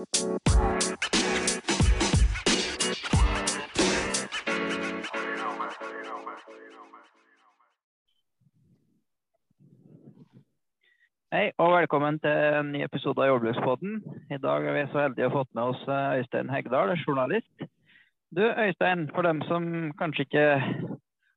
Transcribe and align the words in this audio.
Hei 0.00 0.06
og 11.60 11.74
velkommen 11.74 12.16
til 12.24 12.30
en 12.32 12.72
ny 12.72 12.80
episode 12.80 13.20
av 13.20 13.28
Jordbrukspodden. 13.28 14.00
I 14.32 14.38
dag 14.40 14.64
er 14.64 14.72
vi 14.72 14.86
så 14.88 15.02
heldige 15.02 15.28
å 15.28 15.34
ha 15.34 15.34
fått 15.34 15.52
med 15.52 15.64
oss 15.74 15.82
eh, 15.84 16.16
Øystein 16.22 16.48
Hegdal, 16.48 16.96
journalist. 17.04 17.68
Du 18.32 18.40
Øystein, 18.48 19.04
for 19.12 19.28
dem 19.28 19.44
som 19.50 19.92
kanskje 20.00 20.24
ikke 20.24 20.46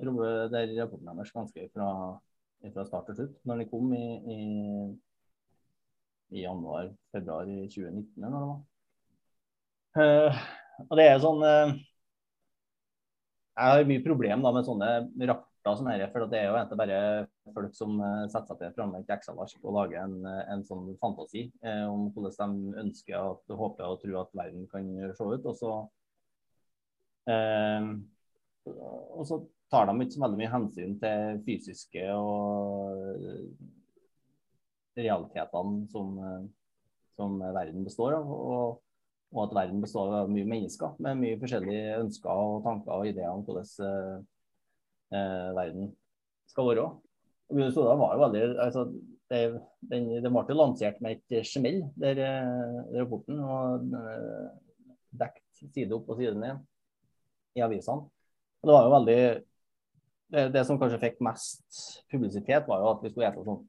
det 0.52 0.64
rapporten 0.80 1.08
deres 1.08 1.32
ganske 1.32 1.68
fra, 1.72 1.92
fra, 2.72 2.84
start 2.88 3.06
til 3.08 3.20
slutt. 3.20 3.38
Når 3.48 3.62
den 3.62 3.70
kom 3.70 3.94
i, 3.96 4.08
i, 4.34 4.40
i 6.36 6.42
januar-februar 6.42 7.48
2019, 7.48 8.10
eller 8.20 8.36
noe. 8.36 8.58
Uh, 9.96 10.44
og 10.88 10.96
det 10.96 11.06
er 11.06 11.18
sånn 11.20 11.42
uh, 11.44 11.72
Jeg 13.52 13.68
har 13.68 13.88
mye 13.88 14.02
problem 14.04 14.44
da, 14.44 14.50
med 14.56 14.64
sånne 14.64 14.90
rapporter 15.28 15.76
som 15.76 15.88
dette, 15.90 16.08
for 16.14 16.24
det 16.30 16.38
er 16.38 16.46
jo 16.48 16.54
egentlig 16.56 16.78
bare 16.80 17.00
folk 17.52 17.74
som 17.76 17.98
uh, 18.00 18.24
setter 18.32 18.56
seg 18.56 18.62
til 18.62 18.76
fram 18.78 18.94
et 18.96 19.10
Excel-ark 19.12 19.66
og 19.66 19.76
lager 19.76 19.98
en, 20.06 20.14
uh, 20.24 20.38
en, 20.54 20.62
sånn 20.66 20.86
fantasi 21.02 21.44
eh, 21.60 21.84
om 21.84 22.06
hvordan 22.14 22.54
de 22.56 22.80
ønsker 22.86 23.18
at, 23.18 23.52
håper 23.60 23.90
og 23.90 24.00
tror 24.00 24.22
at 24.22 24.32
verden 24.40 24.64
kan 24.72 24.88
se 25.18 25.28
ut. 25.28 25.50
Og 25.52 25.58
så, 25.58 25.74
og 28.72 29.26
så 29.28 29.38
tar 29.70 29.86
de 29.86 29.94
ikke 30.00 30.16
så 30.16 30.24
veldig 30.24 30.40
mye 30.40 30.54
hensyn 30.54 30.96
til 31.02 31.42
fysiske 31.46 32.08
og 32.16 33.28
realitetene 34.98 35.86
som, 35.92 36.16
som 37.20 37.36
verden 37.42 37.84
består 37.86 38.16
av. 38.16 38.32
Og, 38.32 38.80
og, 39.32 39.46
at 39.46 39.56
verden 39.56 39.80
består 39.82 40.12
av 40.20 40.30
mye 40.32 40.48
mennesker 40.48 40.98
med 41.02 41.20
mye 41.20 41.38
forskjellige 41.40 41.96
ønsker 42.02 42.30
og 42.44 42.62
tanker 42.66 42.92
og 42.94 43.08
ideer 43.08 43.32
om 43.32 43.44
hvordan 43.46 44.24
eh, 45.16 45.48
verden 45.56 45.90
skal 46.52 46.68
være. 46.68 46.88
Gud 47.52 47.72
Soda 47.74 47.96
var 48.00 48.14
jo 48.16 48.24
veldig 48.26 48.42
altså, 48.64 48.86
det, 49.32 49.40
den, 49.90 50.10
den 50.24 50.34
ble 50.36 50.56
lansert 50.56 51.00
med 51.04 51.20
et 51.20 51.48
smell, 51.48 51.82
der 52.00 52.18
der 52.20 52.50
rapporten. 52.98 53.40
Og 53.40 53.96
eh, 54.00 54.50
dekt 55.12 55.64
side 55.72 55.92
opp 55.96 56.10
og 56.12 56.20
side 56.20 56.36
ned 56.40 56.60
i 57.56 57.64
avisene. 57.64 58.08
Og 58.62 58.68
det 58.68 58.76
var 58.76 58.86
jo 58.86 58.94
veldig 58.96 59.18
det, 60.32 60.44
det, 60.54 60.62
som 60.64 60.78
kanskje 60.80 61.00
fikk 61.02 61.18
mest 61.24 61.82
publisitet, 62.12 62.68
var 62.68 62.80
jo 62.80 62.92
at 62.94 63.02
vi 63.04 63.12
skulle 63.12 63.32
spise 63.34 63.48
sånn 63.48 63.64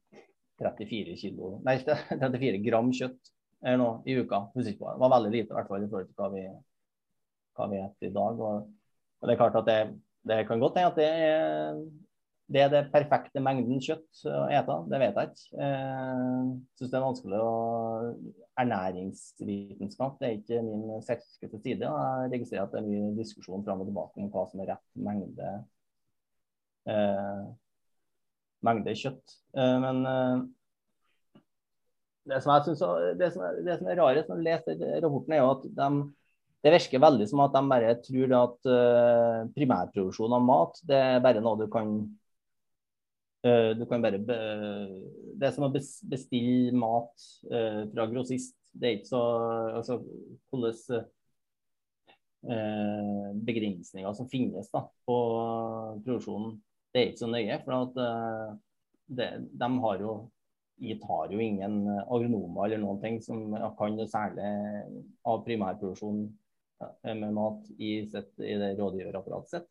34 0.63 1.15
kilo, 1.19 1.57
nei, 1.65 1.75
34 2.23 2.61
gram 2.63 2.91
kjøtt 2.95 3.32
eller 3.63 3.79
noe 3.79 3.99
i 4.05 4.15
uka. 4.19 4.45
Det 4.55 4.75
var 4.79 5.11
veldig 5.15 5.33
lite 5.33 5.51
i 5.51 5.57
hvert 5.57 5.69
fall 5.71 5.83
i 5.83 5.89
forhold 5.89 6.09
til 6.09 6.19
hva 6.19 6.29
vi, 6.33 6.45
hva 7.57 7.67
vi 7.71 7.81
heter 7.81 8.09
i 8.09 8.15
dag. 8.15 8.41
Og, 8.47 8.71
og, 9.19 9.27
det 9.27 9.35
er 9.35 9.39
klart 9.39 9.59
at 9.61 9.69
det, 9.69 9.77
det 10.29 10.41
kan 10.49 10.63
godt 10.63 10.79
hende 10.79 10.91
at 10.91 10.99
det 10.99 11.07
er, 11.07 11.83
det 12.53 12.61
er 12.61 12.71
det 12.73 12.81
perfekte 12.93 13.41
mengden 13.43 13.79
kjøtt 13.81 14.23
å 14.27 14.45
ete. 14.51 14.77
Det 14.91 14.99
vet 15.01 15.19
jeg 15.19 15.31
ikke. 15.31 15.45
Jeg 15.55 15.69
eh, 15.69 16.49
syns 16.77 16.91
det 16.91 16.99
er 16.99 17.05
vanskelig 17.07 17.39
å 17.41 17.53
Ernæringsvitenskap 18.59 20.19
det 20.19 20.27
er 20.27 20.35
ikke 20.37 20.59
min 20.61 21.01
sterkeste 21.01 21.59
side. 21.63 21.87
Jeg 21.87 22.33
registrerer 22.35 22.67
at 22.67 22.75
det 22.75 22.83
er 22.83 22.89
mye 22.89 23.13
diskusjon 23.17 23.63
fram 23.65 23.81
og 23.81 23.89
tilbake 23.89 24.21
om 24.21 24.27
hva 24.33 24.43
som 24.51 24.61
er 24.61 24.69
rett 24.75 24.83
mengde, 25.07 25.53
eh, 26.91 27.39
mengde 28.67 28.93
kjøtt. 28.99 29.39
Eh, 29.57 29.77
men 29.81 30.03
eh, 30.11 30.43
det 32.29 32.39
som 32.43 32.53
jeg 32.53 32.65
synes, 32.67 32.83
det 33.19 33.29
som 33.33 33.45
er, 33.45 33.63
det 33.65 33.77
som 33.79 33.87
er 33.91 33.99
rarest 33.99 34.29
når 34.29 34.39
du 34.39 34.45
leser 34.47 34.83
rapporten, 35.03 35.33
er 35.35 35.41
jo 35.41 35.53
at 35.53 35.65
de 35.79 35.87
det 36.63 36.71
virker 36.71 37.01
veldig 37.03 37.25
som 37.27 37.41
at 37.43 37.55
de 37.57 37.61
bare 37.67 37.95
tror 38.05 38.33
at 38.37 38.67
uh, 38.71 39.39
primærproduksjon 39.55 40.35
av 40.37 40.45
mat 40.47 40.77
det 40.87 40.95
er 40.95 41.23
bare 41.23 41.41
noe 41.43 41.59
du 41.59 41.65
kan 41.71 41.89
uh, 43.43 43.71
Du 43.75 43.83
kan 43.89 44.03
bare 44.03 44.21
Det 44.23 45.43
er 45.43 45.51
som 45.51 45.67
å 45.67 45.73
bestille 45.73 46.71
mat 46.71 47.25
uh, 47.51 47.83
fra 47.91 48.07
grossist. 48.07 48.55
Det 48.71 48.87
er 48.87 48.95
ikke 48.97 49.11
så 49.11 49.23
altså, 49.81 49.99
Hvilke 50.53 51.03
begrensninger 53.47 54.15
som 54.17 54.27
finnes 54.27 54.67
da, 54.73 54.81
på 55.07 55.17
produksjonen, 56.03 56.57
det 56.91 56.99
er 56.99 57.11
ikke 57.11 57.21
så 57.21 57.29
nøye. 57.31 57.59
For 57.63 57.75
at, 57.77 57.99
det, 59.07 59.27
de 59.61 59.69
har 59.85 60.01
jo 60.03 60.15
gitt 60.81 61.03
tar 61.05 61.31
jo 61.31 61.39
ingen 61.39 61.83
agronomer 62.03 62.65
eller 62.65 62.81
noen 62.81 63.01
ting 63.03 63.19
som 63.23 63.53
kan 63.77 63.97
det 63.99 64.09
særlig 64.11 64.47
av 65.29 65.43
primærproduksjon 65.45 66.25
med 67.03 67.35
mat 67.35 67.69
i, 67.77 68.03
sitt, 68.11 68.33
i 68.41 68.57
det 68.59 68.73
rådgiverapparatet 68.79 69.53
sitt. 69.53 69.69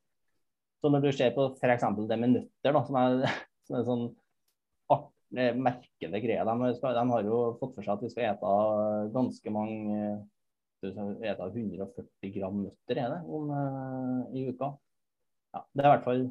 Så 0.81 0.91
når 0.91 1.05
du 1.05 1.11
ser 1.15 1.35
på 1.35 1.51
f.eks. 1.59 1.85
det 2.09 2.19
med 2.19 2.37
nøtter, 2.37 2.75
da, 2.75 2.85
som 2.87 2.99
er, 3.03 3.27
som 3.69 3.79
er 3.79 3.89
sånn 3.89 4.11
merkelig 5.33 6.21
greie 6.23 6.45
de, 6.45 6.73
de, 6.83 7.05
har 7.13 7.25
jo 7.25 7.41
fått 7.61 7.75
for 7.77 7.85
seg 7.85 7.95
at 7.95 8.05
vi 8.05 8.11
skal 8.13 8.27
ete 8.33 8.53
ganske 9.15 9.53
mange 9.55 10.01
ete 10.83 11.47
140 11.47 12.33
gram 12.35 12.59
nøtter 12.65 12.99
er 12.99 13.13
det 13.15 13.21
om, 13.31 13.51
uh, 13.55 14.35
i 14.35 14.49
uka. 14.51 14.73
Ja, 15.55 15.63
det 15.73 15.85
er 15.85 15.87
i 15.87 15.93
hvert 15.93 16.07
fall 16.07 16.23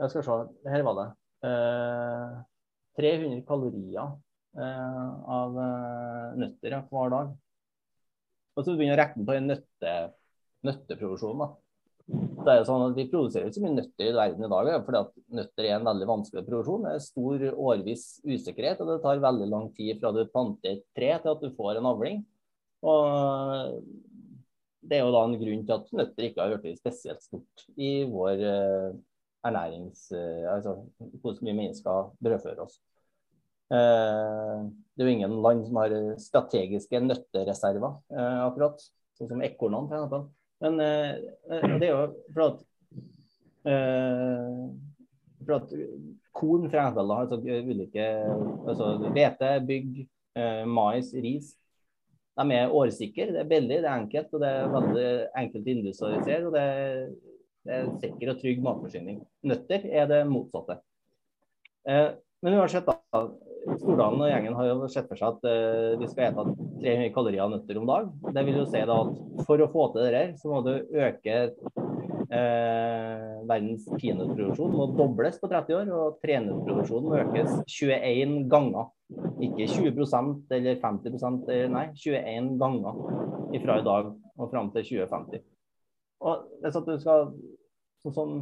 Jeg 0.00 0.12
skal 0.12 0.24
se, 0.26 0.36
her 0.72 0.84
var 0.84 0.98
det. 0.98 1.06
Uh, 1.44 2.38
300 2.98 3.44
kalorier 3.48 4.16
uh, 4.58 5.12
av 5.30 5.60
nøtter 6.40 6.74
ja, 6.76 6.82
hver 6.90 7.14
dag. 7.14 7.36
Og 8.56 8.66
så 8.66 8.76
begynner 8.76 8.98
å 8.98 9.00
regne 9.00 9.26
på 9.26 9.36
den 9.36 9.50
nøtte, 9.50 9.94
nøtteproduksjonen. 10.66 11.54
så 12.42 12.50
er 12.50 12.58
jo 12.58 12.66
sånn 12.68 12.84
at 12.88 12.98
Vi 12.98 13.06
produserer 13.12 13.48
ikke 13.48 13.58
så 13.58 13.64
mye 13.64 13.76
nøtter 13.78 14.10
i 14.10 14.16
verden 14.16 14.46
i 14.46 14.50
dag, 14.52 14.70
fordi 14.86 15.00
at 15.00 15.12
nøtter 15.40 15.68
er 15.68 15.76
en 15.78 15.88
veldig 15.88 16.10
vanskelig 16.10 16.44
produksjon. 16.48 16.86
Det 16.86 16.92
er 16.92 17.06
stor 17.06 17.46
årvis 17.70 18.04
usikkerhet, 18.26 18.82
og 18.82 18.92
det 18.92 19.00
tar 19.04 19.24
veldig 19.24 19.48
lang 19.54 19.70
tid 19.76 20.00
fra 20.02 20.12
du 20.16 20.22
planter 20.28 20.76
et 20.76 20.86
tre 20.96 21.12
til 21.22 21.34
at 21.34 21.44
du 21.44 21.50
får 21.56 21.80
en 21.80 21.90
avling. 21.94 22.22
Og 22.90 23.84
Det 24.80 24.96
er 24.96 25.04
jo 25.04 25.12
da 25.12 25.22
en 25.28 25.36
grunn 25.38 25.64
til 25.68 25.76
at 25.76 25.90
nøtter 25.92 26.26
ikke 26.26 26.42
har 26.42 26.60
blitt 26.62 26.80
spesielt 26.80 27.22
stort 27.22 27.66
i 27.76 27.90
vår 28.10 28.40
ernærings... 29.46 30.08
Uh, 30.12 30.46
altså 30.54 30.76
hvor 31.22 31.38
mye 31.44 31.56
mennesker 31.56 32.10
brødfører 32.22 32.64
oss. 32.64 32.80
Uh, 33.70 34.66
det 34.94 35.04
er 35.04 35.08
jo 35.08 35.14
ingen 35.14 35.36
land 35.44 35.64
som 35.66 35.80
har 35.80 35.94
strategiske 36.20 37.00
nøttereserver, 37.04 37.96
akkurat. 38.46 38.82
Sånn 39.16 39.30
som 39.30 39.44
ekornene, 39.44 39.88
f.eks. 39.88 40.28
Men 40.60 40.76
det 41.80 41.88
er 41.88 41.92
jo 41.94 42.00
for 42.34 42.42
at, 42.44 42.58
for 45.40 45.54
at 45.56 45.72
korn 46.36 46.66
for 46.66 46.76
eksempel 46.76 47.14
altså 47.14 47.38
ulike 47.40 48.08
altså 48.68 48.90
Hvete, 49.06 49.54
bygg, 49.68 50.02
mais, 50.68 51.14
ris. 51.16 51.54
De 52.40 52.56
er 52.56 52.72
årsikre. 52.76 53.30
Det 53.32 53.40
er 53.40 53.48
billig, 53.48 53.80
det 53.80 53.88
er 53.88 53.96
enkelt 53.96 54.36
og 54.36 54.44
det 54.44 54.52
er 54.52 54.70
veldig 54.74 55.08
enkelt 55.42 55.66
å 55.66 55.74
industrialisere. 55.74 56.46
og 56.46 56.54
det 56.56 56.62
er 56.62 57.08
sikker 58.00 58.32
og 58.32 58.40
trygg 58.40 58.64
matforsyning. 58.64 59.20
Nøtter 59.46 59.84
er 59.90 60.08
det 60.10 60.24
motsatte. 60.30 60.80
men 61.86 62.56
uansett, 62.56 62.88
da. 62.88 63.24
Stordalen 63.76 64.22
og 64.24 64.30
gjengen 64.30 64.54
har 64.56 64.68
jo 64.70 64.88
sett 64.88 65.08
for 65.10 65.20
seg 65.20 65.34
at 65.34 65.42
uh, 65.44 65.98
vi 66.00 66.06
skal 66.08 66.30
ete 66.30 66.44
300 66.80 67.10
kalorier 67.12 67.44
av 67.44 67.50
nøtter 67.52 67.76
om 67.76 67.88
dag. 67.90 68.08
Det 68.32 68.44
vil 68.46 68.62
jo 68.62 68.66
si 68.70 68.80
da 68.88 68.96
at 69.04 69.44
for 69.44 69.60
å 69.60 69.68
få 69.72 69.90
til 69.92 70.06
det 70.06 70.12
der, 70.14 70.30
så 70.40 70.48
må 70.48 70.62
du 70.64 70.72
øke 70.78 71.36
eh, 72.30 73.26
verdens 73.50 73.84
peanøttproduksjon 73.90 74.74
må 74.76 74.88
dobles 74.96 75.38
på 75.42 75.50
30 75.50 75.76
år, 75.76 75.92
og 75.92 76.18
trenøttproduksjonen 76.24 77.10
må 77.10 77.20
økes 77.20 77.60
21 77.66 78.36
ganger. 78.52 78.90
Ikke 79.42 79.68
20% 79.68 80.56
eller 80.56 80.80
50 80.80 81.16
eller 81.50 81.72
nei, 81.74 81.86
21 81.98 82.52
ganger 82.60 83.00
fra 83.64 83.80
i 83.80 83.86
dag 83.86 84.12
og 84.14 84.52
fram 84.52 84.70
til 84.76 84.86
2050. 84.94 85.42
Og 86.20 86.48
hvis 86.60 86.76
at 86.76 86.88
du 86.88 86.96
skal 87.00 87.30
sånn 88.04 88.16
som 88.16 88.32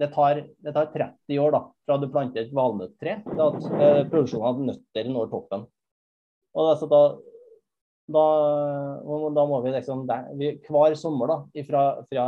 det 0.00 0.10
tar, 0.12 0.42
det 0.60 0.74
tar, 0.76 0.90
30 0.92 1.40
år 1.40 1.54
da, 1.54 1.62
fra 1.88 1.96
du 2.00 2.10
planter 2.12 2.44
et 2.44 2.52
valnøtttre 2.54 3.16
til 3.24 3.42
at 3.46 3.56
eh, 3.70 4.02
produksjonen 4.10 4.48
av 4.50 4.60
nøtter 4.66 5.08
når 5.08 5.30
toppen. 5.32 5.64
Og 6.56 6.70
altså 6.72 6.88
da, 6.90 7.00
da, 8.12 8.24
da, 9.38 9.46
må 9.48 9.62
vi 9.64 9.72
liksom 9.72 10.04
vi, 10.36 10.52
Hver 10.68 10.96
sommer 11.00 11.32
da, 11.32 11.38
ifra, 11.62 11.86
fra 12.10 12.26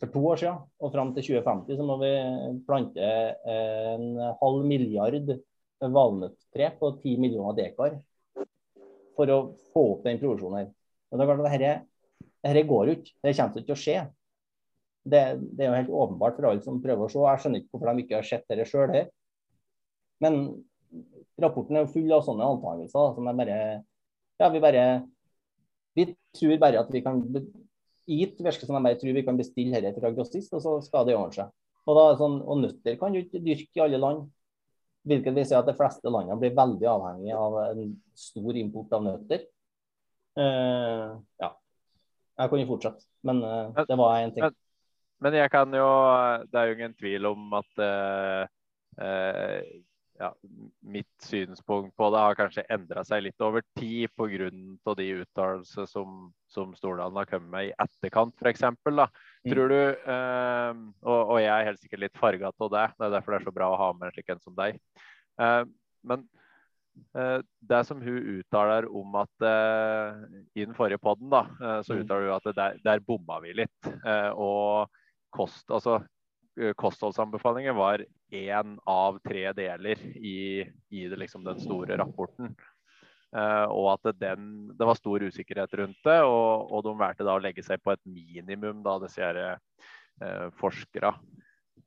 for 0.00 0.12
to 0.14 0.22
år 0.30 0.40
siden 0.40 0.60
og 0.80 0.92
fram 0.94 1.10
til 1.16 1.26
2050 1.26 1.76
så 1.76 1.86
må 1.86 1.96
vi 2.00 2.10
plante 2.68 3.08
en 3.50 4.20
halv 4.40 4.62
milliard 4.68 5.32
valnøtttre 5.80 6.70
på 6.78 6.92
10 7.00 7.16
millioner 7.20 7.56
dekar 7.58 7.98
for 9.16 9.32
å 9.34 9.40
få 9.74 9.84
opp 9.96 10.06
den 10.06 10.20
produksjonen 10.22 10.62
her. 10.62 10.70
Og 11.10 11.18
det 11.18 11.24
er 11.24 11.30
klart 11.30 11.42
at 11.42 11.54
dette, 11.58 11.72
dette 12.44 12.64
går 12.68 12.88
jo 12.88 12.96
ikke. 12.98 13.14
Det 13.20 13.36
kommer 13.36 13.60
ikke 13.60 13.68
til 13.68 13.76
å 13.76 13.80
skje. 13.84 14.00
Det, 15.00 15.20
det, 15.56 15.64
er 15.64 15.70
jo 15.70 15.78
helt 15.78 15.94
åpenbart 16.02 16.36
for 16.36 16.48
alle 16.50 16.64
som 16.64 16.80
prøver 16.82 17.06
å 17.06 17.12
se. 17.12 17.22
Jeg 17.24 17.42
skjønner 17.42 17.62
ikke 17.62 17.72
hvorfor 17.74 17.90
de 17.90 18.04
ikke 18.04 18.18
har 18.18 18.28
sett 18.28 18.46
dette 18.52 18.66
sjøl 18.68 18.92
her. 18.94 19.08
Men 20.20 20.40
rapporten 21.40 21.78
er 21.78 21.86
jo 21.86 21.94
full 21.94 22.12
av 22.12 22.26
sånne 22.26 22.48
antakelser 22.56 23.16
som 23.16 23.30
er 23.30 23.38
bare 23.38 23.58
Ja, 24.40 24.48
vi 24.52 24.60
bare 24.60 24.84
Vi 25.96 26.06
tror 26.36 26.60
bare 26.60 26.82
at 26.82 26.90
vi 26.92 27.02
kan 27.04 27.22
Gitt 28.10 28.40
virker 28.42 28.66
som 28.66 28.74
de 28.74 28.82
bare 28.82 28.98
tror 28.98 29.14
vi 29.14 29.22
kan 29.22 29.38
bestille 29.38 29.80
dette 29.84 30.00
fra 30.02 30.10
grossist, 30.10 30.50
og 30.56 30.62
så 30.64 30.72
skal 30.82 31.04
det 31.06 31.14
ordne 31.14 31.36
seg. 31.36 31.52
Og, 31.84 31.92
da, 31.94 32.04
sånn, 32.18 32.40
og 32.42 32.58
nøtter 32.64 32.96
kan 32.98 33.14
jo 33.14 33.22
ikke 33.22 33.42
dyrke 33.44 33.78
i 33.78 33.82
alle 33.84 34.00
land. 34.02 34.24
Hvilket 35.06 35.36
vil 35.36 35.46
si 35.46 35.54
at 35.54 35.68
de 35.68 35.76
fleste 35.78 36.10
landene 36.10 36.40
blir 36.40 36.56
veldig 36.56 36.88
avhengig 36.90 37.36
av 37.38 37.58
en 37.68 37.92
stor 38.18 38.58
import 38.58 38.96
av 38.98 39.04
nøtter. 39.06 39.44
Uh, 40.34 41.20
ja. 41.38 41.52
Jeg 42.40 42.52
kunne 42.52 42.68
fortsatt, 42.68 43.04
men 43.28 43.42
uh, 43.44 43.84
det 43.88 43.98
var 44.00 44.16
en 44.16 44.34
ting. 44.34 44.56
Men 45.20 45.36
jeg 45.36 45.50
kan 45.52 45.74
jo 45.76 45.88
Det 46.48 46.56
er 46.56 46.70
jo 46.70 46.76
ingen 46.78 46.94
tvil 46.96 47.28
om 47.28 47.50
at 47.58 47.82
uh, 47.84 48.46
eh, 49.04 49.80
ja, 50.20 50.34
mitt 50.80 51.22
synspunkt 51.24 51.96
på 51.96 52.08
det 52.12 52.20
har 52.20 52.36
kanskje 52.36 52.64
endra 52.72 53.02
seg 53.08 53.22
litt 53.24 53.44
over 53.44 53.64
tid 53.78 54.10
pga. 54.16 54.50
de 54.96 55.06
uttalelsene 55.22 55.86
som, 55.88 56.18
som 56.48 56.74
Stordalen 56.76 57.16
har 57.16 57.28
kommet 57.30 57.50
med 57.54 57.68
i 57.70 57.74
etterkant, 57.80 58.34
f.eks. 58.36 58.66
Mm. 58.68 59.06
Tror 59.48 59.72
du 59.72 59.78
eh, 59.80 60.82
og, 61.06 61.20
og, 61.20 61.38
jeg 61.40 61.54
er 61.54 61.68
helt 61.70 61.80
sikkert 61.80 62.04
litt 62.04 62.20
farga 62.20 62.52
av 62.52 62.72
det, 62.74 62.86
det 62.98 63.06
er 63.06 63.16
derfor 63.16 63.32
det 63.32 63.40
er 63.40 63.48
så 63.48 63.56
bra 63.56 63.70
å 63.72 63.80
ha 63.80 63.88
med 63.96 64.10
en 64.10 64.16
slik 64.16 64.34
en 64.34 64.44
som 64.44 64.56
deg. 64.58 64.80
Eh, 65.40 65.62
men 66.12 66.26
eh, 66.26 66.39
det 67.60 67.80
som 67.86 68.00
hun 68.02 68.38
uttaler 68.38 68.86
om 68.86 69.14
at 69.18 69.44
eh, 69.46 70.22
i 70.54 70.64
den 70.64 70.74
forrige 70.76 71.00
poden, 71.02 71.32
eh, 71.32 71.80
så 71.86 71.94
mm. 71.94 72.02
uttaler 72.02 72.28
hun 72.28 72.36
at 72.36 72.56
der, 72.56 72.80
der 72.84 73.02
bomma 73.04 73.40
vi 73.42 73.54
litt. 73.62 73.90
og 74.34 74.90
kost, 75.34 75.70
altså, 75.70 76.00
eh, 76.58 76.74
kostholdsanbefalinger 76.78 77.76
var 77.76 78.04
én 78.34 78.76
av 78.86 79.18
tre 79.26 79.50
deler 79.56 80.02
i, 80.16 80.66
i 80.90 81.06
det, 81.08 81.18
liksom, 81.24 81.44
den 81.46 81.60
store 81.62 81.98
rapporten. 81.98 82.54
Og 83.30 83.84
at 83.92 84.08
den, 84.18 84.72
det, 84.74 84.86
var 84.88 84.96
stor 84.98 85.22
usikkerhet 85.22 85.74
rundt 85.78 85.98
det, 86.02 86.16
og, 86.26 86.72
og 86.74 86.82
de 86.82 86.94
valgte 86.98 87.26
da 87.26 87.36
å 87.38 87.42
legge 87.42 87.62
seg 87.62 87.78
på 87.78 87.92
et 87.94 88.02
minimum, 88.10 88.80
da, 88.82 88.96
disse 89.04 89.22
her, 89.22 89.38
eh, 90.18 90.48
forskere. 90.58 91.12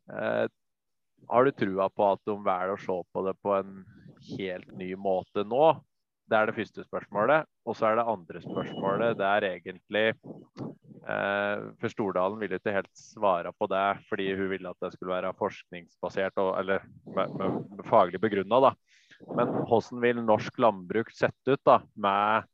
Har 0.07 1.47
du 1.47 1.51
trua 1.55 1.89
på 1.91 2.07
at 2.13 2.21
de 2.27 2.37
velger 2.45 2.71
å 2.71 2.79
se 2.79 2.95
på 3.11 3.25
det 3.27 3.35
på 3.43 3.57
en 3.57 3.75
helt 4.31 4.71
ny 4.79 4.93
måte 4.95 5.45
nå? 5.47 5.73
Det 6.29 6.39
er 6.39 6.49
det 6.49 6.55
første 6.57 6.85
spørsmålet. 6.85 7.49
Og 7.67 7.75
så 7.77 7.89
er 7.89 7.99
det 7.99 8.07
andre 8.09 8.41
spørsmålet. 8.43 9.17
Det 9.19 9.27
er 9.27 9.49
egentlig 9.49 10.05
Eh, 11.03 11.63
for 11.81 11.91
Stordalen 11.91 12.39
ville 12.39 12.55
ikke 12.59 12.75
helt 12.77 12.91
svare 12.95 13.51
på 13.59 13.67
det, 13.71 13.87
fordi 14.07 14.29
hun 14.37 14.47
ville 14.53 14.71
at 14.71 14.85
det 14.85 14.93
skulle 14.93 15.11
være 15.11 15.33
forskningsbasert, 15.35 16.37
og, 16.39 16.53
eller 16.61 16.85
med, 17.11 17.33
med, 17.39 17.57
med 17.75 17.89
faglig 17.89 18.21
begrunna. 18.23 18.71
Men 19.35 19.51
hvordan 19.67 19.99
vil 20.03 20.21
norsk 20.23 20.59
landbruk 20.63 21.11
sette 21.15 21.57
ut 21.57 21.63
da, 21.67 21.81
med 21.95 22.47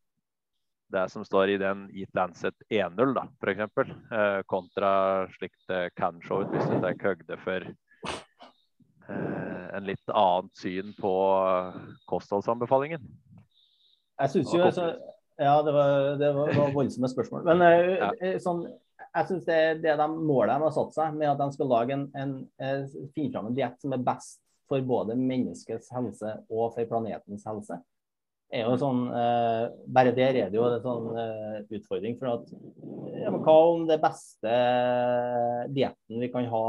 det 0.90 1.06
som 1.14 1.22
står 1.26 1.54
i 1.54 1.60
den 1.62 1.86
Eat 1.94 2.10
Lancet 2.18 2.58
1.0, 2.74 3.14
da, 3.14 3.28
f.eks., 3.38 3.62
eh, 4.18 4.40
kontra 4.50 4.92
slikt 5.38 5.62
det 5.70 5.84
kan 6.00 6.18
se 6.26 6.42
ut 6.42 6.50
hvis 6.56 6.66
det 6.72 6.82
tar 6.82 6.98
høyde 7.06 7.38
for 7.44 7.70
eh, 7.70 7.78
en 9.10 9.88
litt 9.88 10.12
annet 10.14 10.60
syn 10.60 10.94
på 11.00 11.14
kostholdsanbefalingen? 12.10 13.04
Jeg 14.20 14.34
synes 14.36 14.54
jo, 14.54 14.62
altså, 14.68 14.90
ja, 15.40 15.56
det 15.64 15.74
var, 15.74 15.96
det 16.20 16.30
var, 16.36 16.54
var 16.58 16.74
voldsomme 16.76 17.10
spørsmål. 17.12 17.46
Men 17.48 17.64
uh, 17.64 17.92
ja. 17.96 18.10
Eh, 18.20 18.38
sånn, 18.44 18.66
jeg 19.10 19.30
syns 19.30 19.46
det, 19.48 19.60
det 19.86 19.96
de 20.00 20.08
målene 20.14 20.60
de 20.60 20.68
har 20.68 20.76
satt 20.76 20.96
seg, 20.96 21.16
med 21.18 21.32
at 21.32 21.40
de 21.40 21.48
skal 21.56 21.72
lage 21.72 21.96
en, 21.96 22.06
en, 22.20 22.36
eh, 22.62 22.84
finne 23.16 23.34
fram 23.34 23.50
en 23.50 23.56
diett 23.58 23.80
som 23.82 23.96
er 23.96 24.04
best 24.06 24.42
for 24.70 24.84
både 24.86 25.16
menneskets 25.18 25.90
helse 25.96 26.36
og 26.52 26.76
for 26.76 26.90
planetens 26.92 27.48
helse, 27.50 27.80
er 28.54 28.66
jo 28.66 28.78
sånn 28.82 29.02
eh, 29.14 29.64
Bare 29.94 30.14
der 30.18 30.38
er 30.44 30.48
det 30.50 30.58
jo 30.58 30.66
en 30.66 30.82
sånn 30.82 31.10
eh, 31.22 31.58
utfordring. 31.78 32.16
For 32.18 32.32
at 32.34 32.48
ja, 33.22 33.34
hva 33.34 33.58
om 33.72 33.84
det 33.90 34.00
beste 34.02 34.54
dietten 35.74 36.24
vi 36.24 36.32
kan 36.34 36.50
ha 36.50 36.64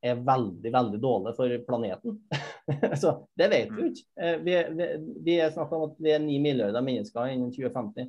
er 0.00 0.22
veldig, 0.24 0.72
veldig 0.72 1.00
dårlig 1.02 1.34
for 1.36 1.56
planeten? 1.66 2.16
så 3.02 3.14
det 3.38 3.50
vet 3.52 3.74
vi 3.76 3.90
ikke. 3.90 4.06
Eh, 4.20 4.38
vi, 4.46 4.56
vi, 4.78 4.88
vi 5.26 5.36
er 5.40 5.52
snakk 5.54 5.74
om 5.76 5.90
at 5.90 6.00
vi 6.00 6.14
er 6.14 6.22
ni 6.24 6.38
milliarder 6.42 6.84
mennesker 6.84 7.32
innen 7.32 7.52
2050. 7.54 8.08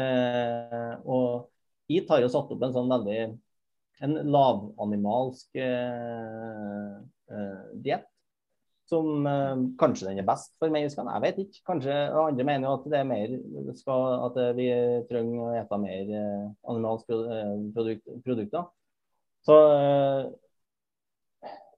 Eh, 0.00 0.92
og 1.04 1.48
hit 1.90 2.10
har 2.10 2.22
jo 2.22 2.32
satt 2.32 2.50
opp 2.54 2.66
en 2.66 2.74
sånn 2.74 2.92
veldig 2.92 3.20
en 4.00 4.16
lavanimalsk 4.32 5.60
eh, 5.60 6.96
eh, 7.30 7.64
diett. 7.84 8.06
Som 8.90 9.26
eh, 9.28 9.64
kanskje 9.78 10.08
den 10.08 10.22
er 10.22 10.26
best 10.26 10.50
for 10.58 10.72
menneskene, 10.72 11.14
jeg 11.14 11.24
vet 11.26 11.40
ikke. 11.44 11.64
Kanskje 11.68 11.96
andre 12.24 12.46
mener 12.48 12.66
jo 12.66 12.76
at 12.78 12.88
det 12.90 13.00
er 13.00 13.10
mer 13.10 13.34
skal, 13.78 14.16
at 14.26 14.38
vi 14.58 14.68
trenger 15.10 15.44
å 15.44 15.50
spise 15.52 15.80
mer 15.84 16.14
eh, 16.22 16.46
animalske 16.72 17.20
produkt, 17.76 18.14
produkter. 18.26 18.70
Så 19.46 19.56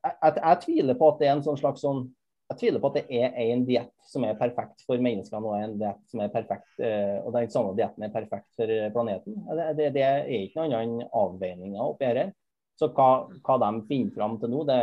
jeg, 0.03 0.35
jeg, 0.37 0.59
tviler 0.67 0.99
på 0.99 1.13
at 1.13 1.23
det 1.23 1.29
er 1.29 1.37
en 1.37 1.47
sånn 1.47 1.61
slags 1.61 1.85
sånn 1.85 2.05
jeg 2.53 2.59
tviler 2.61 2.83
på 2.83 2.91
at 2.91 2.97
det 2.99 3.21
er 3.23 3.37
en 3.47 3.63
diett 3.65 3.93
som 4.05 4.27
er 4.29 4.37
perfekt 4.37 4.83
for 4.85 5.01
menneskene 5.01 5.49
og 5.49 5.55
en 5.57 5.79
diett 5.81 6.01
som 6.11 6.21
er 6.21 6.33
perfekt, 6.35 6.69
eh, 6.85 7.17
og 7.23 7.33
den 7.33 7.49
samme 7.53 7.73
dietten 7.79 8.05
er 8.05 8.13
perfekt 8.13 8.51
for 8.59 8.73
planeten. 8.93 9.39
Det, 9.49 9.69
det, 9.79 9.87
det 9.95 10.03
er 10.05 10.29
ikke 10.37 10.67
noen 10.67 10.75
annen 10.77 11.07
avveininger 11.17 11.81
oppi 11.81 12.11
her. 12.11 12.35
Så 12.77 12.91
hva, 12.93 13.09
hva, 13.41 13.57
de 13.63 13.71
finner 13.89 14.13
fram 14.17 14.37
til 14.43 14.53
nå, 14.53 14.65
det, 14.69 14.79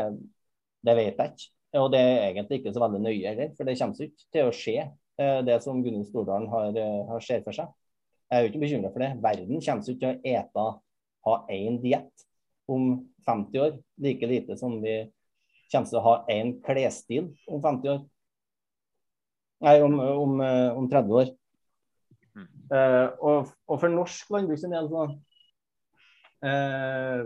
det, 0.88 0.96
vet 0.98 1.22
jeg 1.22 1.34
ikke. 1.36 1.50
Og 1.80 1.92
det 1.94 2.02
er 2.02 2.24
egentlig 2.32 2.60
ikke 2.60 2.74
så 2.74 2.82
veldig 2.82 3.04
nøye 3.04 3.28
heller, 3.28 3.52
for 3.58 3.70
det 3.70 3.78
kommer 3.78 4.08
ikke 4.08 4.28
til 4.34 4.50
å 4.50 4.56
skje, 4.56 4.88
eh, 5.22 5.40
det 5.46 5.60
som 5.66 5.84
Gunhild 5.86 6.10
Stordalen 6.10 6.50
har, 6.50 6.72
eh, 6.74 7.04
har 7.12 7.26
ser 7.26 7.46
for 7.46 7.60
seg. 7.60 7.70
Jeg 8.30 8.38
er 8.38 8.46
jo 8.46 8.52
ikke 8.52 8.64
bekymra 8.64 8.94
for 8.94 9.06
det. 9.06 9.12
Verden 9.22 9.62
kommer 9.66 9.94
ikke 9.94 10.02
til 10.02 10.10
å 10.10 10.34
ete, 10.34 10.66
ha 11.28 11.38
én 11.54 11.78
diett 11.84 12.26
om 12.70 12.92
50 13.28 13.64
år. 13.66 13.76
Like 14.02 14.30
lite 14.30 14.58
som 14.60 14.78
vi 14.84 15.02
kommer 15.72 15.90
til 15.90 16.00
å 16.00 16.06
ha 16.06 16.16
én 16.34 16.56
klesstil 16.66 17.30
om 17.50 17.62
50 17.62 17.94
år. 17.94 18.08
Nei, 19.66 19.76
om, 19.84 19.98
om, 20.00 20.40
om 20.80 20.88
30 20.90 21.20
år. 21.20 21.34
Mm. 22.38 22.48
Uh, 22.72 23.08
og, 23.20 23.52
og, 23.68 23.76
for 23.82 23.92
norsk 23.92 24.30
landbruk 24.32 24.62
sin 24.62 24.72
del 24.72 24.88
så 24.92 25.06
uh, 26.46 27.24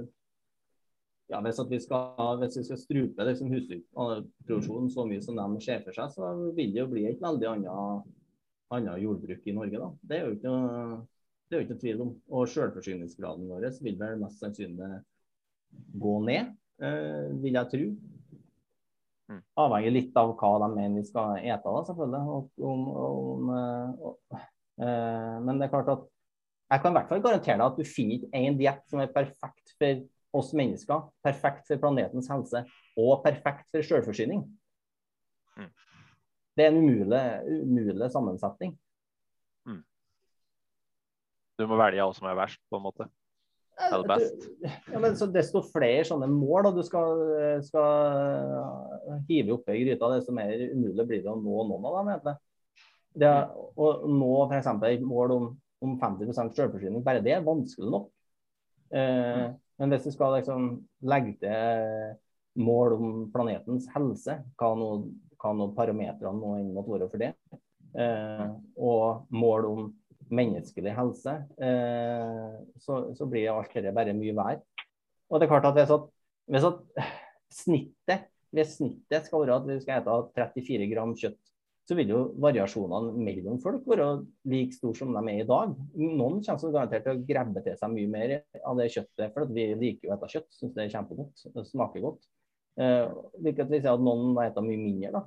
ja, 1.29 1.39
hvis, 1.45 1.61
vi 1.69 1.79
skal, 1.83 2.39
hvis 2.41 2.57
vi 2.59 2.65
skal 2.67 2.81
strupe 2.81 3.27
liksom, 3.27 3.53
husdyrproduksjonen 3.53 4.91
så 4.93 5.05
mye 5.09 5.23
som 5.23 5.39
de 5.39 5.63
ser 5.63 5.83
for 5.85 5.95
seg, 5.95 6.11
så 6.13 6.33
vil 6.57 6.73
det 6.73 6.83
jo 6.83 6.89
bli 6.91 7.07
et 7.09 7.23
veldig 7.23 7.49
annet, 7.53 8.11
annet 8.73 9.01
jordbruk 9.03 9.47
i 9.47 9.55
Norge. 9.55 9.79
da. 9.81 9.89
Det 10.01 10.19
er 10.19 10.27
jo 10.27 10.35
ikke 10.37 10.53
noe, 10.53 10.99
det 11.47 11.55
er 11.55 11.61
jo 11.61 11.65
ikke 11.67 11.77
noe 11.77 11.85
tvil 11.85 12.05
om. 12.05 12.13
Og 12.33 12.51
selvforsyningsgraden 12.53 13.49
vår 13.49 13.69
vil 13.85 13.97
vel 14.01 14.21
mest 14.21 14.43
sannsynlig 14.43 14.91
gå 15.93 16.15
ned, 16.25 16.53
eh, 16.81 17.29
vil 17.43 17.59
jeg 17.59 17.71
tro. 17.73 17.83
Mm. 19.31 19.43
Avhenger 19.63 19.95
litt 19.95 20.17
av 20.19 20.33
hva 20.37 20.55
de 20.63 20.71
mener 20.73 20.99
vi 20.99 21.07
skal 21.07 21.37
ete, 21.39 21.63
da, 21.63 21.83
selvfølgelig. 21.89 22.39
Om, 22.71 22.81
om, 22.97 23.53
og, 24.09 24.17
eh, 24.33 24.49
eh, 24.83 25.37
men 25.45 25.59
det 25.59 25.67
er 25.67 25.75
klart 25.75 25.93
at 25.93 26.09
jeg 26.73 26.81
kan 26.81 26.93
i 26.93 26.97
hvert 26.97 27.09
fall 27.11 27.21
garantere 27.21 27.59
deg 27.59 27.67
at 27.67 27.79
du 27.79 27.85
finner 27.85 28.17
ikke 28.17 28.39
en 28.39 28.57
diett 28.57 28.83
som 28.89 29.01
er 29.03 29.13
perfekt 29.13 29.73
for 29.77 30.03
oss 30.39 30.53
mennesker, 30.57 31.07
perfekt 31.25 31.67
for 31.69 31.81
planetens 31.81 32.29
helse 32.33 32.63
og 32.97 33.19
perfekt 33.25 33.67
for 33.69 33.85
selvforsyning. 33.85 34.41
Mm. 35.59 35.69
Det 36.57 36.65
er 36.65 36.71
en 36.71 36.81
umulig, 36.81 37.21
umulig 37.61 38.09
sammensetning. 38.13 38.73
Mm. 39.69 39.83
Du 41.61 41.67
må 41.69 41.77
velge 41.77 42.01
hva 42.01 42.17
som 42.17 42.29
er 42.31 42.39
verst, 42.41 42.61
på 42.69 42.79
en 42.79 42.87
måte? 42.87 43.09
Eller 43.81 44.07
best? 44.07 44.47
Ja, 44.93 44.99
men 45.01 45.15
så 45.17 45.27
Desto 45.33 45.63
flere 45.65 46.03
sånne 46.07 46.27
mål 46.29 46.67
da, 46.67 46.71
du 46.75 46.83
skal, 46.85 47.23
skal 47.65 49.23
hive 49.29 49.57
oppi 49.57 49.79
gryta, 49.81 50.11
desto 50.13 50.35
mer 50.35 50.53
umulig 50.73 51.07
blir 51.09 51.23
det 51.23 51.31
å 51.31 51.39
nå 51.39 51.65
noen 51.69 51.87
av 51.89 51.97
dem. 51.97 52.11
egentlig. 52.13 52.35
Det 53.13 53.31
å 53.77 53.89
nå 54.09 54.31
f.eks. 54.47 54.69
mål 55.05 55.35
om, 55.35 55.49
om 55.85 55.97
50% 56.01 56.57
selvforsyning, 56.57 57.03
bare 57.05 57.21
det 57.25 57.35
er 57.35 57.45
vanskelig 57.45 57.91
nok. 57.93 58.07
Eh, 58.93 59.41
mm. 59.41 59.59
Men 59.81 59.93
hvis 59.93 60.07
du 60.07 60.13
skal 60.13 60.37
liksom 60.37 60.69
legge 61.09 61.35
til 61.41 62.63
mål 62.63 62.95
om 62.97 63.13
planetens 63.33 63.87
helse, 63.93 64.37
hva 64.59 64.71
nå, 64.77 64.89
hva 65.41 65.53
nå 65.57 65.69
parametrene 65.77 66.37
nå 66.37 66.55
inn 66.61 66.73
mot 66.75 66.89
være 66.89 67.09
for 67.09 67.21
det, 67.21 67.33
eh, 67.97 68.45
og 68.77 69.33
mål 69.33 69.69
om 69.69 69.87
menneskelig 70.35 70.95
helse, 70.97 71.35
eh, 71.61 72.59
så, 72.81 72.99
så, 73.17 73.27
blir 73.29 73.51
alt 73.53 73.73
dette 73.75 73.95
bare 73.95 74.15
mye 74.17 74.35
vær. 74.37 74.59
Og 75.29 75.39
det 75.39 75.47
er 75.47 75.53
klart 75.53 75.69
at 75.69 75.79
hvis, 75.79 75.93
at, 75.93 76.09
hvis 76.51 76.69
at 76.69 77.07
snittet, 77.63 78.29
hvis 78.53 78.77
snittet 78.77 79.27
skal 79.27 79.45
være 79.45 79.57
at 79.61 79.69
vi 79.69 79.79
skal 79.81 80.05
spise 80.05 80.33
34 80.37 80.91
gram 80.93 81.15
kjøtt 81.17 81.41
så 81.83 81.97
vil 81.99 82.11
jo 82.13 82.19
variasjonene 82.39 83.11
mellom 83.25 83.57
folk 83.63 83.87
være 83.89 84.07
like 84.47 84.75
store 84.77 84.95
som 84.95 85.11
de 85.15 85.23
er 85.33 85.41
i 85.41 85.47
dag. 85.47 85.73
Noen 85.99 86.39
kommer 86.45 86.61
garantert 86.71 87.03
til 87.03 87.17
å 87.17 87.23
grabbe 87.27 87.63
til 87.65 87.75
seg 87.79 87.91
mye 87.91 88.11
mer 88.11 88.35
av 88.63 88.79
det 88.79 88.87
kjøttet, 88.93 89.33
for 89.35 89.51
vi 89.51 89.65
liker 89.81 90.07
jo 90.07 90.13
å 90.13 90.19
spise 90.21 90.37
kjøtt. 90.37 90.49
Syns 90.55 90.77
det 90.77 90.85
er 90.85 90.93
kjempegodt. 90.93 91.43
Det 91.57 91.65
smaker 91.67 92.05
godt. 92.05 92.29
Eh, 92.79 93.11
like 93.43 93.65
at 93.65 93.73
vi 93.73 93.81
ser 93.81 93.97
at 93.97 94.05
noen 94.05 94.31
spiser 94.37 94.67
mye 94.69 94.79
mindre. 94.79 95.11
da. 95.17 95.23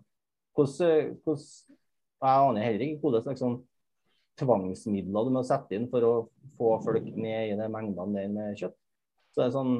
Hvordan, 0.56 1.12
hvordan, 1.26 1.44
jeg 2.25 2.48
aner 2.48 2.64
heller 2.64 2.86
ikke 2.86 3.02
hvordan 3.02 3.28
liksom, 3.28 3.58
tvangsmidler 4.40 5.28
du 5.28 5.35
må 5.35 5.43
sette 5.47 5.76
inn 5.76 5.87
for 5.93 6.07
å 6.07 6.14
få 6.59 6.76
folk 6.85 7.07
ned 7.14 7.52
i 7.52 7.57
de 7.59 7.69
mengdene 7.73 8.16
der 8.16 8.33
med 8.33 8.59
kjøtt. 8.61 8.76
Så 9.33 9.43
det 9.43 9.49
er 9.49 9.57
sånn 9.57 9.78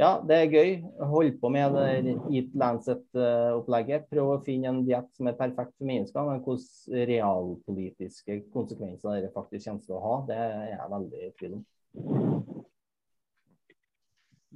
ja, 0.00 0.14
det 0.24 0.36
er 0.36 0.54
gøy. 0.54 0.70
Hold 1.10 1.34
på 1.42 1.50
med 1.52 1.74
det 1.76 2.14
Eat 2.32 2.54
Lancet-opplegget. 2.56 4.06
Prøv 4.08 4.30
å 4.32 4.38
finne 4.46 4.70
en 4.70 4.78
diett 4.86 5.10
som 5.16 5.28
er 5.28 5.36
perfekt 5.36 5.74
for 5.74 5.88
mennesker. 5.88 6.24
Men 6.24 6.40
hvilke 6.46 7.04
realpolitiske 7.10 8.38
konsekvenser 8.54 9.20
det 9.20 9.32
faktisk 9.34 9.66
kommer 9.66 9.84
til 9.84 9.98
å 9.98 10.02
ha, 10.06 10.14
det 10.30 10.38
er 10.40 10.70
jeg 10.70 10.92
veldig 10.94 11.20
i 11.26 11.30
tvil 11.40 11.58
om. 11.58 11.66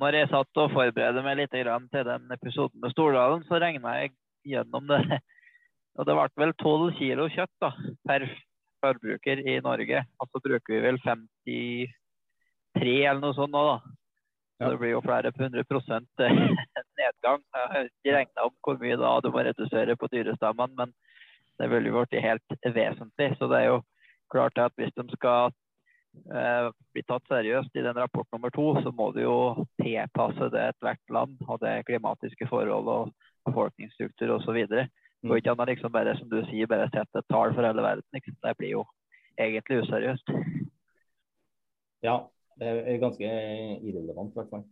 Når 0.01 0.19
jeg 0.19 0.31
satt 0.33 0.63
og 0.63 0.73
forberedte 0.73 1.27
meg 1.27 1.39
litt 1.43 1.53
til 1.53 2.09
den 2.09 2.33
episoden 2.35 2.81
med 2.83 2.95
Stordalen, 2.95 3.45
så 3.47 3.61
regna 3.63 3.99
jeg 4.01 4.15
gjennom 4.55 4.89
det. 4.89 5.03
Og 5.99 6.09
det 6.09 6.17
ble 6.17 6.43
vel 6.43 6.57
12 6.57 6.89
kilo 6.99 7.29
kjøtt 7.31 7.53
da, 7.63 7.69
per 8.09 8.25
forbruker 8.85 9.43
i 9.49 9.59
Norge. 9.65 10.05
Altså 10.23 10.43
bruker 10.45 10.75
vi 10.77 10.83
vel 10.85 11.01
53 11.05 12.97
eller 13.09 13.23
noe 13.23 13.37
sånt 13.37 13.55
nå, 13.55 13.65
da. 13.73 13.79
Så 14.59 14.71
det 14.71 14.79
blir 14.81 14.95
jo 14.95 15.03
flere 15.03 15.33
hundre 15.35 15.65
prosent 15.67 16.23
eh, 16.23 16.37
nedgang. 17.01 17.43
Jeg 17.43 17.73
har 17.73 17.89
ikke 17.89 18.15
regna 18.19 18.47
om 18.47 18.55
hvor 18.63 18.79
mye 18.81 19.01
da 19.01 19.17
du 19.25 19.29
må 19.35 19.43
redusere 19.45 19.97
på 19.99 20.11
dyrestammene, 20.13 20.79
men 20.79 20.95
det 21.59 21.69
ville 21.73 21.91
jo 21.91 22.05
blitt 22.05 22.23
helt 22.25 22.57
vesentlig. 22.77 23.35
Så 23.39 23.51
det 23.51 23.61
er 23.61 23.71
jo 23.73 23.83
klart 24.33 24.59
at 24.63 24.75
hvis 24.79 24.95
de 24.95 25.05
skal 25.17 25.53
eh, 26.31 26.71
bli 26.95 27.05
tatt 27.07 27.27
seriøst 27.31 27.75
i 27.75 27.85
den 27.87 27.99
rapport 27.99 28.29
nummer 28.33 28.55
to, 28.55 28.71
så 28.83 28.95
må 28.95 29.11
du 29.15 29.25
jo 29.25 29.39
tilpasse 29.83 30.51
det 30.55 30.69
ethvert 30.71 31.15
land 31.19 31.43
og 31.49 31.61
det 31.65 31.81
klimatiske 31.91 32.49
forhold 32.51 32.91
og 32.95 33.15
befolkningsstruktur 33.49 34.37
osv. 34.39 34.63
Det 34.71 34.87
går 35.31 35.41
ikke 35.41 35.55
an 35.55 35.65
å 35.65 35.67
liksom 35.71 35.93
bare 35.95 36.15
som 36.19 36.29
du 36.29 36.39
sier, 36.51 36.69
bare 36.71 36.91
sette 36.93 37.21
et 37.21 37.29
tall 37.33 37.55
for 37.57 37.67
hele 37.67 37.85
verden. 37.85 38.07
Liksom. 38.17 38.37
Det 38.45 38.55
blir 38.59 38.75
jo 38.77 38.85
egentlig 39.41 39.83
useriøst. 39.85 40.33
Ja, 42.05 42.19
det 42.61 42.73
er 42.85 43.03
ganske 43.03 43.29
irrelevant, 43.81 44.35
i 44.35 44.41
hvert 44.41 44.53
fall. 44.53 44.65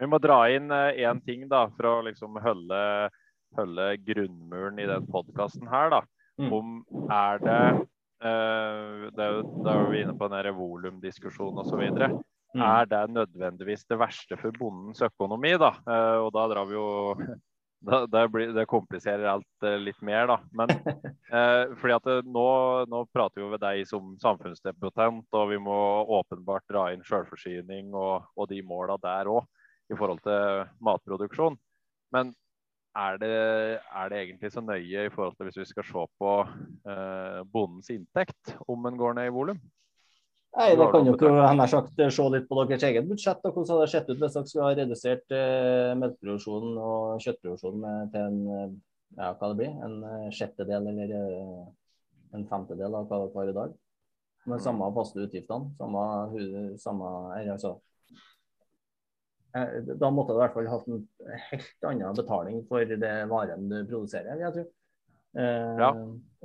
Vi 0.00 0.08
må 0.10 0.18
dra 0.22 0.38
inn 0.50 0.70
én 0.74 1.04
eh, 1.06 1.24
ting 1.26 1.46
da, 1.50 1.66
for 1.76 1.90
å 1.90 2.04
liksom 2.06 2.38
holde, 2.42 2.80
holde 3.58 3.88
grunnmuren 4.06 4.78
i 4.82 4.88
den 4.90 5.06
podkasten 5.10 5.68
her. 5.70 5.90
da. 5.94 6.02
Mm. 6.40 6.50
Om 6.50 6.70
er 7.14 7.42
det 7.44 7.58
uh, 8.26 9.04
det 9.14 9.26
Da 9.62 9.74
er 9.74 9.90
vi 9.92 10.00
inne 10.02 10.16
på 10.18 10.28
den 10.32 10.56
volumdiskusjonen 10.56 11.62
osv. 11.62 11.84
Mm. 12.54 12.62
Er 12.62 12.88
det 12.90 13.02
nødvendigvis 13.14 13.86
det 13.90 13.98
verste 13.98 14.38
for 14.40 14.54
bondens 14.58 15.02
økonomi? 15.02 15.54
da? 15.58 15.74
Uh, 15.86 16.26
og 16.26 16.32
da 16.34 16.48
drar 16.50 16.70
vi 16.70 16.78
jo 16.78 16.88
det, 17.80 18.06
det, 18.12 18.28
blir, 18.28 18.52
det, 18.56 18.66
kompliserer 18.70 19.24
alt 19.28 19.66
uh, 19.66 19.76
litt 19.80 20.00
mer, 20.04 20.28
da. 20.30 20.38
Men 20.56 20.70
eh, 21.36 21.74
fordi 21.80 21.96
at 21.96 22.06
det, 22.06 22.16
eh, 22.22 22.30
nå, 22.36 22.46
nå, 22.90 23.02
prater 23.12 23.40
vi 23.40 23.44
jo 23.44 23.50
ved 23.52 23.64
deg 23.64 23.82
som 23.88 24.14
samfunnsdebutant, 24.22 25.26
og 25.36 25.50
vi 25.50 25.58
må 25.60 25.76
åpenbart 26.20 26.64
dra 26.70 26.86
inn 26.94 27.04
selvforsyning 27.04 27.92
og, 27.92 28.30
og 28.36 28.48
de 28.52 28.62
måla 28.64 28.96
der 29.02 29.30
òg, 29.32 29.44
i 29.92 29.98
forhold 29.98 30.22
til 30.24 30.64
matproduksjon. 30.84 31.58
Men 32.14 32.32
er 32.94 33.18
det, 33.18 33.34
er 33.82 34.10
det, 34.10 34.20
egentlig 34.22 34.52
så 34.54 34.62
nøye 34.62 35.06
i 35.06 35.12
forhold 35.12 35.34
til 35.36 35.48
hvis 35.48 35.60
vi 35.60 35.70
skal 35.72 35.86
se 35.88 36.04
på 36.20 36.34
eh, 36.88 37.40
bondens 37.52 37.90
inntekt, 37.90 38.54
om 38.70 38.86
en 38.86 38.98
går 39.00 39.18
ned 39.18 39.28
i 39.28 39.34
volum? 39.34 39.58
Nei, 40.54 40.74
Det 40.78 40.86
kan 40.92 41.06
jo 41.08 41.14
ikke 41.16 41.66
sagt 41.66 41.96
se 41.98 42.24
litt 42.30 42.44
på 42.46 42.58
deres 42.60 42.84
eget 42.86 43.06
budsjett. 43.08 43.40
og 43.42 43.56
Hvordan 43.56 43.72
hadde 43.72 43.86
det 43.86 43.92
sett 43.92 44.10
ut 44.10 44.20
hvis 44.20 44.36
dere 44.36 44.50
skulle 44.50 44.66
ha 44.68 44.74
redusert 44.78 45.34
eh, 45.34 45.94
melkeproduksjonen 45.98 46.76
og 46.78 47.24
kjøttproduksjonen 47.24 48.12
til 48.12 48.28
en, 48.28 48.36
eh, 48.54 48.76
ja, 49.18 49.32
hva 49.32 49.50
det 49.50 49.56
blir, 49.58 49.72
en 49.88 49.96
eh, 50.10 50.28
sjettedel 50.34 50.86
eller 50.92 51.16
eh, 51.18 51.64
en 52.38 52.46
femtedel 52.50 52.94
av 53.00 53.10
hva 53.10 53.24
det 53.24 53.34
var 53.34 53.50
i 53.50 53.56
dag? 53.56 53.74
Med 54.52 54.62
samme 54.62 54.92
faste 54.94 55.24
utgiftene. 55.24 55.72
Samme, 55.80 56.06
samme 56.78 57.10
altså, 57.40 57.74
Da 59.54 60.10
måtte 60.12 60.34
du 60.34 60.38
i 60.38 60.42
hvert 60.42 60.54
fall 60.54 60.70
hatt 60.70 60.88
en 60.90 61.04
helt 61.50 61.86
annen 61.88 62.18
betaling 62.18 62.62
for 62.68 62.84
det 62.84 63.14
varen 63.30 63.70
du 63.70 63.78
produserer, 63.88 64.38
jeg 64.38 64.54
tror. 64.58 64.72
Eh, 65.34 65.80
ja. 65.82 65.90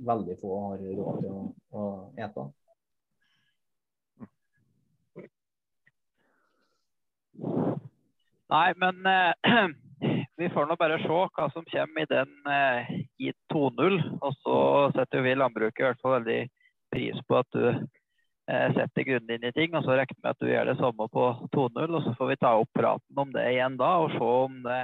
veldig 0.05 0.37
få 0.43 0.59
har 0.67 0.85
råd 0.99 1.23
til 1.23 1.33
å, 1.33 1.47
å 1.73 1.87
ete. 2.21 2.45
Nei, 8.53 8.69
men 8.77 9.07
eh, 9.09 9.73
vi 10.37 10.49
får 10.49 10.67
nå 10.67 10.77
bare 10.79 10.99
se 11.03 11.09
hva 11.09 11.49
som 11.53 11.67
kommer 11.71 12.03
i 12.03 12.11
den 12.11 12.33
eh, 12.51 12.95
i 13.23 13.33
2.0. 13.53 13.99
Og 14.21 14.39
så 14.43 14.57
setter 14.97 15.23
vi 15.23 15.35
landbruket 15.39 15.83
i 15.83 15.87
hvert 15.87 16.01
fall 16.03 16.17
veldig 16.19 16.41
pris 16.95 17.21
på 17.29 17.39
at 17.39 17.51
du 17.55 17.67
eh, 17.71 18.69
setter 18.75 19.07
grunnen 19.07 19.37
inn 19.37 19.47
i 19.47 19.55
ting. 19.55 19.77
Og 19.77 19.87
så 19.87 19.95
regner 19.95 20.17
vi 20.17 20.25
med 20.25 20.33
at 20.33 20.43
du 20.43 20.51
gjør 20.51 20.71
det 20.71 20.77
samme 20.81 21.09
på 21.13 21.29
2.0. 21.55 21.85
Og 21.87 22.03
så 22.07 22.15
får 22.19 22.33
vi 22.33 22.41
ta 22.43 22.55
opp 22.59 22.73
praten 22.75 23.23
om 23.25 23.35
det 23.35 23.47
igjen 23.53 23.79
da, 23.81 23.93
og 24.03 24.15
se 24.17 24.33
om 24.49 24.61
det 24.67 24.81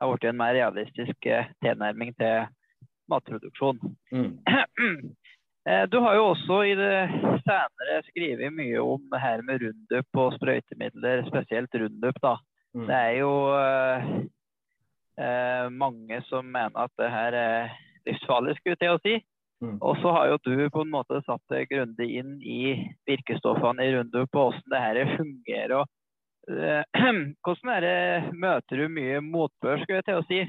har 0.00 0.12
blitt 0.12 0.28
en 0.30 0.40
mer 0.40 0.56
realistisk 0.56 1.30
eh, 1.32 1.48
tilnærming 1.64 2.12
til 2.20 2.50
matproduksjon. 3.10 3.80
Mm. 4.12 4.36
Du 5.92 5.98
har 6.00 6.14
jo 6.16 6.22
også 6.30 6.56
i 6.64 6.70
det 6.74 6.94
senere 7.44 7.98
skrevet 8.06 8.48
mye 8.56 8.80
om 8.80 9.02
det 9.12 9.18
her 9.20 9.42
med 9.44 9.60
rundup 9.60 10.18
og 10.22 10.32
sprøytemidler, 10.38 11.20
spesielt 11.28 11.76
rundup. 11.76 12.16
da. 12.24 12.32
Mm. 12.74 12.86
Det 12.88 12.96
er 12.96 13.12
jo 13.18 13.32
eh, 15.20 15.64
eh, 15.64 15.68
mange 15.70 16.22
som 16.28 16.48
mener 16.50 16.86
at 16.86 16.92
det 16.98 17.10
her 17.12 17.36
er 17.36 17.74
livsfarlig, 18.08 18.56
skulle 18.58 18.76
jeg 18.76 18.82
til 18.84 18.96
å 18.96 19.02
si. 19.04 19.16
Mm. 19.60 19.76
Og 19.84 19.98
så 20.00 20.12
har 20.16 20.30
jo 20.30 20.38
du 20.44 20.70
på 20.72 20.84
en 20.86 20.92
måte 20.92 21.20
satt 21.26 21.42
deg 21.52 21.68
grundig 21.68 22.08
inn 22.22 22.38
i 22.40 22.62
virkestoffene 23.08 23.84
i 23.84 23.92
rundup 23.98 24.30
på 24.32 24.46
hvordan 24.46 24.72
det 24.72 24.82
her 24.86 25.16
fungerer. 25.18 25.76
og 25.82 25.86
eh, 26.48 26.82
Hvordan 27.44 27.74
er 27.76 27.86
det, 27.86 28.32
møter 28.32 28.80
du 28.80 28.88
mye 28.88 29.20
motbør, 29.20 29.82
skulle 29.82 30.00
jeg 30.00 30.08
til 30.08 30.22
å 30.22 30.26
si, 30.30 30.42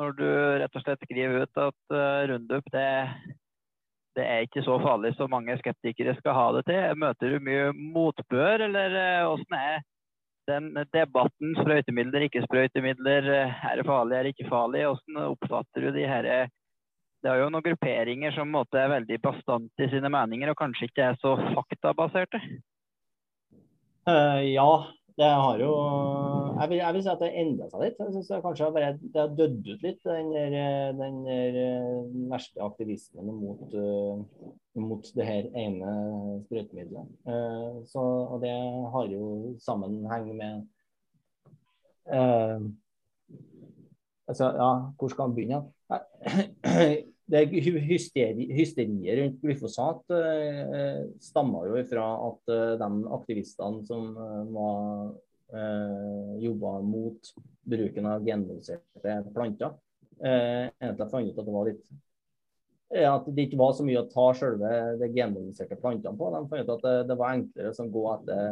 når 0.00 0.18
du 0.18 0.26
rett 0.62 0.76
og 0.76 0.84
slett 0.84 1.04
skriver 1.06 1.44
ut 1.44 1.60
at 1.68 1.94
uh, 1.94 2.24
rundup 2.26 2.66
det, 2.74 2.88
det 4.18 4.24
er 4.26 4.46
ikke 4.46 4.64
så 4.66 4.78
farlig 4.82 5.12
som 5.18 5.30
mange 5.30 5.54
skeptikere 5.60 6.16
skal 6.18 6.34
ha 6.38 6.46
det 6.56 6.64
til? 6.70 6.80
Møter 6.98 7.34
du 7.34 7.44
mye 7.44 7.68
motbør, 7.74 8.64
eller 8.68 8.96
eh, 8.98 9.26
hvordan 9.28 9.58
er 9.58 9.84
den 10.50 10.68
debatten 10.92 11.54
sprøytemidler, 11.60 12.26
ikke 12.26 12.44
sprøytemidler, 12.44 13.30
eh, 13.32 13.64
er 13.70 13.80
det 13.80 13.86
farlig, 13.88 14.16
er 14.16 14.26
det 14.26 14.34
ikke 14.34 14.50
farlig? 14.50 14.84
Hvordan 14.84 15.30
oppfatter 15.30 15.86
du 15.86 15.90
de 15.96 16.06
her 16.08 16.28
Det 17.24 17.32
er 17.32 17.40
jo 17.40 17.48
noen 17.48 17.64
grupperinger 17.64 18.34
som 18.36 18.50
måte 18.52 18.76
er 18.76 18.90
veldig 18.92 19.16
bastante 19.24 19.86
i 19.86 19.88
sine 19.88 20.10
meninger, 20.12 20.50
og 20.50 20.58
kanskje 20.60 20.90
ikke 20.90 21.06
er 21.08 21.14
så 21.22 21.38
faktabaserte? 21.54 22.40
Uh, 24.04 24.44
ja, 24.44 24.68
det 25.18 25.30
har 25.30 25.58
jo 25.62 25.72
Jeg 26.60 26.68
vil, 26.70 26.76
jeg 26.78 26.94
vil 26.94 27.02
si 27.02 27.10
at 27.12 27.20
det 27.22 27.28
har 27.30 27.40
endra 27.42 27.68
seg 27.70 27.82
litt. 27.84 28.00
Jeg 28.00 28.14
synes 28.14 28.28
det 28.30 28.40
kanskje 28.42 28.68
bare, 28.74 28.90
det 29.14 29.20
har 29.20 29.32
dødd 29.38 29.68
ut 29.68 29.82
litt, 29.86 30.00
den 30.06 30.30
der, 30.34 30.92
den 30.98 31.16
der 31.26 31.58
eh, 31.62 32.12
verste 32.30 32.62
aktivismen 32.62 33.30
mot, 33.30 33.74
eh, 33.78 34.50
mot 34.82 35.10
det 35.18 35.26
her 35.26 35.48
ene 35.58 35.94
sprøytemiddelet. 36.44 37.12
Eh, 37.30 37.80
så, 37.90 38.04
og 38.04 38.42
det 38.42 38.54
har 38.94 39.10
jo 39.12 39.24
sammenheng 39.62 40.30
med 40.38 40.64
uh, 42.10 42.70
Altså, 44.24 44.46
ja, 44.56 44.68
hvor 44.96 45.10
skal 45.12 45.28
man 45.28 45.34
begynne? 45.36 45.58
Det 47.24 47.40
hysteri, 47.48 48.44
hysteriet 48.52 49.16
rundt 49.16 49.38
glyfosat 49.40 50.12
eh, 50.12 50.98
stammer 51.24 51.70
jo 51.70 51.78
ifra 51.80 52.04
at 52.26 52.52
eh, 52.52 52.72
de 52.82 52.88
aktivistene 53.16 53.80
som 53.88 54.10
eh, 54.12 54.42
var 54.52 55.06
eh, 55.56 56.34
jobba 56.44 56.74
mot 56.84 57.30
bruken 57.64 58.10
av 58.10 58.28
genmodifiserte 58.28 59.16
planter, 59.32 59.72
eh, 60.20 60.68
egentlig 60.68 61.08
fant 61.14 61.30
ut 61.30 61.40
at 61.40 61.48
det 61.48 61.56
var 61.56 61.70
litt 61.70 61.88
eh, 62.92 63.08
at 63.08 63.32
det 63.32 63.48
ikke 63.48 63.62
var 63.62 63.72
så 63.78 63.88
mye 63.88 64.04
å 64.04 64.10
ta 64.12 64.28
selve 64.36 64.76
de 65.00 65.12
genmodifiserte 65.16 65.80
plantene 65.80 66.20
på. 66.20 66.28
De 66.36 66.44
fant 66.52 66.60
ut 66.60 66.76
at 66.76 66.88
det, 66.90 66.96
det 67.08 67.20
var 67.22 67.38
enklere 67.38 67.72
å 67.72 67.92
gå 67.96 68.06
etter 68.18 68.48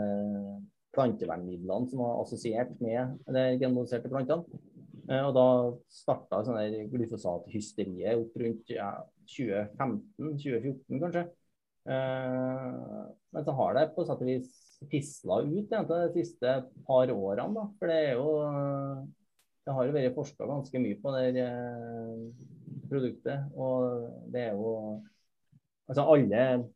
plantevernmidlene 0.96 1.92
som 1.92 2.06
var 2.06 2.24
assosiert 2.24 2.72
med 2.80 3.20
de 3.28 3.48
genmodifiserte 3.60 4.08
plantene. 4.12 4.64
Eh, 5.12 5.22
Og 5.26 5.34
da 5.36 5.46
starta 5.92 6.42
sånn 6.46 6.88
glyfosathysteriet 6.92 8.18
opp 8.20 8.36
rundt 8.40 8.72
ja, 8.72 8.90
2015-2014, 9.28 11.00
kanskje. 11.02 11.24
Eh, 11.92 13.08
men 13.34 13.46
så 13.46 13.56
har 13.58 13.74
det 13.76 13.88
på 13.96 14.06
sett 14.06 14.22
og 14.22 14.28
vis 14.30 14.52
fisla 14.90 15.40
ut 15.44 15.72
egentlig, 15.72 15.98
de 16.14 16.22
siste 16.22 16.54
par 16.86 17.10
årene. 17.12 17.52
da, 17.54 17.66
For 17.78 17.90
det 17.90 17.98
er 18.08 18.14
jo 18.18 18.30
Det 19.62 19.72
har 19.76 19.86
jo 19.86 19.92
vært 19.94 20.14
forska 20.16 20.46
ganske 20.46 20.78
mye 20.82 20.98
på 20.98 21.10
det 21.14 21.26
eh, 21.38 22.22
produktet. 22.90 23.44
Og 23.54 24.08
det 24.32 24.48
er 24.48 24.56
jo 24.58 25.02
Altså 25.88 26.06
alle 26.08 26.68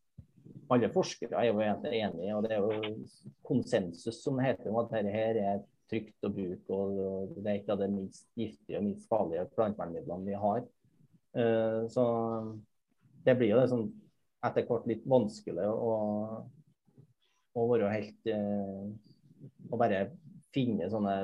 alle 0.70 0.88
forskere 0.90 1.38
er 1.38 1.46
jo 1.46 1.60
egentlig 1.62 2.00
enige, 2.02 2.34
og 2.34 2.42
det 2.42 2.56
er 2.56 2.58
jo 2.58 3.06
konsensus 3.46 4.18
som 4.22 4.38
det 4.38 4.48
heter 4.48 4.70
om 4.72 4.80
at 4.80 4.90
dette 4.90 5.12
her 5.14 5.38
er 5.38 5.60
trygt 5.90 6.26
å 6.26 6.32
bruke. 6.32 6.72
og 6.74 7.36
Det 7.36 7.46
er 7.50 7.60
ikke 7.60 7.76
av 7.76 7.82
de 7.82 7.90
minst 7.92 8.28
giftige 8.38 8.80
og 8.80 8.86
minst 8.88 9.08
farlige 9.10 9.46
plantevernmidlene 9.54 10.26
vi 10.26 10.40
har. 10.46 10.64
Eh, 11.36 11.86
Så 11.92 12.04
det 13.26 13.36
blir 13.38 13.54
jo 13.54 13.60
det 13.60 13.80
etter 14.46 14.66
hvert 14.68 14.86
litt 14.86 15.06
vanskelig 15.08 15.66
å, 15.66 15.92
å 17.56 17.66
være 17.72 17.90
helt 17.90 18.30
eh, 18.30 18.86
Å 19.70 19.78
bare 19.78 20.06
finne 20.54 20.86
sånne 20.90 21.16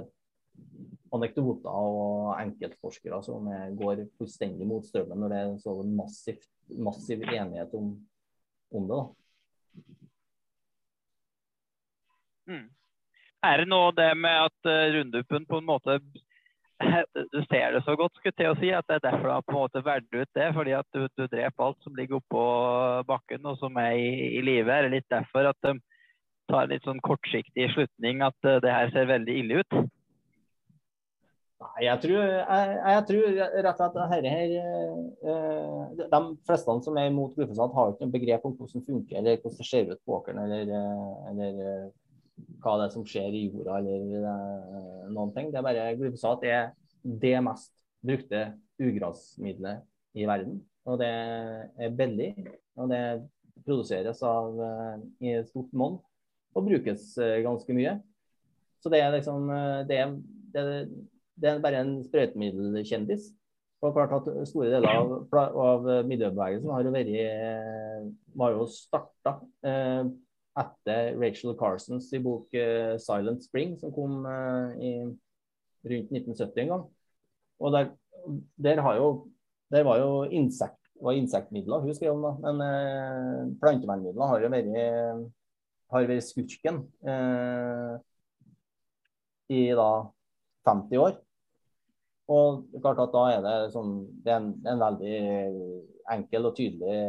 anekdoter 1.13 1.71
og 1.71 2.33
enkeltforskere 2.41 3.19
som 3.25 3.47
går 3.79 4.05
fullstendig 4.19 4.67
mot 4.69 4.85
strømmen 4.87 5.21
når 5.23 5.33
det 5.33 5.41
er 5.41 5.57
så 5.63 5.75
massivt, 5.87 6.49
massiv 6.77 7.25
enighet 7.25 7.73
om, 7.77 7.95
om 8.73 8.89
det. 8.89 8.99
da. 8.99 9.03
Mm. 12.53 12.69
Er 13.43 13.63
det 13.63 13.71
noe 13.71 13.91
det 13.97 14.11
med 14.19 14.49
at 14.49 14.69
uh, 14.69 14.91
rundupen 14.97 15.47
på 15.49 15.59
en 15.59 15.67
måte 15.67 15.99
Du 17.35 17.41
ser 17.51 17.73
det 17.75 17.83
så 17.87 17.95
godt, 17.99 18.15
skulle 18.19 18.37
til 18.39 18.51
å 18.53 18.59
si, 18.59 18.73
at 18.75 18.87
det 18.89 18.99
er 18.99 19.07
derfor 19.09 19.29
du 19.29 19.35
har 19.35 19.47
på 19.47 19.55
en 19.55 19.61
måte 19.61 19.85
valgt 19.87 20.15
ut 20.15 20.31
det. 20.39 20.49
Fordi 20.57 20.75
at 20.79 20.89
du, 20.95 21.07
du 21.19 21.25
dreper 21.27 21.67
alt 21.67 21.79
som 21.87 21.97
ligger 21.99 22.19
oppå 22.19 22.45
bakken 23.09 23.47
og 23.47 23.59
som 23.63 23.79
er 23.83 23.97
i, 23.99 24.13
i 24.39 24.45
live. 24.45 24.71
Er 24.71 24.87
det 24.87 24.97
litt 24.97 25.11
derfor 25.13 25.51
at 25.53 25.59
de 25.67 25.77
tar 26.51 26.65
en 26.65 26.75
litt 26.75 26.87
sånn 26.87 27.03
kortsiktig 27.03 27.71
slutning 27.75 28.23
at 28.27 28.39
uh, 28.47 28.61
det 28.63 28.75
her 28.75 28.95
ser 28.95 29.11
veldig 29.11 29.41
ille 29.45 29.63
ut? 29.63 29.83
Nei, 31.63 31.85
jeg 31.87 31.99
tror, 32.03 32.23
jeg, 32.27 32.71
jeg 32.95 33.03
tror 33.09 33.27
rett 33.39 33.53
og 33.55 33.77
slett 33.77 33.83
at 33.87 33.97
dette 33.97 34.31
her 34.33 34.55
eh, 35.31 36.07
De 36.11 36.21
fleste 36.49 36.77
som 36.87 36.99
er 36.99 37.11
imot 37.11 37.37
glyfosat, 37.37 37.75
har 37.77 37.93
ikke 37.93 38.07
noe 38.07 38.15
begrep 38.17 38.47
om 38.49 38.55
hvordan 38.57 38.83
det 38.83 38.89
funker, 38.89 39.19
eller 39.21 39.37
hvordan 39.39 39.61
det 39.61 39.69
ser 39.69 39.93
ut 39.93 40.01
på 40.03 40.17
åkeren, 40.17 40.41
eller, 40.43 40.73
eh, 40.79 41.13
eller 41.31 41.61
eh, 41.69 41.85
hva 42.63 42.77
det 42.79 42.87
er 42.87 42.95
som 42.95 43.05
skjer 43.07 43.35
i 43.35 43.47
jorda, 43.49 43.79
eller 43.81 44.27
eh, 44.33 45.09
noen 45.13 45.33
ting. 45.35 45.51
Det 45.53 45.61
er 45.61 45.67
bare 45.67 45.89
Glyfosat 45.99 46.47
er 46.49 46.73
det 47.03 47.37
mest 47.45 47.73
brukte 48.03 48.45
ugrasmiddelet 48.83 49.83
i 50.19 50.27
verden. 50.29 50.61
Og 50.91 50.99
det 50.99 51.11
er 51.11 51.95
billig, 51.99 52.33
og 52.79 52.91
det 52.91 53.03
produseres 53.67 54.23
av, 54.27 54.59
eh, 54.67 54.97
i 55.29 55.37
stort 55.47 55.71
monn 55.77 56.01
og 56.53 56.67
brukes 56.67 57.13
eh, 57.23 57.41
ganske 57.47 57.77
mye. 57.77 57.99
Så 58.83 58.91
det 58.91 58.99
er 58.99 59.15
liksom 59.15 59.47
det 59.87 59.99
er, 60.03 60.17
det 60.53 60.63
er, 60.63 60.89
det 61.39 61.49
er 61.49 61.61
bare 61.63 61.85
en 61.85 62.01
sprøytemiddelkjendis. 62.03 63.31
Og 63.83 63.95
klart 63.95 64.15
at 64.15 64.49
Store 64.51 64.71
deler 64.71 64.91
av, 64.91 65.15
av 65.35 65.87
miljøbevegelsen 66.07 66.71
har 66.71 66.85
jo 66.87 66.93
vært 66.95 68.11
var 68.39 68.55
jo 68.55 68.67
starta 68.71 69.37
eh, 69.67 70.11
etter 70.59 71.17
Rachel 71.17 71.57
Carsons 71.57 72.11
i 72.13 72.21
bok 72.21 72.53
eh, 72.55 72.99
'Silent 73.01 73.45
Spring', 73.45 73.79
som 73.81 73.93
kom 73.93 74.27
eh, 74.27 74.69
i 74.85 74.93
rundt 75.89 76.13
1970 76.13 76.63
en 76.63 76.73
gang. 76.75 76.85
Og 77.63 77.73
der, 77.73 77.91
der, 78.57 78.83
jo, 78.97 79.29
der 79.71 79.85
var 79.85 79.99
jo 79.99 80.23
insekt, 80.23 80.79
var 81.03 81.17
insektmidler 81.19 81.81
hun 81.81 81.95
skrev 81.95 82.13
om, 82.15 82.23
da. 82.23 82.33
men 82.53 82.65
eh, 82.67 83.53
plantevernmidler 83.63 84.27
har 84.27 84.45
jo 84.45 84.53
vært, 84.53 84.73
har 85.93 86.09
vært 86.11 86.29
skurken 86.29 86.83
eh, 87.07 87.97
i 89.53 89.63
da 89.77 89.91
50 90.69 91.01
år. 91.03 91.17
Og 92.33 92.69
klart 92.81 93.01
at 93.03 93.13
da 93.13 93.23
er 93.33 93.41
det 93.43 93.73
sånn 93.75 93.97
Det 94.23 94.31
er 94.31 94.39
en, 94.39 94.53
en 94.71 94.79
veldig 94.81 95.17
enkel 96.13 96.47
og 96.49 96.55
tydelig 96.57 97.01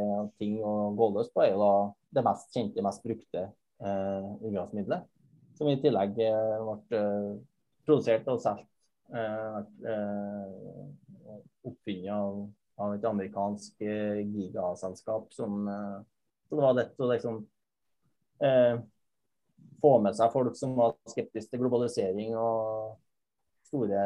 ting 0.42 0.58
å 0.66 0.92
gå 0.98 1.10
løs 1.14 1.30
på, 1.34 1.44
er 1.44 1.54
jo 1.54 1.62
da 1.62 1.76
det 2.14 2.24
mest 2.26 2.54
kjente, 2.54 2.84
mest 2.86 3.04
brukte 3.04 3.44
eh, 3.44 4.28
ugressmiddelet. 4.42 5.08
Som 5.58 5.70
i 5.70 5.80
tillegg 5.82 6.18
eh, 6.24 6.60
ble 6.90 7.00
eh, 7.00 7.32
produsert 7.88 8.30
og 8.32 8.42
solgt. 8.44 8.70
Eh, 9.14 9.60
eh, 9.92 11.34
oppfunnet 11.64 12.12
av, 12.12 12.40
av 12.82 12.96
et 12.96 13.06
amerikansk 13.08 13.84
gigaselskap 13.84 15.30
som 15.32 15.62
Så 16.50 16.58
det 16.58 16.64
var 16.66 16.76
lett 16.76 17.00
å 17.00 17.08
liksom 17.08 17.38
få 19.84 19.92
med 20.04 20.18
seg 20.18 20.34
folk 20.34 20.58
som 20.60 20.74
var 20.76 20.98
skeptiske 21.08 21.54
til 21.54 21.62
globalisering 21.62 22.36
og 22.36 22.98
store 23.74 24.06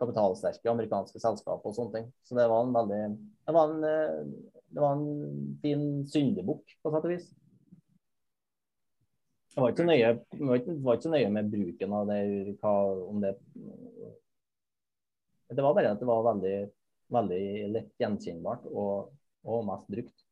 kapitalsterke 0.00 0.70
amerikanske 0.72 1.22
selskap 1.22 1.62
og 1.62 1.74
sånne 1.76 1.94
ting. 1.94 2.12
Så 2.26 2.38
det 2.38 2.48
var 2.50 2.66
en 2.66 2.74
veldig 2.74 3.02
Det 3.46 3.54
var 3.54 3.70
en, 3.70 3.84
eh, 3.86 4.54
det 4.74 4.82
var 4.82 4.96
en 4.96 5.58
fin 5.62 6.04
syndebukk, 6.10 6.78
på 6.82 6.90
sett 6.90 7.06
og 7.06 7.12
vis. 7.14 7.28
Det 9.54 9.62
var 9.62 9.72
ikke 9.72 9.86
nøye, 9.88 10.08
var 10.42 10.58
ikke 10.98 11.06
så 11.06 11.12
nøye 11.14 11.28
med 11.32 11.52
bruken 11.52 11.94
av 11.96 12.10
det, 12.10 12.18
hva, 12.60 12.72
om 13.06 13.22
det 13.22 13.30
Det 15.48 15.62
var 15.62 15.78
bare 15.78 15.94
at 15.94 16.02
det 16.02 16.08
var 16.10 16.26
veldig, 16.26 16.56
veldig 17.14 17.42
lett 17.70 18.02
gjenkjennbart 18.02 18.66
og, 18.66 19.14
og 19.46 19.62
mest 19.70 19.86
brukt. 19.88 20.25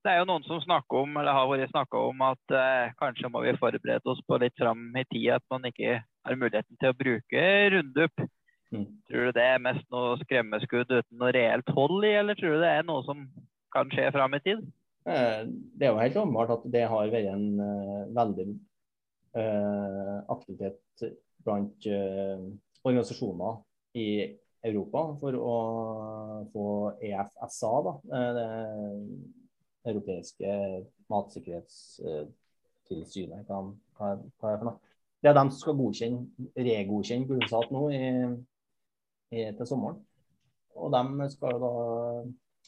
Det 0.00 0.08
er 0.08 0.22
jo 0.22 0.28
noen 0.30 0.44
som 0.46 0.62
snakker 0.64 1.02
om, 1.02 1.16
eller 1.20 1.36
har 1.36 1.48
vært 1.50 1.72
snakka 1.74 2.00
om 2.08 2.22
at 2.24 2.54
eh, 2.56 2.92
kanskje 3.00 3.28
må 3.32 3.42
vi 3.44 3.52
forberede 3.60 4.08
oss 4.08 4.22
på 4.24 4.38
litt 4.40 4.56
fram 4.56 4.86
i 4.96 5.04
tid 5.12 5.34
at 5.36 5.44
man 5.52 5.66
ikke 5.68 5.98
har 6.00 6.38
muligheten 6.40 6.78
til 6.80 6.92
å 6.92 6.96
bruke 6.96 7.42
rundup. 7.74 8.22
Mm. 8.72 8.86
Tror 9.10 9.28
du 9.28 9.36
det 9.36 9.44
er 9.44 9.60
mest 9.60 9.84
noe 9.92 10.16
skremmeskudd 10.22 10.88
uten 10.88 11.20
noe 11.20 11.34
reelt 11.36 11.68
hold 11.76 12.06
i, 12.08 12.14
eller 12.16 12.38
tror 12.38 12.56
du 12.56 12.64
det 12.64 12.70
er 12.78 12.86
noe 12.88 13.04
som 13.04 13.26
kan 13.74 13.92
skje 13.92 14.08
fram 14.14 14.36
i 14.38 14.42
tid? 14.46 14.62
Eh, 15.10 15.42
det 15.76 15.86
er 15.88 15.92
jo 15.92 16.00
helt 16.00 16.20
åpenbart 16.22 16.54
at 16.56 16.64
det 16.72 16.84
har 16.92 17.12
vært 17.12 17.32
en 17.34 17.46
uh, 17.60 18.00
veldig 18.16 18.46
uh, 19.36 20.16
aktivitet 20.32 21.10
blant 21.44 21.88
uh, 21.88 22.46
organisasjoner 22.84 23.60
i 24.00 24.08
Europa 24.64 25.04
for 25.20 25.36
å 25.36 25.54
få 26.52 26.66
EFSA, 27.04 27.70
da, 27.84 27.94
europeiske 29.88 30.48
matsikkerhetstilsynet, 31.10 33.46
hva, 33.48 33.58
hva, 33.98 34.06
hva 34.40 34.52
er 34.52 34.58
for 34.60 34.66
noe? 34.68 34.78
Det 35.20 35.28
er 35.28 35.36
de 35.36 35.44
som 35.50 35.60
skal 35.60 35.76
godkjenne, 35.76 36.20
regodkjenne 36.56 37.28
glyfosat 37.28 37.68
nå 37.74 37.82
i, 37.92 37.94
i, 39.36 39.38
til 39.56 39.66
sommeren. 39.68 39.98
Og 40.80 40.88
de 40.94 41.02
skal 41.34 41.54
da 41.60 41.72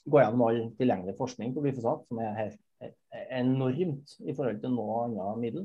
gå 0.02 0.16
gjennom 0.18 0.44
all 0.48 0.60
tilgjengelig 0.76 1.14
forskning 1.20 1.48
på 1.54 1.62
glyfosat, 1.64 2.00
som 2.08 2.16
er 2.20 2.40
helt 2.40 2.60
enormt 3.32 4.06
i 4.26 4.34
forhold 4.36 4.58
til 4.60 4.70
noe 4.74 4.92
annet 5.06 5.42
middel. 5.44 5.64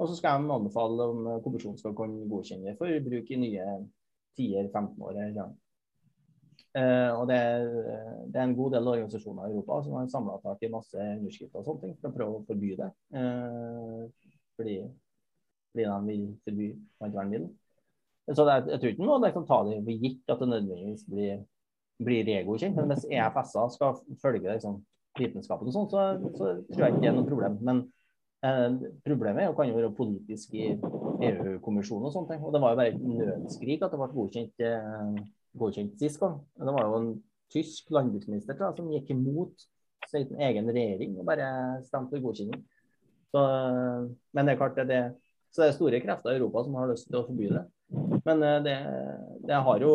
Og 0.00 0.04
så 0.08 0.14
skal 0.18 0.32
de 0.40 0.54
anbefale 0.54 1.00
om 1.12 1.18
kommisjonen 1.44 1.80
skal 1.80 1.96
kunne 1.96 2.28
godkjenne 2.30 2.76
for 2.78 2.88
bruk 3.04 3.26
i 3.28 3.42
nye 3.42 3.64
10-15 4.38 5.04
år. 5.04 5.14
Eller 5.26 5.42
Uh, 5.42 5.50
og 6.72 7.26
det 7.28 7.36
er, 7.36 7.66
det 8.32 8.38
er, 8.38 8.44
en 8.46 8.54
god 8.56 8.70
del 8.72 8.86
organisasjoner 8.88 9.44
i 9.44 9.52
Europa 9.52 9.82
som 9.84 9.96
har 9.98 10.06
samla 10.08 10.38
tak 10.40 10.62
i 10.64 10.70
masse 10.72 10.96
underskrifter 10.96 11.60
og 11.60 11.66
sånne 11.66 11.82
ting 11.82 11.96
for 11.98 12.08
å 12.08 12.16
prøve 12.16 12.38
å 12.38 12.44
forby 12.48 12.70
det. 12.78 12.88
Uh, 13.12 14.06
fordi, 14.56 14.76
fordi, 15.72 15.84
de 15.84 15.98
vil 16.06 16.22
forby 16.46 16.68
plantevernmiddel. 17.00 17.50
Så 18.32 18.46
det, 18.46 18.54
jeg 18.70 18.80
tror 18.80 18.92
ikke 18.92 19.08
noe 19.08 19.32
kan 19.34 19.48
ta 19.48 19.58
det 19.66 19.80
for 19.82 20.06
gitt 20.06 20.32
at 20.32 20.40
det 20.40 20.48
nødvendigvis 20.48 21.04
blir, 21.10 21.42
blir 22.06 22.24
regodkjent. 22.30 22.78
Men 22.78 22.94
hvis 22.94 23.08
EFSA 23.10 23.66
skal 23.74 24.00
følge 24.22 24.54
liksom, 24.54 24.78
vitenskapen 25.18 25.68
og 25.68 25.76
sånn, 25.76 25.90
så, 25.92 26.06
så, 26.38 26.54
tror 26.72 26.86
jeg 26.86 26.94
ikke 26.94 27.02
det 27.04 27.10
er 27.10 27.18
noe 27.18 27.28
problem. 27.28 27.60
Men 27.68 27.84
uh, 28.46 28.80
problemet 29.04 29.48
jo, 29.50 29.56
kan 29.58 29.68
jo 29.68 29.76
være 29.76 29.92
politisk 29.98 30.56
i 30.56 30.70
EU-kommisjonen 30.72 32.08
og 32.08 32.16
sånne 32.16 32.32
ting. 32.32 32.46
Og 32.46 32.56
det 32.56 32.64
var 32.64 32.72
jo 32.72 32.80
bare 32.80 32.94
et 32.94 33.04
nødskrik 33.04 33.84
at 33.84 33.92
det 33.92 34.00
ble 34.00 34.10
godkjent 34.16 34.66
godkjent 35.58 35.98
sist 36.00 36.20
gang. 36.20 36.38
Det 36.56 36.74
var 36.74 36.88
jo 36.88 37.00
en 37.00 37.12
tysk 37.52 37.90
landbruksminister 37.92 38.56
da, 38.58 38.70
som 38.76 38.90
gikk 38.92 39.12
imot 39.12 39.66
sin 40.10 40.32
egen 40.40 40.70
regjering 40.72 41.18
og 41.20 41.28
bare 41.28 41.50
stemte 41.86 42.16
for 42.16 42.24
godkjenning. 42.28 42.64
Så, 43.32 43.42
men 44.36 44.48
det 44.48 44.54
er 44.54 44.60
klart 44.60 44.76
det, 44.76 44.88
det, 44.90 45.02
så 45.52 45.62
det 45.62 45.68
er 45.70 45.76
store 45.76 46.00
krefter 46.04 46.34
i 46.34 46.40
Europa 46.40 46.64
som 46.66 46.74
har 46.80 46.90
lyst 46.90 47.08
til 47.08 47.20
å 47.20 47.26
forby 47.28 47.52
det. 47.52 47.62
Men 48.26 48.44
eh, 48.46 48.58
det, 48.64 48.76
det 49.48 49.62
har 49.68 49.86
jo 49.86 49.94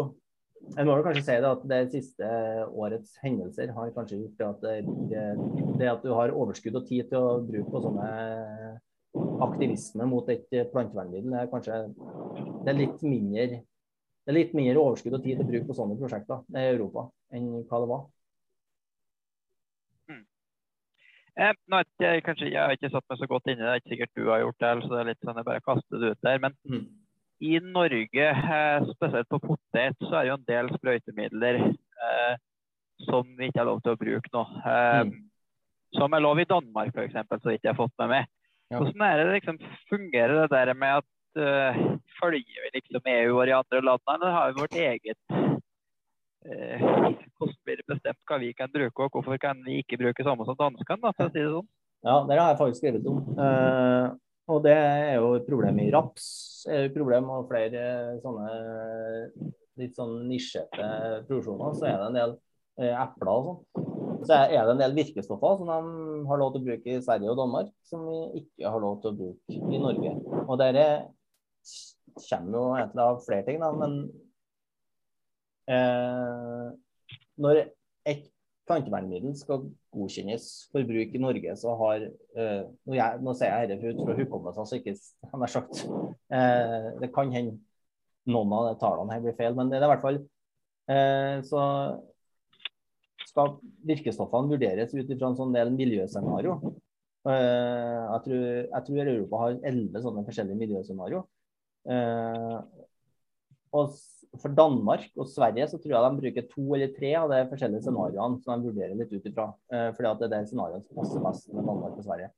Jeg 0.75 0.87
må 0.87 0.95
jo 0.97 1.03
kanskje 1.05 1.21
si 1.23 1.35
det 1.37 1.47
at 1.47 1.61
det 1.69 1.77
siste 1.93 2.29
årets 2.65 3.13
hendelser 3.21 3.69
har 3.75 3.91
kanskje 3.95 4.17
gjort 4.17 4.41
at 4.47 4.63
det, 4.65 5.19
det 5.79 5.87
at 5.87 6.01
du 6.03 6.09
har 6.17 6.33
overskudd 6.33 6.79
og 6.79 6.87
tid 6.89 7.07
til 7.11 7.23
å 7.23 7.37
bruke 7.45 7.69
på 7.71 7.81
sånne 7.85 8.07
aktivisme 9.45 10.07
mot 10.09 10.27
et 10.33 10.49
plantevernmiddel, 10.73 11.37
er 11.37 11.51
kanskje 11.53 11.77
det 12.65 12.73
er 12.73 12.79
litt 12.81 13.05
mindre 13.05 13.61
det 14.27 14.33
er 14.33 14.41
litt 14.41 14.55
mindre 14.57 14.81
overskudd 14.81 15.13
og 15.15 15.21
tid 15.23 15.39
til 15.39 15.47
bruk 15.47 15.69
på 15.69 15.73
sånne 15.77 15.95
prosjekter 15.95 16.41
i 16.51 16.63
Europa 16.73 17.05
enn 17.31 17.45
hva 17.69 17.77
det 17.79 17.87
var. 17.87 18.01
Mm. 20.11 20.25
Eh, 21.39 21.53
nå, 21.71 21.79
jeg, 22.03 22.25
kanskje, 22.25 22.49
jeg 22.51 22.59
har 22.59 22.75
ikke 22.75 22.91
satt 22.91 23.07
meg 23.07 23.21
så 23.21 23.29
godt 23.31 23.47
inn 23.47 23.55
i 23.55 23.63
det, 23.63 23.69
det 23.69 23.71
er 23.71 23.79
ikke 23.79 23.93
sikkert 23.93 24.19
du 24.19 24.27
har 24.27 24.43
gjort 24.43 24.59
det. 24.65 24.73
så 24.83 24.91
det 24.91 24.99
er 24.99 25.09
litt 25.13 25.23
sånn, 25.23 25.39
Jeg 25.39 25.47
bare 25.47 25.63
kaster 25.63 26.03
det 26.03 26.11
ut 26.11 26.27
der. 26.27 26.43
Men 26.43 26.59
mm. 26.67 26.83
i 27.47 27.53
Norge, 27.71 28.27
eh, 28.59 28.91
spesielt 28.91 29.31
på 29.31 29.43
potet, 29.47 30.03
så 30.03 30.11
er 30.11 30.19
det 30.19 30.33
jo 30.33 30.37
en 30.41 30.47
del 30.51 30.75
sprøytemidler 30.75 31.63
eh, 31.63 32.37
som 33.07 33.31
vi 33.39 33.47
ikke 33.47 33.63
har 33.63 33.71
lov 33.71 33.79
til 33.85 33.95
å 33.95 34.01
bruke 34.03 34.35
nå. 34.35 34.47
Eh, 34.59 35.01
mm. 35.07 35.17
Som 35.95 36.19
er 36.19 36.27
lov 36.27 36.43
i 36.43 36.51
Danmark, 36.51 36.91
f.eks., 36.91 37.15
så 37.15 37.55
ikke 37.55 37.71
jeg 37.71 37.77
har 37.77 37.79
fått 37.79 37.95
med 38.03 38.17
meg. 38.17 38.33
Ja. 38.67 38.81
Hvordan 38.81 39.07
er 39.07 39.21
det 39.23 39.37
liksom, 39.37 39.67
fungerer 39.87 40.41
det 40.41 40.49
der 40.51 40.75
med 40.75 40.99
at 40.99 41.13
uh, 41.35 41.79
følger 42.19 42.63
vi 42.63 42.69
liksom 42.77 43.09
EU 43.13 43.33
og 43.37 43.47
de 43.49 43.55
andre 43.57 43.81
landene, 43.83 44.15
eller 44.15 44.35
har 44.35 44.51
vi 44.51 44.61
vårt 44.61 44.77
eget 44.77 45.19
uh, 45.33 46.77
Hvordan 47.37 47.57
blir 47.67 47.81
det 47.81 47.89
bestemt 47.91 48.29
hva 48.29 48.39
vi 48.41 48.53
kan 48.57 48.71
bruke, 48.73 49.03
og 49.03 49.11
hvorfor 49.13 49.37
kan 49.41 49.59
vi 49.65 49.81
ikke 49.83 49.99
bruke 50.01 50.25
samme 50.25 50.47
som 50.47 50.57
danskene? 50.59 51.01
da, 51.03 51.11
for 51.11 51.27
å 51.27 51.33
si 51.33 51.43
det 51.43 51.51
sånn? 51.51 51.69
Ja, 52.07 52.15
det 52.29 52.39
har 52.39 52.51
jeg 52.53 52.61
faktisk 52.61 52.81
skrevet 52.83 53.11
om. 53.11 53.21
Uh, 53.35 54.15
og 54.47 54.63
det 54.63 54.75
er 54.77 55.17
jo 55.17 55.33
et 55.35 55.47
problem 55.49 55.79
i 55.83 55.91
raps. 55.91 56.27
Det 56.63 56.73
er 56.73 56.83
jo 56.85 56.91
et 56.91 56.97
problem 56.97 57.31
og 57.35 57.47
flere 57.49 57.81
sånne 58.23 58.51
litt 59.77 59.97
sånn 59.97 60.21
nisjete 60.29 60.85
produksjoner. 61.27 61.75
Så 61.77 61.89
er 61.89 61.97
det 61.99 62.07
en 62.07 62.19
del 62.21 62.37
epler 62.77 63.33
og 63.33 63.49
sånn. 63.49 63.97
Så 64.25 64.37
er 64.37 64.65
det 64.65 64.73
en 64.73 64.81
del 64.81 64.95
virkestoffer 64.97 65.59
som 65.59 65.69
de 65.69 66.25
har 66.29 66.39
lov 66.41 66.53
til 66.53 66.63
å 66.63 66.67
bruke 66.67 66.93
i 66.93 67.01
Sverige 67.03 67.31
og 67.31 67.37
Danmark, 67.39 67.69
som 67.85 68.05
vi 68.07 68.41
ikke 68.41 68.71
har 68.73 68.81
lov 68.81 68.97
til 69.03 69.11
å 69.11 69.17
bruke 69.19 69.57
i 69.57 69.81
Norge. 69.81 70.13
Og 70.45 70.53
det 70.59 70.69
er 70.71 70.79
kommer 72.30 72.58
jo 72.58 72.63
egentlig 72.77 73.03
av 73.03 73.21
flere 73.25 73.45
ting, 73.47 73.60
da, 73.62 73.71
men 73.77 73.99
eh, 75.69 76.65
når 77.38 77.62
et 78.08 78.25
plantevernmiddel 78.67 79.36
skal 79.39 79.67
godkjennes 79.95 80.47
for 80.73 80.88
bruk 80.88 81.13
i 81.15 81.21
Norge, 81.21 81.53
så 81.60 81.75
har 81.82 82.03
eh, 82.03 82.63
nå, 82.65 82.97
jeg, 82.97 83.21
sier 83.39 83.53
jeg 83.53 83.71
dette 83.71 83.93
ut 83.93 84.01
fra 84.03 84.17
hukommelsen, 84.17 84.67
så 84.67 84.80
ikke 84.80 84.95
har 85.34 85.53
sagt 85.56 85.86
eh, 85.86 86.89
Det 87.01 87.12
kan 87.15 87.32
hende 87.36 87.60
noen 88.27 88.58
av 88.58 88.73
tallene 88.82 89.15
her 89.15 89.23
blir 89.23 89.38
feil, 89.38 89.56
men 89.56 89.71
det 89.71 89.80
er 89.80 89.88
i 89.88 89.91
hvert 89.93 90.03
fall 90.03 90.19
eh, 90.91 91.38
så 91.47 91.62
skal 93.27 93.56
virkestoffene 93.88 94.51
vurderes 94.51 94.93
ut 94.95 95.10
ifra 95.13 95.30
en 95.30 95.38
sånn 95.38 95.56
del 95.56 95.71
miljøscenario. 95.75 96.58
Eh, 97.27 98.03
jeg 98.13 98.21
tror, 98.25 98.45
jeg 98.65 98.86
tror 98.88 99.01
Europa 99.03 99.41
har 99.43 99.58
elleve 99.71 100.03
sånne 100.03 100.23
forskjellige 100.27 100.60
miljøscenario. 100.60 101.23
Eh, 101.88 102.58
og 103.78 103.93
for 104.38 104.54
Danmark 104.54 105.08
og 105.17 105.30
Sverige 105.32 105.67
så 105.71 105.80
tror 105.80 105.95
jeg 105.95 106.04
de 106.04 106.21
bruker 106.21 106.50
to 106.52 106.65
eller 106.76 106.91
tre 106.95 107.13
av 107.19 107.32
de 107.32 107.39
forskjellige 107.52 107.86
scenarioene 107.86 108.41
som 108.43 108.60
de 108.60 108.69
vurderer 108.69 108.97
litt 108.97 109.13
ut 109.13 109.30
ifra. 109.30 109.47
Eh, 109.71 109.89
fordi 109.95 110.10
at 110.12 110.19
det 110.21 110.28
er 110.28 110.34
det 110.36 110.52
scenarioet 110.52 110.86
som 110.88 111.00
passer 111.00 111.23
best 111.23 111.50
med 111.54 111.67
Danmark 111.67 111.95
og 111.95 112.06
Sverige. 112.06 112.30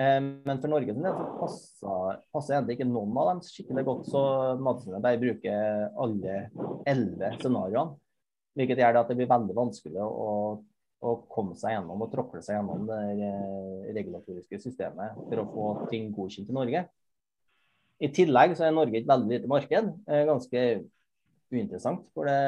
Eh, 0.00 0.20
men 0.48 0.62
for 0.62 0.72
Norge 0.72 0.96
så 0.96 1.14
passer, 1.40 2.22
passer 2.34 2.56
egentlig 2.56 2.78
ikke 2.78 2.88
noen 2.90 3.20
av 3.20 3.32
dem 3.32 3.42
skikkelig 3.46 3.86
godt, 3.88 4.08
så 4.12 4.22
Mattilsynet 4.62 5.04
bare 5.06 5.22
bruker 5.22 5.86
alle 6.06 6.38
elleve 6.88 7.34
scenarioene. 7.38 7.98
Hvilket 8.58 8.82
gjør 8.82 8.96
det 8.96 9.00
at 9.04 9.12
det 9.12 9.16
blir 9.20 9.30
veldig 9.30 9.54
vanskelig 9.54 10.02
å, 10.02 10.30
å 11.06 11.10
komme 11.30 11.54
seg 11.56 11.76
gjennom 11.76 12.00
og 12.02 12.10
tråkle 12.12 12.40
seg 12.42 12.56
gjennom 12.56 12.88
det 12.88 13.28
regulatoriske 13.94 14.58
systemet 14.58 15.20
for 15.28 15.42
å 15.42 15.44
få 15.52 15.68
ting 15.92 16.08
godkjent 16.16 16.50
i 16.50 16.56
Norge. 16.56 16.82
I 18.00 18.08
tillegg 18.16 18.56
så 18.56 18.64
er 18.66 18.72
Norge 18.74 18.96
et 19.00 19.08
veldig 19.08 19.28
lite 19.34 19.50
marked. 19.50 19.90
Ganske 20.08 20.60
uinteressant. 21.50 22.06
For 22.14 22.28
det, 22.28 22.38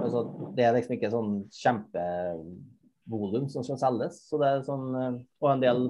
altså, 0.00 0.22
det 0.56 0.64
er 0.64 0.74
liksom 0.76 0.96
ikke 0.96 1.10
sånn 1.12 1.32
kjempevolum 1.54 3.46
som 3.52 3.66
skal 3.66 3.78
selges. 3.80 4.14
Så 4.30 4.40
det 4.40 4.48
er 4.48 4.64
sånn, 4.66 4.86
og 5.42 5.48
en 5.52 5.62
del 5.62 5.84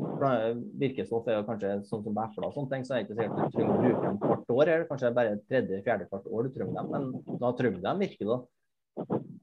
virkestoff 0.82 1.28
er 1.30 1.38
jo 1.38 1.46
kanskje 1.48 1.72
sånn 1.88 2.04
som 2.04 2.20
epler 2.24 2.48
og 2.48 2.56
sånne 2.56 2.72
ting, 2.74 2.84
så 2.86 2.96
er 2.96 2.98
det 3.00 3.06
ikke 3.06 3.18
sikkert 3.20 3.38
du 3.38 3.56
trenger 3.56 3.74
å 3.74 3.82
bruke 3.84 4.04
dem 4.08 4.20
hvert 4.24 4.54
år. 4.58 4.66
Eller 4.66 4.88
kanskje 4.90 5.14
bare 5.20 5.38
tredje, 5.46 5.82
fjerde, 5.86 6.10
hvert 6.12 6.28
år 6.28 6.48
du 6.48 6.50
trenger 6.56 6.76
dem. 6.80 6.86
Men 6.92 7.38
da 7.42 7.54
trenger 7.56 7.78
du 7.78 7.86
dem 7.88 8.04
virkelig. 8.04 8.28
da. 8.32 8.38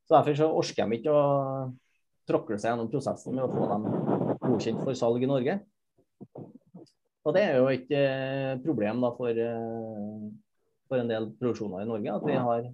Så 0.03 0.17
Derfor 0.17 0.33
så 0.37 0.47
orker 0.51 0.83
de 0.89 0.99
ikke 0.99 1.13
å 1.15 1.27
tråkle 2.29 2.57
seg 2.59 2.69
gjennom 2.71 2.91
prosessen 2.91 3.35
med 3.35 3.45
å 3.45 3.51
få 3.51 3.63
dem 3.71 3.83
godkjent 4.43 4.83
for 4.83 4.93
salg 4.99 5.23
i 5.23 5.29
Norge. 5.29 5.61
Og 7.23 7.35
det 7.35 7.43
er 7.45 7.57
jo 7.57 7.69
et 7.71 7.91
eh, 7.95 8.53
problem 8.63 9.03
da, 9.03 9.11
for, 9.15 9.31
eh, 9.31 10.23
for, 10.89 10.99
en 10.99 11.11
del 11.11 11.29
produksjoner 11.39 11.85
i 11.85 11.87
Norge 11.87 12.17
at 12.17 12.25
vi 12.27 12.35
har 12.47 12.67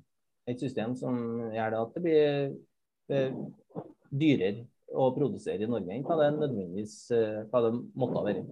et 0.50 0.64
system 0.64 0.96
som 0.98 1.20
gjør 1.54 1.76
det 1.76 1.82
at 1.84 1.98
det 1.98 2.04
blir 2.06 2.24
eh, 3.14 3.36
dyrere 4.10 4.66
å 4.90 5.12
produsere 5.14 5.68
i 5.68 5.70
Norge 5.70 5.94
enn 5.94 6.06
hva 6.08 6.18
det 6.18 6.32
nødvendigvis 6.40 6.96
hva 7.52 7.62
det 7.62 7.70
måtte 7.94 8.18
ha 8.18 8.24
vært. 8.26 8.48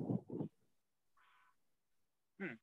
Hmm. 2.38 2.54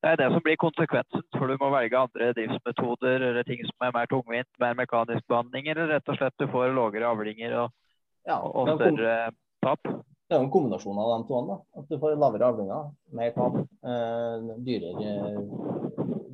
Det 0.00 0.14
er 0.14 0.20
det 0.22 0.30
som 0.32 0.44
blir 0.46 0.56
konsekvensen, 0.62 1.26
for 1.36 1.52
du 1.52 1.58
må 1.60 1.68
velge 1.76 2.00
andre 2.00 2.30
driftsmetoder 2.40 3.28
eller 3.28 3.44
ting 3.44 3.60
som 3.68 3.84
er 3.84 3.92
mer 3.98 4.08
tungvint, 4.08 4.48
mer 4.64 4.80
mekanisk 4.80 5.28
behandling, 5.28 5.68
eller 5.74 5.92
rett 5.92 6.08
og 6.08 6.16
slett 6.16 6.40
du 6.40 6.48
får 6.48 6.72
lavere 6.72 7.12
avlinger 7.12 7.60
og, 7.66 7.78
ja, 8.24 8.40
og 8.40 8.72
større 8.78 9.18
tap. 9.60 9.92
Det 10.28 10.34
er 10.34 10.40
jo 10.40 10.46
en 10.46 10.52
kombinasjon 10.52 10.98
av 10.98 11.10
de 11.12 11.28
to. 11.28 11.40
Da. 11.48 11.56
At 11.80 11.90
du 11.90 11.98
får 12.00 12.16
lavere 12.16 12.48
avlinger, 12.48 12.88
mer 13.18 13.34
tap, 13.36 13.58
eh, 13.60 14.46
dyrere, 14.64 15.12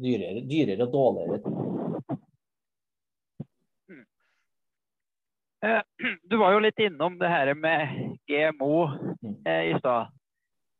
dyrere, 0.04 0.44
dyrere 0.46 0.86
og 0.86 0.92
dårligere. 0.94 1.40
Eh, 5.66 5.82
du 6.30 6.38
var 6.40 6.54
jo 6.54 6.62
litt 6.64 6.78
innom 6.80 7.18
det 7.20 7.28
her 7.28 7.52
med 7.54 8.16
GMO 8.30 8.86
eh, 9.44 9.74
i 9.74 9.78
stad. 9.78 10.14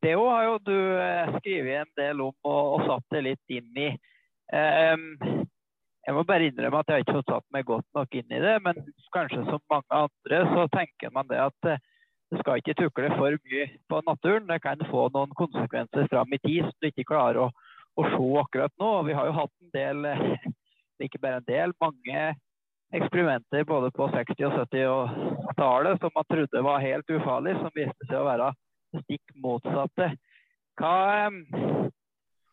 Det 0.00 0.14
har 0.16 0.44
jo 0.46 0.56
du 0.64 0.78
eh, 1.02 1.34
skrevet 1.40 1.82
en 1.82 1.92
del 1.98 2.22
om 2.24 2.32
og, 2.32 2.62
og, 2.78 2.86
satt 2.86 3.04
det 3.12 3.26
litt 3.26 3.58
inn 3.58 3.76
i. 3.76 3.90
Eh, 4.54 4.96
jeg 6.06 6.16
må 6.16 6.24
bare 6.24 6.48
innrømme 6.48 6.80
at 6.80 6.88
jeg 6.88 6.96
har 6.96 7.04
ikke 7.04 7.18
fått 7.18 7.34
satt 7.34 7.48
meg 7.52 7.66
godt 7.68 7.86
nok 7.98 8.16
inn 8.16 8.32
i 8.32 8.40
det, 8.40 8.56
men 8.64 8.78
kanskje 9.12 9.42
som 9.50 9.60
mange 9.68 9.98
andre 10.06 10.44
så 10.54 10.64
tenker 10.72 11.12
man 11.12 11.28
det 11.28 11.42
at 11.44 11.68
eh, 11.68 11.82
du 12.30 12.38
skal 12.38 12.60
ikke 12.60 12.76
tukle 12.78 13.10
for 13.16 13.34
mye 13.48 13.64
på 13.90 14.02
naturen. 14.06 14.46
Det 14.46 14.60
kan 14.62 14.82
få 14.90 15.08
noen 15.14 15.32
konsekvenser 15.38 16.06
fram 16.12 16.30
i 16.32 16.38
tid 16.44 16.62
som 16.66 16.76
du 16.78 16.88
ikke 16.90 17.08
klarer 17.10 17.40
å, 17.46 17.48
å 17.98 18.06
se 18.12 18.28
akkurat 18.42 18.74
nå. 18.78 18.90
Vi 19.08 19.16
har 19.18 19.26
jo 19.30 19.38
hatt 19.40 19.54
en 19.64 19.72
del, 19.74 20.06
ikke 21.06 21.22
bare 21.22 21.40
en 21.40 21.48
del, 21.50 21.74
mange 21.82 22.30
eksperimenter 22.94 23.66
både 23.66 23.90
på 23.94 24.08
60- 24.10 24.46
og 24.48 24.56
70-tallet 24.58 26.02
som 26.02 26.14
man 26.14 26.26
trodde 26.30 26.64
var 26.66 26.82
helt 26.82 27.12
ufarlig, 27.14 27.54
som 27.58 27.74
viste 27.74 28.08
seg 28.08 28.18
å 28.18 28.26
være 28.26 28.50
stikk 29.04 29.34
motsatte. 29.38 30.10
Hva, 30.80 31.30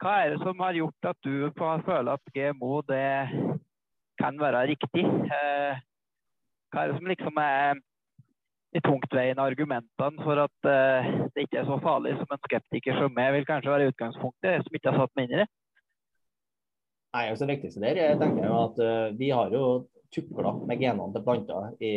hva, 0.01 0.13
er 0.13 0.33
det 0.33 0.41
som 0.43 0.61
har 0.61 0.77
gjort 0.77 1.09
at 1.09 1.19
du 1.25 1.49
føler 1.57 2.11
at 2.13 2.33
GMO 2.35 2.81
det 2.89 3.09
kan 4.21 4.37
være 4.41 4.67
riktig? 4.73 5.05
Eh, 5.05 5.79
hva 6.73 6.83
er 6.83 6.91
det 6.91 6.99
som 6.99 7.09
liksom 7.09 7.41
er 7.41 7.81
de 8.77 8.83
tungtveiende 8.85 9.43
argumentene 9.43 10.23
for 10.25 10.43
at 10.45 10.69
eh, 10.69 11.13
det 11.33 11.47
ikke 11.47 11.61
er 11.61 11.69
så 11.69 11.79
farlig 11.83 12.15
som 12.17 12.33
en 12.33 12.43
skeptiker 12.45 12.99
som 12.99 13.15
meg 13.15 13.33
vil 13.37 13.47
kanskje 13.47 13.73
være 13.73 13.93
utgangspunktet, 13.93 14.65
som 14.65 14.77
ikke 14.77 14.93
har 14.93 15.01
satt 15.03 15.15
meg 15.17 15.27
inn 15.27 15.37
i 15.37 15.41
det? 15.43 15.47
Nei, 17.17 17.23
altså 17.31 17.45
Det 17.45 17.55
viktigste 17.55 17.81
der 17.81 18.01
jeg 18.01 18.19
tenker 18.19 18.43
jeg 18.43 18.57
at 18.59 18.83
uh, 18.83 19.15
vi 19.17 19.31
har 19.33 19.53
jo 19.55 19.63
tukla 20.13 20.53
med 20.67 20.81
genene 20.81 21.13
til 21.15 21.23
planter 21.25 21.71
i 21.83 21.93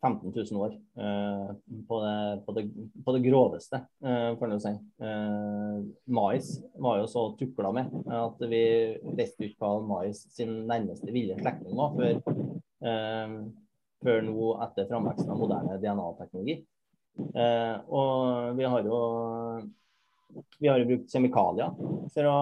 15 0.00 0.32
000 0.32 0.62
år. 0.64 0.76
Uh, 0.96 1.50
på, 1.88 1.98
det, 2.00 2.14
på, 2.46 2.54
det, 2.56 2.62
på, 3.04 3.14
det, 3.16 3.22
groveste, 3.26 3.82
uh, 4.06 4.30
for 4.40 4.54
å 4.54 4.60
si. 4.62 4.72
Uh, 5.02 5.82
mais 6.08 6.48
var 6.80 7.02
jo 7.02 7.10
så 7.10 7.26
tukla 7.40 7.74
med 7.76 7.90
at 8.16 8.40
vi 8.48 8.62
visste 9.18 9.50
ikke 9.50 9.60
hva 9.60 9.82
mais 9.84 10.22
sin 10.32 10.62
nærmeste 10.70 11.12
ville 11.12 11.36
slektning 11.42 11.76
var 11.76 11.98
før, 11.98 12.22
før 14.04 14.22
nå 14.26 14.52
etter 14.66 14.88
framveksten 14.90 15.32
av 15.32 15.40
moderne 15.40 15.80
DNA-teknologi. 15.82 16.60
og 18.00 18.56
vi 18.56 18.64
har 18.64 18.86
jo 18.86 18.98
vi 20.60 20.68
har 20.68 20.80
jo 20.80 20.88
brukt 20.90 21.10
kjemikalier 21.12 21.72
for 22.14 22.28
å 22.28 22.36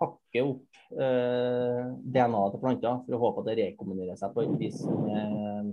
hakke 0.00 0.44
opp 0.44 0.78
eh, 0.94 1.80
DNA-et 2.14 2.54
til 2.54 2.62
planter 2.62 3.00
for 3.06 3.16
å 3.16 3.22
håpe 3.24 3.42
at 3.42 3.50
det 3.50 3.56
rekombinerer 3.62 4.18
seg 4.20 4.34
på 4.34 4.44
et 4.44 4.54
vis 4.60 4.78
som 4.82 5.08
er 5.10 5.72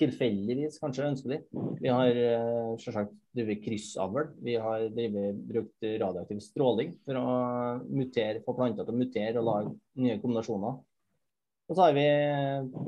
tilfeldigvis 0.00 0.78
kanskje 0.80 1.08
ønskelig. 1.10 1.40
Vi 1.80 1.90
har 1.92 2.20
eh, 2.22 2.70
selvsagt 2.80 3.12
drevet 3.36 3.64
kryssavl. 3.64 4.30
Vi 4.44 4.56
har 4.60 4.86
drivet, 4.94 5.40
brukt 5.50 5.88
radioaktiv 6.04 6.40
stråling 6.44 6.94
for 7.04 7.20
å 7.20 7.26
mutere, 7.88 8.44
få 8.46 8.56
planter 8.56 8.86
til 8.86 8.96
å 8.96 9.02
mutere 9.02 9.42
og 9.42 9.48
lage 9.50 9.74
nye 10.00 10.20
kombinasjoner. 10.22 10.78
Og 11.70 11.76
så 11.78 11.84
har 11.86 11.94
vi 11.94 12.06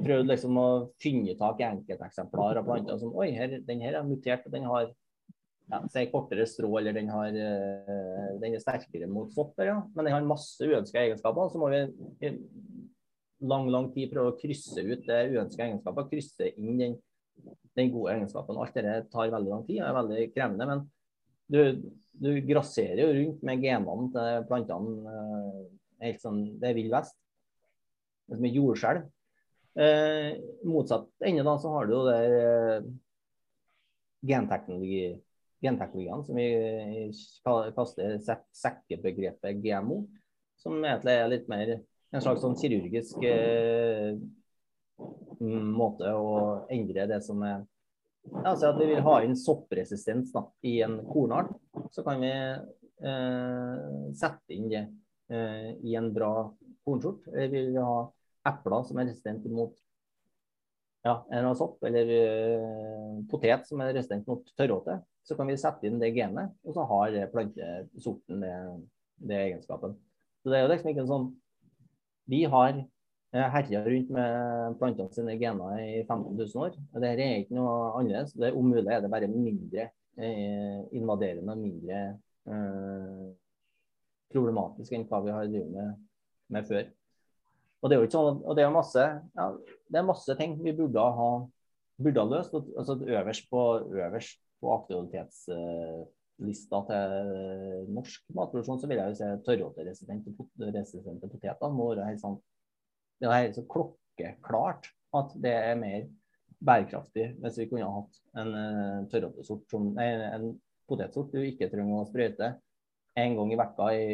prøvd 0.02 0.26
liksom 0.26 0.56
å 0.58 0.68
finne 1.02 1.36
tak 1.38 1.60
i 1.62 1.68
enkelteksemplarer 1.68 2.58
av 2.58 2.66
planter 2.66 2.98
som 2.98 3.14
Oi, 3.14 3.28
her, 3.36 3.60
den 3.62 3.84
her 3.84 4.00
er 4.00 4.08
mutert, 4.08 4.48
og 4.48 4.56
den 4.56 4.66
har 4.66 4.88
ja, 5.70 5.78
si 5.92 6.02
kortere 6.10 6.46
strå, 6.50 6.72
eller 6.80 6.96
den, 6.96 7.12
har, 7.14 7.30
uh, 7.30 8.32
den 8.42 8.56
er 8.56 8.64
sterkere 8.64 9.06
mot 9.06 9.30
sopper, 9.34 9.70
ja. 9.70 9.78
men 9.94 10.08
den 10.08 10.16
har 10.16 10.26
masse 10.26 10.66
uønska 10.66 10.98
egenskaper. 10.98 11.52
Så 11.52 11.62
må 11.62 11.70
vi 11.70 11.84
i 12.26 12.32
lang 13.46 13.70
lang 13.70 13.88
tid 13.94 14.10
prøve 14.10 14.34
å 14.34 14.36
krysse 14.40 14.82
ut 14.82 15.06
det 15.06 15.20
uønska 15.30 15.68
egenskaper, 15.68 16.10
krysse 16.10 16.50
inn 16.56 16.82
den, 16.82 16.98
den, 17.78 17.94
gode 17.94 18.16
egenskapen. 18.16 18.58
Alt 18.58 18.74
dette 18.74 18.98
tar 19.14 19.30
veldig 19.30 19.54
lang 19.54 19.64
tid 19.70 19.78
og 19.78 19.86
er 19.86 19.98
veldig 20.00 20.28
krevende. 20.34 20.70
Men 20.72 20.84
du, 21.52 21.88
du 22.18 22.30
grasserer 22.50 23.06
jo 23.06 23.14
rundt 23.20 23.46
med 23.46 23.62
genene 23.62 24.10
til 24.18 24.46
plantene. 24.50 24.98
Uh, 25.06 25.66
helt 26.02 26.22
sånn, 26.22 26.48
Det 26.58 26.72
er 26.72 26.80
vill 26.82 26.90
vest. 26.90 27.21
Det 28.28 28.38
som 28.38 28.46
er 28.46 28.56
jordskjelv. 28.56 29.10
Eh, 29.82 30.30
motsatt 30.68 31.08
ende 31.24 31.44
da, 31.46 31.56
så 31.58 31.72
har 31.72 31.88
du 31.88 31.94
jo 31.96 32.02
det 32.06 32.18
eh, 32.28 32.88
genteknologi 34.28 35.04
genteknologiene, 35.62 36.24
som 36.26 36.36
vi 36.36 37.72
kaster 37.76 38.16
sekkebegrepet 38.56 39.60
GMO, 39.62 40.02
som 40.58 40.78
egentlig 40.82 41.14
er 41.14 41.30
litt 41.30 41.50
mer 41.50 41.74
en 42.12 42.22
slags 42.22 42.42
sånn 42.44 42.56
kirurgisk 42.58 43.22
eh, 43.24 44.16
måte 45.42 46.10
å 46.14 46.32
endre 46.72 47.06
det 47.10 47.22
som 47.26 47.42
er 47.46 47.62
Altså 48.22 48.68
at 48.68 48.76
vi 48.78 48.84
vil 48.86 49.00
ha 49.02 49.16
inn 49.24 49.32
soppresistens 49.34 50.28
da, 50.30 50.44
i 50.62 50.76
en 50.86 51.00
kornart, 51.08 51.48
så 51.90 52.04
kan 52.06 52.20
vi 52.22 52.30
eh, 52.30 53.80
sette 54.14 54.54
inn 54.54 54.68
det 54.70 54.84
eh, 55.26 55.72
i 55.82 55.96
en 55.98 56.06
bra 56.14 56.44
Eller 56.86 57.48
vi 57.52 57.64
vil 57.68 57.78
ha 57.80 58.00
epler 58.50 58.84
som 58.88 58.98
er 58.98 59.08
resistent 59.10 59.46
mot 59.52 59.76
ja, 61.02 61.16
en 61.34 61.48
sopp, 61.58 61.80
eller 61.86 62.10
uh, 62.14 63.22
potet 63.30 63.66
som 63.66 63.80
er 63.82 63.94
resistent 63.94 64.28
mot 64.30 64.46
tørråte 64.58 65.00
så 65.26 65.36
kan 65.38 65.48
vi 65.50 65.58
sette 65.58 65.86
inn 65.86 66.00
det 66.02 66.12
genet, 66.16 66.54
og 66.66 66.76
så 66.76 66.86
har 66.90 67.14
plantesorten 67.32 68.42
det, 68.42 68.54
det 69.28 69.38
egenskapen. 69.46 69.94
Så 70.42 70.50
det 70.50 70.58
er 70.58 70.64
jo 70.64 70.72
liksom 70.72 70.90
ikke 70.92 71.04
en 71.04 71.12
sånn 71.12 71.30
Vi 72.30 72.44
har 72.50 72.70
eh, 72.78 73.48
herja 73.54 73.82
rundt 73.84 74.10
med 74.14 74.76
plantene 74.78 75.14
sine 75.14 75.34
gener 75.38 75.80
i 75.82 76.02
15 76.04 76.36
000 76.38 76.62
år. 76.64 76.76
og 76.78 77.02
Dette 77.02 77.24
er 77.24 77.42
ikke 77.42 77.56
noe 77.58 77.72
annerledes. 77.98 78.34
Det, 78.38 78.52
om 78.54 78.70
mulig 78.70 78.86
er 78.86 79.02
det 79.02 79.10
bare 79.10 79.30
mindre 79.30 79.88
eh, 80.16 80.78
invaderende 80.94 81.54
og 81.54 81.64
mindre 81.64 82.02
eh, 82.46 83.26
problematisk 84.32 84.94
enn 84.96 85.06
hva 85.10 85.20
vi 85.26 85.34
har 85.34 85.50
drevet 85.50 85.74
med, 85.74 85.98
med, 86.50 86.66
før. 86.68 86.84
Og 87.82 87.90
det 87.90 87.96
er 87.96 88.00
jo 88.00 88.06
ikke 88.06 88.18
sånn, 88.18 88.40
og 88.46 88.56
det 88.56 88.64
er 88.64 88.74
masse, 88.74 89.04
ja, 89.38 89.46
det 89.90 89.98
er 89.98 90.06
masse 90.06 90.36
ting 90.38 90.54
vi 90.62 90.74
burde 90.78 91.04
ha, 91.18 91.30
burde 92.02 92.22
ha 92.22 92.30
løst. 92.30 92.54
altså 92.54 92.98
Øverst 93.02 93.50
på 93.50 93.62
på 94.62 94.70
aktualitetslista 94.76 96.78
til 96.86 97.12
norsk 97.90 98.20
matproduksjon, 98.36 98.80
så 98.80 98.86
vil 98.90 99.00
jeg 99.00 99.08
jo 99.10 99.18
se 99.18 99.28
tørråteresistente 99.48 101.30
poteter 101.32 101.68
må 101.74 101.84
være 101.90 102.10
helt 102.12 102.22
sånn 102.22 102.38
Det 103.18 103.26
er 103.26 103.40
helt 103.40 103.58
så 103.58 103.64
klokkeklart 103.74 104.82
at 105.18 105.28
det 105.42 105.54
er 105.54 105.80
mer 105.80 106.02
bærekraftig 106.62 107.26
hvis 107.42 107.58
vi 107.58 107.68
kunne 107.70 107.90
hatt 107.90 108.14
en 108.38 108.50
uh, 108.54 109.06
tørråtesort 109.10 109.64
som 109.70 109.82
nei, 109.96 110.08
en 110.30 110.60
potetsort 110.90 111.32
du 111.34 111.40
ikke 111.42 111.70
trenger 111.72 112.00
å 112.00 112.08
sprøyte 112.08 112.48
en 113.18 113.36
gang 113.38 113.52
i 113.52 113.60
vekka 113.60 113.84
i 113.98 114.06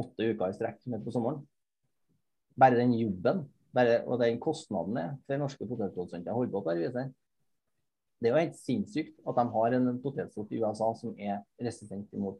åtte 0.00 0.22
uker 0.32 0.48
i 0.48 0.56
strekk 0.56 0.78
midt 0.90 1.04
på 1.04 1.12
sommeren. 1.14 1.40
Bare 2.58 2.78
den 2.78 2.94
jobben 2.98 3.46
bare, 3.72 4.02
og 4.04 4.20
den 4.20 4.38
kostnaden 4.40 4.98
er 5.00 5.12
for 5.26 5.40
norske 5.40 5.66
potetprodusenter 5.68 6.36
holder 6.36 6.52
på 6.52 7.12
det 8.22 8.30
er 8.30 8.36
jo 8.36 8.38
helt 8.44 8.58
sinnssykt 8.58 9.16
at 9.26 9.38
de 9.38 9.44
har 9.50 9.74
en 9.74 9.96
potetsort 10.02 10.52
i 10.54 10.60
USA 10.62 10.92
som 10.94 11.14
er 11.18 11.40
resistent 11.58 12.12
mot 12.14 12.38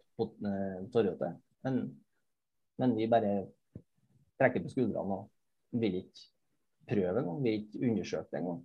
torrhøte. 0.95 1.33
Men, 1.67 1.81
men, 2.79 2.95
vi 2.95 3.09
bare 3.11 3.49
trekker 4.39 4.63
på 4.63 4.71
skuldrene 4.71 5.17
og 5.17 5.81
vil 5.83 5.99
ikke 6.05 6.29
prøve 6.93 7.25
engang. 7.25 7.43
Vil 7.43 7.59
ikke 7.59 7.83
undersøke 7.89 8.31
det 8.31 8.43
engang. 8.45 8.61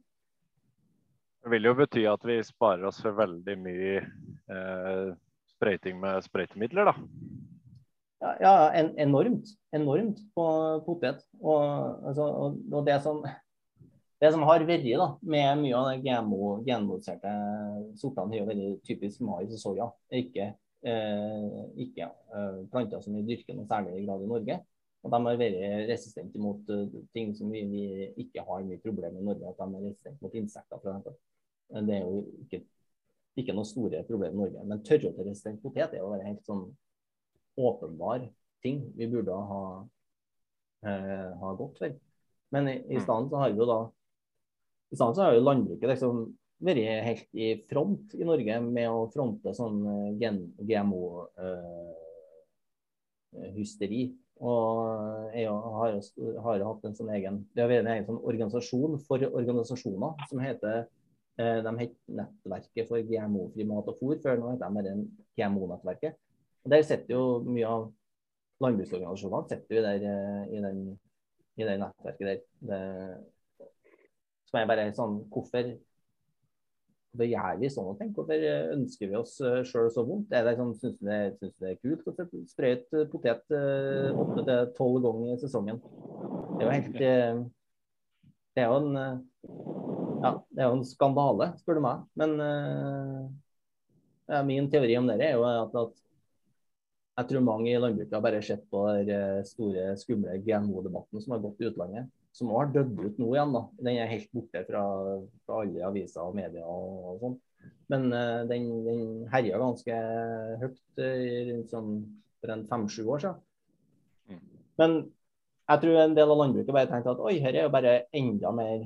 Det 1.42 1.54
vil 1.56 1.70
jo 1.70 1.74
bety 1.80 2.06
at 2.12 2.30
vi 2.30 2.38
sparer 2.46 2.86
oss 2.86 3.02
for 3.02 3.18
veldig 3.18 3.58
mye 3.66 3.98
eh, 3.98 5.10
sprøyting 5.56 5.98
med 6.04 6.22
sprøytemidler, 6.28 6.92
da. 6.92 6.96
Ja, 8.22 8.72
en, 8.74 8.94
enormt. 8.98 9.52
Enormt 9.76 10.22
på 10.34 10.46
potet. 10.88 11.22
Og, 11.42 11.62
altså, 12.08 12.24
og, 12.26 12.58
og 12.74 12.88
det 12.88 13.02
som 13.06 13.22
det 14.18 14.32
som 14.34 14.46
har 14.50 14.64
vært 14.66 14.86
da, 14.88 15.08
med 15.30 15.60
mye 15.62 15.78
av 15.78 15.90
de 15.92 16.14
genmodiserte 16.66 17.34
sortene, 18.02 18.40
jo 18.40 18.48
veldig 18.48 18.72
typisk 18.88 19.22
mais 19.22 19.52
og 19.54 19.62
soya. 19.62 19.86
Ikke, 20.10 20.48
eh, 20.82 21.60
ikke 21.86 22.08
eh, 22.08 22.64
planter 22.72 23.04
som 23.04 23.14
vi 23.14 23.28
dyrker 23.28 23.54
noe 23.54 23.70
særlig 23.70 24.08
grad 24.08 24.24
i 24.26 24.32
Norge. 24.32 24.58
Og 25.06 25.14
de 25.14 25.20
har 25.28 25.38
vært 25.40 25.86
resistente 25.88 26.42
mot 26.42 26.72
uh, 26.74 26.96
ting 27.14 27.30
som 27.38 27.52
vi, 27.54 27.62
vi, 27.70 27.84
ikke 28.26 28.42
har 28.44 28.66
mye 28.66 28.82
problemer 28.82 29.14
med 29.14 29.22
i 29.22 29.28
Norge. 29.28 29.52
At 29.54 29.62
de 29.62 29.78
er 29.78 29.86
resistente 29.86 30.26
mot 30.26 30.40
insekter, 30.42 30.82
f.eks. 30.82 31.22
Det 31.86 31.96
er 31.96 32.02
jo 32.02 32.24
ikke, 32.42 32.62
ikke 33.38 33.56
noe 33.56 33.70
store 33.70 34.02
problemer 34.10 34.34
i 34.34 34.42
Norge. 34.42 34.66
Men 34.68 34.82
tørrråteresistent 34.88 35.62
potet 35.62 35.94
er 35.94 36.02
jo 36.02 36.10
helt 36.18 36.42
sånn 36.50 36.66
åpenbar 37.58 38.28
ting 38.64 38.82
vi 38.96 39.08
burde 39.08 39.32
ha, 39.32 39.88
eh, 40.86 41.30
ha 41.42 41.54
gått 41.60 41.78
for. 41.82 41.94
Men 42.50 42.68
i, 42.72 42.76
i 42.78 42.98
mm. 42.98 43.04
stedet 43.04 43.30
så 43.30 43.38
har 43.42 43.50
vi 43.52 43.62
jo 43.62 43.66
da 43.70 43.80
i 44.88 44.96
stedet 44.96 45.16
så 45.16 45.22
har 45.22 45.34
jo 45.36 45.44
landbruket 45.44 45.90
liksom 45.90 46.38
vært 46.64 47.04
helt 47.06 47.28
i 47.38 47.48
front 47.70 48.14
i 48.18 48.26
Norge 48.26 48.60
med 48.64 48.90
å 48.90 49.10
fronte 49.14 49.54
sånn 49.56 49.84
GMO-hysteri. 50.18 51.44
Og 54.38 55.34
jeg 55.34 55.50
har, 55.50 55.98
har 56.46 56.62
hatt 56.70 56.84
en 56.86 56.96
sånn 56.98 57.10
egen 57.16 57.40
Det 57.52 57.62
har 57.64 57.72
vært 57.72 57.82
en 57.82 57.94
egen 57.96 58.06
sånn 58.06 58.26
organisasjon 58.30 58.94
for 59.08 59.18
organisasjoner 59.28 60.12
som 60.30 60.40
heter 60.46 60.76
de 61.38 61.72
het 61.82 61.96
Nettverket 62.10 62.86
for 62.90 62.98
GMO-fri 63.06 63.64
mat 63.70 63.90
og 63.92 63.98
fôr. 64.00 64.16
Før 64.22 64.36
nå 64.40 64.46
heter 64.54 64.66
de 64.66 64.74
bare 64.78 64.94
GMO-nettverket. 65.38 66.14
Der 66.68 66.84
sitter 66.84 67.14
jo 67.16 67.24
mye 67.48 67.68
av 67.70 67.88
landbruksorganisasjonene 68.64 69.50
sitter 69.52 69.78
jo 69.78 69.84
der 69.86 70.06
i, 70.52 70.62
den, 70.64 70.80
i 71.58 71.68
det 71.68 71.76
nettverket 71.82 72.30
der. 72.32 72.40
Det, 72.70 72.82
som 74.48 74.62
er 74.62 74.70
bare 74.70 74.88
sånn 74.96 75.20
Hvorfor 75.34 75.76
Hvorfor 77.18 77.32
gjør 77.32 77.54
vi 77.58 77.70
sånne 77.74 77.94
ting? 77.98 78.10
Hvorfor 78.14 78.44
ønsker 78.76 79.10
vi 79.10 79.16
oss 79.18 79.32
eh, 79.42 79.62
sjøl 79.66 79.88
så 79.90 80.04
vondt? 80.06 80.34
Er 80.38 80.44
det 80.46 80.58
sånn, 80.60 80.74
Syns 80.78 80.98
du 81.00 81.08
det, 81.08 81.20
det 81.42 81.72
er 81.72 81.80
kult 81.82 82.06
å 82.12 82.14
sprøyte 82.52 83.06
potet 83.10 83.56
eh, 83.58 84.12
åtte 84.14 84.44
til 84.46 84.68
tolv 84.78 85.00
ganger 85.08 85.32
i 85.34 85.40
sesongen? 85.42 85.80
Det 85.82 86.60
er 86.60 86.68
jo 86.68 86.76
helt 86.76 87.00
eh, 87.08 87.40
Det 88.54 88.64
er 88.66 88.70
jo 88.70 88.78
en 88.84 89.24
ja, 90.18 90.32
det 90.52 90.62
er 90.62 90.70
jo 90.70 90.76
en 90.80 90.86
skandale, 90.86 91.52
spør 91.62 91.78
du 91.78 91.82
meg. 91.86 92.06
Men 92.18 92.32
ja, 94.28 94.40
min 94.46 94.70
teori 94.70 94.96
om 94.98 95.10
det 95.10 95.18
er 95.22 95.36
jo 95.38 95.44
at, 95.46 95.76
at 95.78 96.07
jeg 97.18 97.30
tror 97.32 97.44
mange 97.46 97.72
i 97.72 97.80
landbruket 97.82 98.14
har 98.14 98.24
bare 98.24 98.44
sett 98.46 98.64
på 98.70 98.84
den 99.08 99.46
store, 99.48 99.90
skumle 99.98 100.38
GMO-debatten 100.46 101.24
som 101.24 101.34
har 101.34 101.44
gått 101.44 101.64
i 101.64 101.70
utlandet 101.72 102.12
som 102.38 102.52
har 102.54 102.70
dødd 102.74 103.00
ut 103.02 103.20
nå 103.22 103.32
igjen. 103.34 103.54
da. 103.56 103.64
Den 103.82 103.98
er 103.98 104.12
helt 104.12 104.30
borte 104.36 104.64
fra, 104.68 104.84
fra 105.46 105.62
alle 105.64 105.86
aviser 105.88 106.24
og 106.24 106.38
medier 106.38 106.66
og, 106.70 106.98
og 107.12 107.22
sånn. 107.24 107.38
Men 107.92 108.08
uh, 108.14 108.44
den, 108.50 108.68
den 108.86 109.04
herja 109.32 109.60
ganske 109.62 110.00
høyt 110.62 111.02
uh, 111.02 111.54
sånn, 111.72 111.94
for 112.38 112.54
en 112.54 112.66
fem-sju 112.70 113.02
år 113.08 113.24
siden. 113.24 113.40
Mm. 114.30 114.44
Men 114.82 114.98
jeg 115.68 115.84
tror 115.84 116.02
en 116.04 116.18
del 116.18 116.34
av 116.34 116.42
landbruket 116.44 116.76
bare 116.76 116.92
tenkte 116.92 117.16
at 117.16 117.24
oi, 117.26 117.38
her 117.44 117.56
er 117.56 117.68
jo 117.68 117.74
bare 117.74 117.96
enda 118.16 118.54
mer 118.56 118.86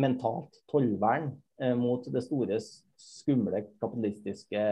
mentalt 0.00 0.58
tollvern 0.72 1.30
uh, 1.62 1.76
mot 1.78 2.08
det 2.10 2.24
store, 2.26 2.58
skumle, 3.02 3.62
kapitalistiske 3.82 4.62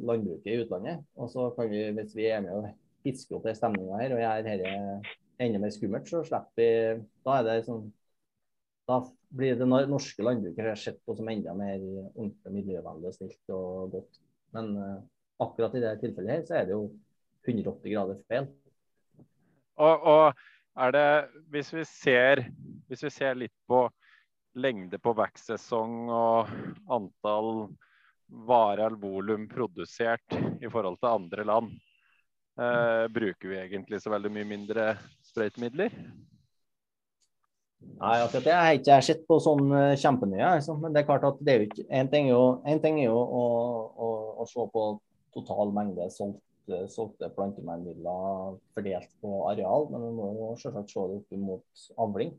landbruket 0.00 0.50
i 0.52 0.58
utlandet. 0.62 1.04
Og 1.20 1.30
så 1.32 1.48
kan 1.56 1.70
vi, 1.70 1.84
hvis 1.96 2.16
vi 2.16 2.28
er 2.30 2.42
med 2.44 2.54
å 2.56 2.64
piske 3.06 3.36
opp 3.36 3.46
den 3.46 3.56
stemninga 3.58 4.00
her 4.00 4.14
og 4.16 4.22
gjør 4.22 4.46
dette 4.46 4.74
enda 5.42 5.60
mer 5.62 5.74
skummelt, 5.74 6.08
så 6.10 6.22
slipper 6.26 6.62
vi 6.62 6.68
Da 7.26 7.38
er 7.38 7.48
det 7.48 7.56
sånn 7.66 7.86
Da 8.88 9.00
blir 9.36 9.58
det 9.58 9.66
norske 9.68 10.24
landbruket 10.24 10.78
sett 10.80 11.00
på 11.04 11.16
som 11.18 11.28
enda 11.28 11.54
mer 11.58 11.82
ordentlig 12.14 12.52
miljøvennlig 12.60 13.10
og 13.10 13.16
snilt 13.16 13.54
og 13.54 13.96
godt. 13.96 14.20
Men 14.54 14.70
uh, 14.78 15.00
akkurat 15.42 15.74
i 15.74 15.82
det 15.82 15.96
tilfellet 16.00 16.32
her, 16.32 16.44
så 16.46 16.54
er 16.60 16.68
det 16.68 16.76
jo 16.76 16.84
180 17.46 17.92
grader 17.92 18.20
feil. 18.30 18.46
Og, 19.82 20.06
og 20.06 20.84
er 20.86 20.94
det 20.94 21.08
hvis 21.52 21.72
vi, 21.74 21.84
ser, 21.88 22.44
hvis 22.88 23.02
vi 23.06 23.10
ser 23.12 23.38
litt 23.42 23.54
på 23.68 23.82
lengde 24.56 25.00
på 25.02 25.12
vekstsesong 25.16 26.06
og 26.12 26.54
antall 26.92 27.50
vare 28.26 28.86
eller 28.86 28.98
volum 28.98 29.46
produsert 29.48 30.34
i 30.60 30.70
forhold 30.70 30.98
til 30.98 31.12
andre 31.12 31.44
land, 31.46 31.74
eh, 32.58 33.04
bruker 33.12 33.52
vi 33.52 33.60
egentlig 33.60 34.00
så 34.02 34.10
veldig 34.14 34.32
mye 34.34 34.48
mindre 34.56 34.86
sprøytemidler? 35.28 35.94
Nei, 37.96 38.16
akkurat 38.20 38.44
det 38.44 38.54
har 38.54 38.70
jeg 38.70 38.80
ikke 38.80 38.96
sett 39.04 39.22
på 39.28 39.36
sånn 39.40 39.68
uh, 39.70 39.94
kjempenøye. 40.00 40.48
Altså. 40.58 40.74
Men 40.80 40.94
det 40.94 41.02
er 41.02 41.08
klart 41.08 41.26
at 41.28 41.38
det 41.44 41.52
er 41.52 41.60
jo 41.60 41.66
ikke 41.68 41.84
En 42.00 42.10
ting 42.12 42.28
er 42.28 42.32
jo, 42.32 42.46
en 42.72 42.80
ting 42.82 42.98
er 43.00 43.08
jo 43.08 43.20
å, 43.20 43.44
å, 44.06 44.08
å, 44.42 44.46
se 44.48 44.64
på 44.72 44.84
total 45.36 45.72
mengde 45.76 46.08
solgte, 46.12 46.82
solgte 46.92 47.30
plantemidler 47.36 48.56
fordelt 48.74 49.12
på 49.22 49.38
areal, 49.52 49.88
men 49.92 50.06
vi 50.08 50.12
må 50.16 50.30
jo 50.32 50.50
selvsagt 50.60 50.92
se 50.92 51.04
det 51.04 51.20
opp 51.20 51.38
mot 51.44 51.86
avling. 52.06 52.32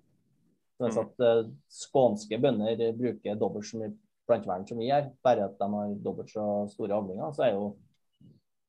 Så 0.78 0.90
mm. 0.92 0.98
at 1.04 1.24
uh, 1.26 1.52
Skånske 1.74 2.38
bønder 2.42 2.84
bruker 2.98 3.40
dobbelt 3.40 3.66
så 3.66 3.80
mye 3.82 3.94
plantevern 4.28 4.68
som 4.68 4.80
vi 4.82 4.90
gjør, 4.90 5.08
bare 5.26 5.48
at 5.48 5.56
de 5.60 5.70
har 5.74 5.94
dobbelt 6.04 6.30
så 6.34 6.44
store 6.74 6.98
avlinger, 6.98 7.32
så 7.34 7.48
er 7.48 7.56
jo 7.56 7.70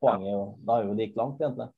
poenget 0.00 0.32
jo, 0.32 0.44
Da 0.64 0.78
er 0.78 0.86
jo 0.86 0.94
like 0.98 1.18
langt, 1.18 1.42
egentlig. 1.42 1.68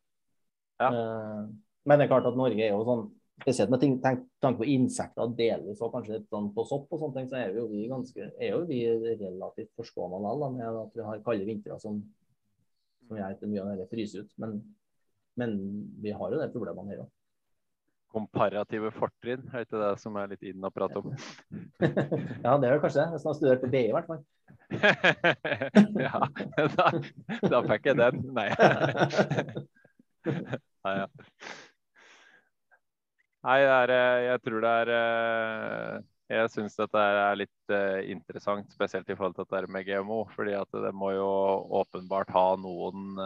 Ja. 0.81 0.90
Uh, 0.90 1.49
men 1.88 1.99
det 1.99 2.07
er 2.07 2.12
klart 2.12 2.29
at 2.29 2.38
Norge 2.38 2.62
er 2.66 2.75
jo 2.75 2.85
sånn 2.87 3.09
Spesielt 3.40 3.71
med 3.73 3.81
tanke 4.05 4.59
på 4.59 4.66
insekter 4.69 5.31
delvis, 5.33 5.79
og 5.81 5.95
kanskje 5.95 6.19
litt 6.19 6.27
sånn 6.29 6.51
på 6.53 6.64
sopp 6.69 6.90
og 6.93 7.01
sånne 7.01 7.16
ting, 7.16 7.29
så 7.31 7.38
er 7.38 7.55
jo 7.57 7.62
vi 7.71 7.87
ganske, 7.88 8.27
er 8.37 8.51
jo 8.53 8.66
vi 8.69 8.83
relativt 8.90 9.71
forskåna 9.81 10.19
likevel 10.21 10.59
med 10.59 10.81
at 10.83 10.99
vi 10.99 11.07
har 11.07 11.23
kalde 11.25 11.47
vintre 11.49 11.79
som, 11.81 12.03
som 13.07 13.16
gjør 13.16 13.38
at 13.38 13.47
mye 13.49 13.62
av 13.62 13.71
dette 13.73 13.88
fryser 13.95 14.27
ut. 14.27 14.35
Men, 14.45 14.59
men, 15.40 15.57
vi 16.05 16.12
har 16.12 16.35
jo 16.35 16.43
de 16.43 16.51
problemene 16.53 16.93
her 16.93 17.01
òg. 17.07 17.09
Komparative 18.11 18.90
fortrinn, 18.96 19.44
er 19.55 19.64
ikke 19.64 19.79
det 19.79 19.90
som 20.03 20.16
er 20.18 20.33
litt 20.33 20.42
inn 20.51 20.64
å 20.66 20.70
prate 20.75 20.99
om? 20.99 21.12
ja, 21.81 22.57
det 22.59 22.66
er 22.66 22.73
det 22.75 22.81
kanskje. 22.83 23.07
Hvis 23.12 23.25
man 23.25 23.31
har 23.31 23.38
studert 23.38 23.62
på 23.62 23.70
BI, 23.70 23.85
i 23.87 23.94
hvert 23.94 24.11
fall. 24.11 24.23
ja, 26.07 26.20
da, 26.75 26.87
da 27.46 27.61
fikk 27.70 27.90
jeg 27.90 27.99
den. 28.01 28.23
Nei. 28.35 28.49
Nei, 30.27 30.94
ja. 31.03 31.07
Nei, 33.46 33.59
er, 33.64 33.92
eh, 33.94 34.23
jeg 34.27 34.42
tror 34.44 34.64
det 34.64 34.73
er 34.83 34.90
eh, 34.94 35.94
Jeg 36.35 36.51
syns 36.53 36.77
dette 36.77 37.01
er 37.01 37.38
litt 37.40 37.73
uh, 37.73 37.99
interessant, 38.12 38.68
spesielt 38.75 39.09
i 39.11 39.16
forhold 39.16 39.38
til 39.38 39.46
dette 39.49 39.70
med 39.73 39.87
GMO. 39.87 40.20
fordi 40.35 40.53
at 40.59 40.83
det 40.85 40.92
må 40.94 41.14
jo 41.16 41.31
åpenbart 41.81 42.31
ha 42.35 42.44
noen 42.61 43.16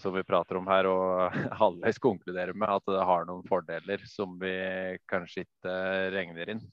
som 0.00 0.14
vi 0.14 0.24
prater 0.26 0.58
om 0.60 0.66
her, 0.68 0.88
og 0.90 1.36
halvveis 1.60 2.00
konkluderer 2.02 2.56
med 2.56 2.68
at 2.68 2.84
det 2.90 3.06
har 3.08 3.28
noen 3.28 3.46
fordeler 3.48 4.02
som 4.10 4.36
vi 4.40 4.54
kanskje 5.10 5.46
ikke 5.46 5.76
regner 6.14 6.54
inn. 6.56 6.64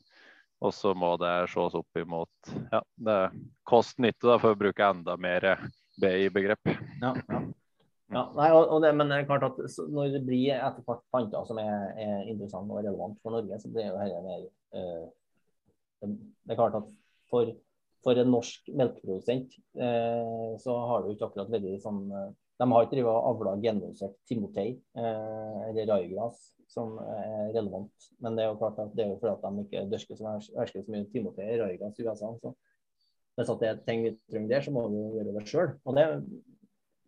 Og 0.62 0.74
så 0.78 0.92
må 0.94 1.16
det 1.18 1.32
ses 1.50 1.78
opp 1.78 1.98
imot 1.98 2.52
ja, 2.70 2.84
kost-nytte, 3.66 4.38
for 4.38 4.54
å 4.54 4.60
bruke 4.60 4.92
enda 4.92 5.16
mer 5.18 5.48
BI-begrep. 6.02 6.76
Ja, 7.02 7.16
ja. 7.16 7.42
Ja, 8.12 8.26
nei, 8.36 8.50
og, 8.52 8.82
det, 8.84 8.90
men 9.00 9.08
det 9.08 9.22
er 9.22 9.28
klart 9.30 9.46
at 9.48 9.60
når 9.88 10.10
det 10.18 10.24
blir 10.28 10.52
etter 10.58 10.84
hvert 10.84 11.04
planter 11.14 11.46
som 11.48 11.60
er, 11.62 11.94
er 11.96 12.26
interessante 12.28 12.76
og 12.76 12.82
relevant 12.82 13.16
for 13.24 13.38
Norge, 13.38 13.60
så 13.62 13.72
blir 13.72 13.88
jo 13.88 13.94
dette 13.96 14.24
mer 14.26 14.42
uh, 14.76 15.06
Det 16.04 16.52
er 16.52 16.60
klart 16.60 16.76
at 16.82 16.90
for, 17.32 17.54
for 18.04 18.20
en 18.20 18.34
norsk 18.34 18.68
melkeprodusent 18.76 19.56
uh, 19.80 20.60
så 20.60 20.76
har 20.90 21.06
det 21.06 21.12
jo 21.12 21.16
ikke 21.16 21.30
akkurat 21.30 21.54
veldig 21.56 21.78
sånn 21.86 22.02
De 22.62 22.68
har 22.70 22.86
ikke 22.86 22.98
drevet 23.00 23.28
avla 23.32 23.56
genmodifisert 23.64 24.18
timotei 24.30 24.76
eller 24.94 25.88
raigras 25.90 26.44
som 26.70 26.94
er 27.02 27.50
relevant, 27.56 28.06
men 28.24 28.38
det 28.38 28.44
er 28.46 28.52
jo 28.52 28.60
klart 28.60 28.78
at 28.80 28.94
det 28.96 29.04
er 29.04 29.10
jo 29.10 29.18
fordi 29.20 29.34
at 29.34 29.42
de 29.44 29.64
ikke 29.66 29.82
dørsker 29.92 30.20
så, 30.20 30.36
så 30.46 30.84
mye 30.94 31.10
timotei 31.12 31.48
og 31.56 31.66
raigras 31.66 31.98
i 31.98 32.06
USA. 32.06 32.30
Så 32.38 32.54
hvis 33.40 33.52
det 33.60 33.68
er 33.68 33.82
ting 33.88 34.06
vi 34.06 34.14
trenger 34.30 34.54
der, 34.54 34.64
så 34.64 34.72
må 34.76 34.86
vi 34.94 35.02
gjøre 35.18 35.34
det 35.36 35.44
sjøl. 35.50 35.74
Og 35.84 35.98
det 35.98 36.06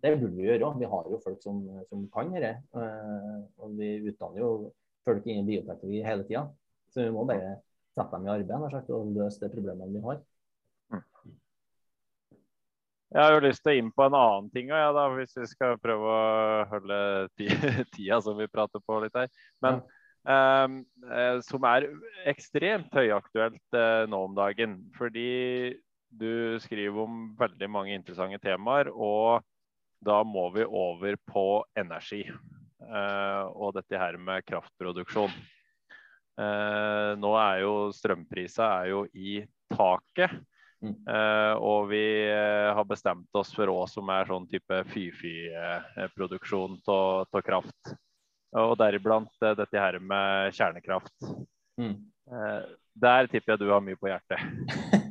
det 0.03 0.17
burde 0.19 0.35
vi 0.35 0.47
gjøre. 0.49 0.71
Vi 0.79 0.89
har 0.91 1.05
jo 1.07 1.19
folk 1.23 1.43
som, 1.43 1.61
som 1.87 2.07
kan 2.11 2.33
dette. 2.35 2.57
Uh, 2.75 3.43
og 3.63 3.77
vi 3.77 3.95
utdanner 4.09 4.41
jo 4.41 4.49
folk 5.07 5.27
innen 5.27 5.47
bioteknologi 5.47 6.01
hele 6.03 6.27
tida. 6.27 6.43
Så 6.91 7.05
vi 7.05 7.13
må 7.15 7.23
bare 7.29 7.55
sette 7.95 8.11
dem 8.17 8.27
i 8.27 8.33
arbeid 8.33 8.91
og 8.91 9.13
løse 9.15 9.39
de 9.39 9.51
problemene 9.53 9.93
vi 9.93 10.03
har. 10.03 10.19
Jeg 13.13 13.21
har 13.21 13.35
jo 13.35 13.43
lyst 13.45 13.61
til 13.61 13.75
å 13.75 13.77
inn 13.77 13.91
på 13.93 14.07
en 14.07 14.17
annen 14.17 14.49
ting, 14.53 14.71
ja, 14.73 14.89
hvis 15.13 15.35
vi 15.37 15.45
skal 15.51 15.77
prøve 15.81 16.09
å 16.09 16.63
holde 16.71 16.99
tida 17.93 18.17
som 18.25 18.39
vi 18.39 18.49
prater 18.49 18.81
på 18.81 18.99
litt 19.03 19.15
her. 19.17 19.29
Men 19.61 19.81
ja. 20.25 20.39
eh, 21.13 21.39
som 21.45 21.69
er 21.69 21.91
ekstremt 22.29 22.93
høyaktuelt 22.97 23.77
eh, 23.77 24.03
nå 24.09 24.25
om 24.29 24.37
dagen. 24.37 24.79
Fordi 24.97 25.29
du 26.13 26.57
skriver 26.61 27.05
om 27.05 27.25
veldig 27.37 27.69
mange 27.69 27.93
interessante 27.97 28.41
temaer. 28.41 28.89
og 28.89 29.45
da 30.03 30.19
må 30.27 30.49
vi 30.51 30.65
over 30.67 31.17
på 31.29 31.47
energi. 31.79 32.25
Uh, 32.83 33.47
og 33.55 33.77
dette 33.77 33.99
her 33.99 34.17
med 34.19 34.43
kraftproduksjon. 34.47 35.31
Uh, 36.33 37.13
nå 37.19 37.31
er 37.39 37.61
jo 37.63 37.73
strømprisa 37.95 38.67
er 38.81 38.89
jo 38.91 39.03
i 39.13 39.37
taket. 39.71 40.33
Uh, 40.83 41.53
og 41.63 41.87
vi 41.91 42.03
har 42.27 42.85
bestemt 42.89 43.39
oss 43.39 43.53
for 43.55 43.71
hva 43.71 43.85
som 43.87 44.09
er 44.11 44.27
sånn 44.27 44.47
type 44.51 44.81
fy-fy-produksjon 44.91 46.79
av 46.91 47.39
kraft. 47.45 47.93
Og 48.59 48.75
deriblant 48.77 49.31
dette 49.41 49.79
her 49.79 49.97
med 50.03 50.53
kjernekraft. 50.53 51.15
Mm. 51.73 51.95
der 53.01 53.25
tipper 53.25 53.55
jeg 53.55 53.63
du 53.63 53.71
har 53.71 53.81
mye 53.81 53.97
på 53.97 54.11
hjertet. 54.11 54.37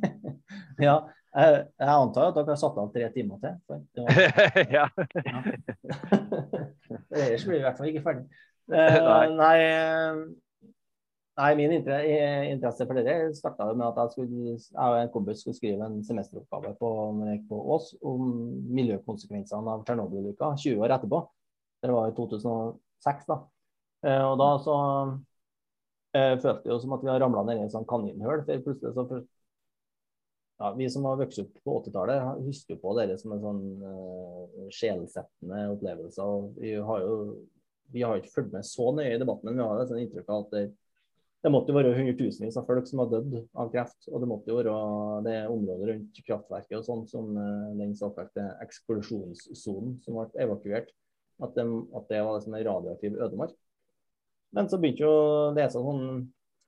ja, 0.87 0.95
jeg, 1.33 1.65
jeg, 1.81 1.89
antar 1.89 2.29
at 2.29 2.37
dere 2.37 2.53
har 2.53 2.59
satt 2.61 2.79
av 2.79 2.91
tre 2.93 3.09
timer 3.15 3.41
til. 3.41 3.55
For, 3.67 3.81
ja. 4.77 4.85
ja. 4.93 5.41
Ellers 7.23 7.45
blir 7.45 7.55
vi 7.55 7.61
i 7.61 7.65
hvert 7.65 7.79
fall 7.79 7.89
ikke 7.89 8.03
ferdig. 8.05 8.25
Uh, 8.71 9.33
nei, 9.35 9.57
Nei, 11.33 11.55
min 11.57 11.71
interesse 11.73 12.85
for 12.85 12.99
dere 12.99 13.31
starta 13.33 13.71
med 13.73 13.87
at 13.87 13.97
jeg, 13.97 14.11
skulle, 14.13 14.51
jeg 14.53 14.91
og 14.93 14.97
en 14.99 15.11
kompis 15.15 15.39
skulle 15.41 15.57
skrive 15.57 15.87
en 15.87 16.03
semesteroppgave 16.05 16.75
på, 16.77 16.89
på 17.49 17.61
Ås 17.73 17.87
om 18.05 18.27
miljøkonsekvensene 18.77 19.73
av 19.73 19.81
Tsjernobyl-ulykka 19.87 20.51
20 20.61 20.83
år 20.85 20.93
etterpå. 20.93 21.23
Det 21.81 21.89
var 21.95 22.11
i 22.11 22.13
2006. 22.19 23.25
da. 23.31 23.39
Eh, 24.05 24.25
og 24.27 24.35
da 24.43 24.49
så 24.61 24.75
eh, 26.13 26.35
følte 26.37 26.67
det 26.67 26.73
jo 26.75 26.77
som 26.83 26.93
at 26.99 27.07
vi 27.07 27.11
har 27.15 27.25
ramla 27.25 27.47
ned 27.47 27.63
i 27.63 27.65
en 27.65 27.73
sånn 27.73 27.89
kaninhull. 27.89 28.45
for 28.45 28.67
plutselig 28.67 28.93
så 28.93 29.23
ja, 30.61 30.69
Vi 30.77 30.91
som 30.93 31.09
har 31.09 31.17
vokst 31.17 31.41
opp 31.41 31.57
på 31.65 31.79
80-tallet, 31.79 32.45
husker 32.45 32.77
på 32.77 32.93
dere 32.99 33.17
som 33.17 33.33
en 33.33 33.43
sånn 33.47 33.65
eh, 33.89 34.69
sjelsettende 34.69 35.65
opplevelse. 35.73 36.21
og 36.21 36.61
Vi 36.61 36.77
har 36.77 37.01
jo 37.07 37.17
vi 37.93 38.01
har 38.01 38.17
ikke 38.17 38.31
fulgt 38.33 38.53
med 38.53 38.65
så 38.65 38.91
nøye 38.95 39.17
i 39.17 39.19
debatten, 39.21 39.49
men 39.49 39.59
vi 39.59 39.65
har 39.65 39.81
et 39.81 39.89
sånn 39.89 39.99
inntrykk 40.01 40.29
av 40.29 40.45
at 40.45 40.53
det, 40.55 40.61
det 41.43 41.51
måtte 41.51 41.73
jo 41.73 41.75
være 41.75 41.95
hundretusenvis 41.97 42.55
av 42.59 42.67
folk 42.69 42.85
som 42.87 43.01
har 43.03 43.09
dødd 43.11 43.33
av 43.59 43.71
kreft. 43.73 44.05
Og 44.07 44.21
det 44.23 44.29
måtte 44.31 44.51
jo 44.51 44.59
være 44.61 44.75
det 45.25 45.35
området 45.51 45.89
rundt 45.89 46.21
kraftverket 46.27 46.77
og 46.77 46.85
sånn 46.87 47.03
som 47.09 47.33
uh, 47.35 47.73
den 47.79 47.91
såkalte 47.99 48.45
eksplosjonssonen 48.63 49.97
som 50.05 50.19
ble 50.19 50.45
evakuert, 50.45 50.93
at, 51.43 51.57
de, 51.57 51.65
at 51.99 52.07
det 52.07 52.21
var 52.23 52.37
liksom 52.37 52.55
en 52.55 52.65
radioaktiv 52.69 53.19
ødemark. 53.19 53.57
Men 54.55 54.71
så 54.71 54.79
begynte 54.79 55.03
jo 55.03 55.11
å 55.11 55.51
lese 55.57 55.81
sånne 55.83 56.15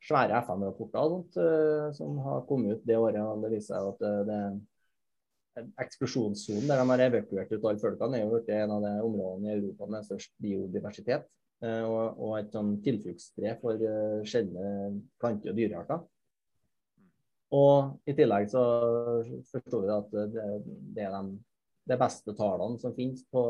svære 0.06 0.42
FN-rapporter 0.44 1.02
og 1.02 1.16
sånt, 1.16 1.40
uh, 1.40 1.88
som 1.96 2.20
har 2.28 2.44
kommet 2.50 2.76
ut 2.76 2.88
det 2.90 3.00
året. 3.00 3.22
og 3.24 3.46
Det 3.46 3.56
viser 3.56 3.78
seg 3.78 3.94
at 3.94 4.04
uh, 4.04 4.24
det 4.28 5.66
eksplosjonssonen 5.86 6.68
der 6.68 6.82
de 6.82 6.90
har 6.92 7.06
evakuert 7.06 7.52
ut 7.56 7.64
alle 7.64 7.80
folkene, 7.80 8.20
er 8.20 8.28
jo 8.28 8.44
en 8.60 8.76
av 8.76 8.84
de 8.84 8.94
områdene 9.08 9.54
i 9.54 9.56
Europa 9.56 9.88
med 9.88 10.08
størst 10.08 10.36
biodiversitet. 10.44 11.30
Eh, 11.66 11.84
og, 11.88 12.20
og 12.20 12.36
et 12.39 12.51
sånn 12.53 12.76
tilfluktstre 12.86 13.55
for 13.61 13.80
uh, 13.80 14.22
sjeldne 14.28 14.99
plante- 15.22 15.51
og 15.51 15.57
dyrearter. 15.57 16.03
Og 17.55 18.09
i 18.09 18.16
tillegg 18.18 18.49
så 18.51 18.61
forstår 19.51 19.86
vi 19.86 19.91
at 19.93 20.16
det, 20.34 20.45
det 20.97 21.05
er 21.05 21.13
de, 21.13 21.38
de 21.91 21.97
beste 22.01 22.34
tallene 22.36 22.82
som 22.82 22.95
finnes 22.97 23.22
på 23.32 23.43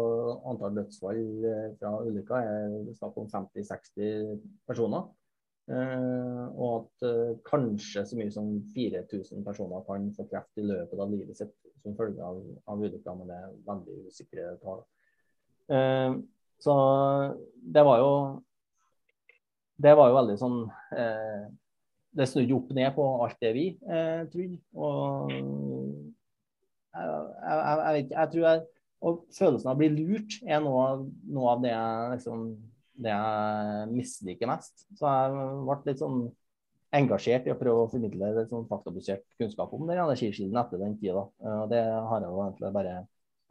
antall 0.52 0.76
dødsfall 0.78 1.22
eh, 1.50 1.70
fra 1.80 1.96
ulykker, 2.06 2.50
er 2.52 2.98
snakk 3.00 3.18
om 3.22 3.30
50-60 3.32 4.42
personer. 4.68 5.08
Og 5.66 6.66
at 6.76 7.06
kanskje 7.48 8.04
så 8.06 8.18
mye 8.20 8.30
som 8.30 8.52
4000 8.76 9.42
personer 9.48 9.82
kan 9.88 10.04
få 10.14 10.28
kreft 10.30 10.60
i 10.62 10.66
løpet 10.68 11.00
av 11.02 11.10
livet 11.10 11.40
sitt 11.40 11.56
som 11.82 11.96
følge 11.98 12.22
av, 12.22 12.38
av 12.70 12.84
ulykker, 12.86 13.18
men 13.18 13.32
det 13.32 13.40
er 13.40 13.56
veldig 13.66 13.96
usikre 14.12 14.52
tall. 14.62 14.84
Så 16.62 16.74
det 17.76 17.84
var 17.86 18.02
jo 18.02 18.12
Det 19.82 19.92
var 19.98 20.08
jo 20.10 20.16
veldig 20.16 20.36
sånn 20.40 20.60
eh, 20.96 21.48
Det 22.16 22.28
snudde 22.32 22.56
opp 22.56 22.70
ned 22.78 22.94
på 22.96 23.08
alt 23.26 23.42
det 23.44 23.52
vi 23.58 23.66
eh, 23.84 24.22
trodde. 24.32 24.62
Og 24.74 25.34
jeg, 26.96 27.10
jeg, 27.10 27.60
jeg, 27.68 28.06
jeg, 28.14 28.30
tror 28.32 28.48
jeg 28.48 28.64
Og 29.04 29.20
følelsen 29.36 29.68
av 29.68 29.76
å 29.76 29.82
bli 29.82 29.92
lurt 29.98 30.40
er 30.46 30.64
noe, 30.64 30.88
noe 31.28 31.52
av 31.52 31.66
det 31.66 31.74
jeg 31.74 32.16
liksom 32.16 32.48
det 32.96 33.12
jeg 33.12 33.88
misliker 33.92 34.50
mest. 34.50 34.86
Så 34.96 35.10
jeg 35.10 35.48
ble 35.68 35.78
litt 35.90 36.02
sånn 36.02 36.20
engasjert 36.96 37.48
i 37.48 37.52
å 37.52 37.58
prøve 37.60 37.86
å 37.86 37.90
formidle 37.92 38.32
litt 38.38 38.52
sånn 38.52 38.68
faktabasert 38.70 39.26
kunnskap 39.40 39.74
om 39.76 39.84
den 39.90 40.00
energikilden 40.00 40.60
etter 40.62 40.80
den 40.82 40.96
tida. 41.02 41.26
Og 41.26 41.66
det 41.72 41.82
har 41.84 42.24
jeg 42.24 42.32
jo 42.32 42.44
egentlig 42.46 42.72
bare 42.78 42.94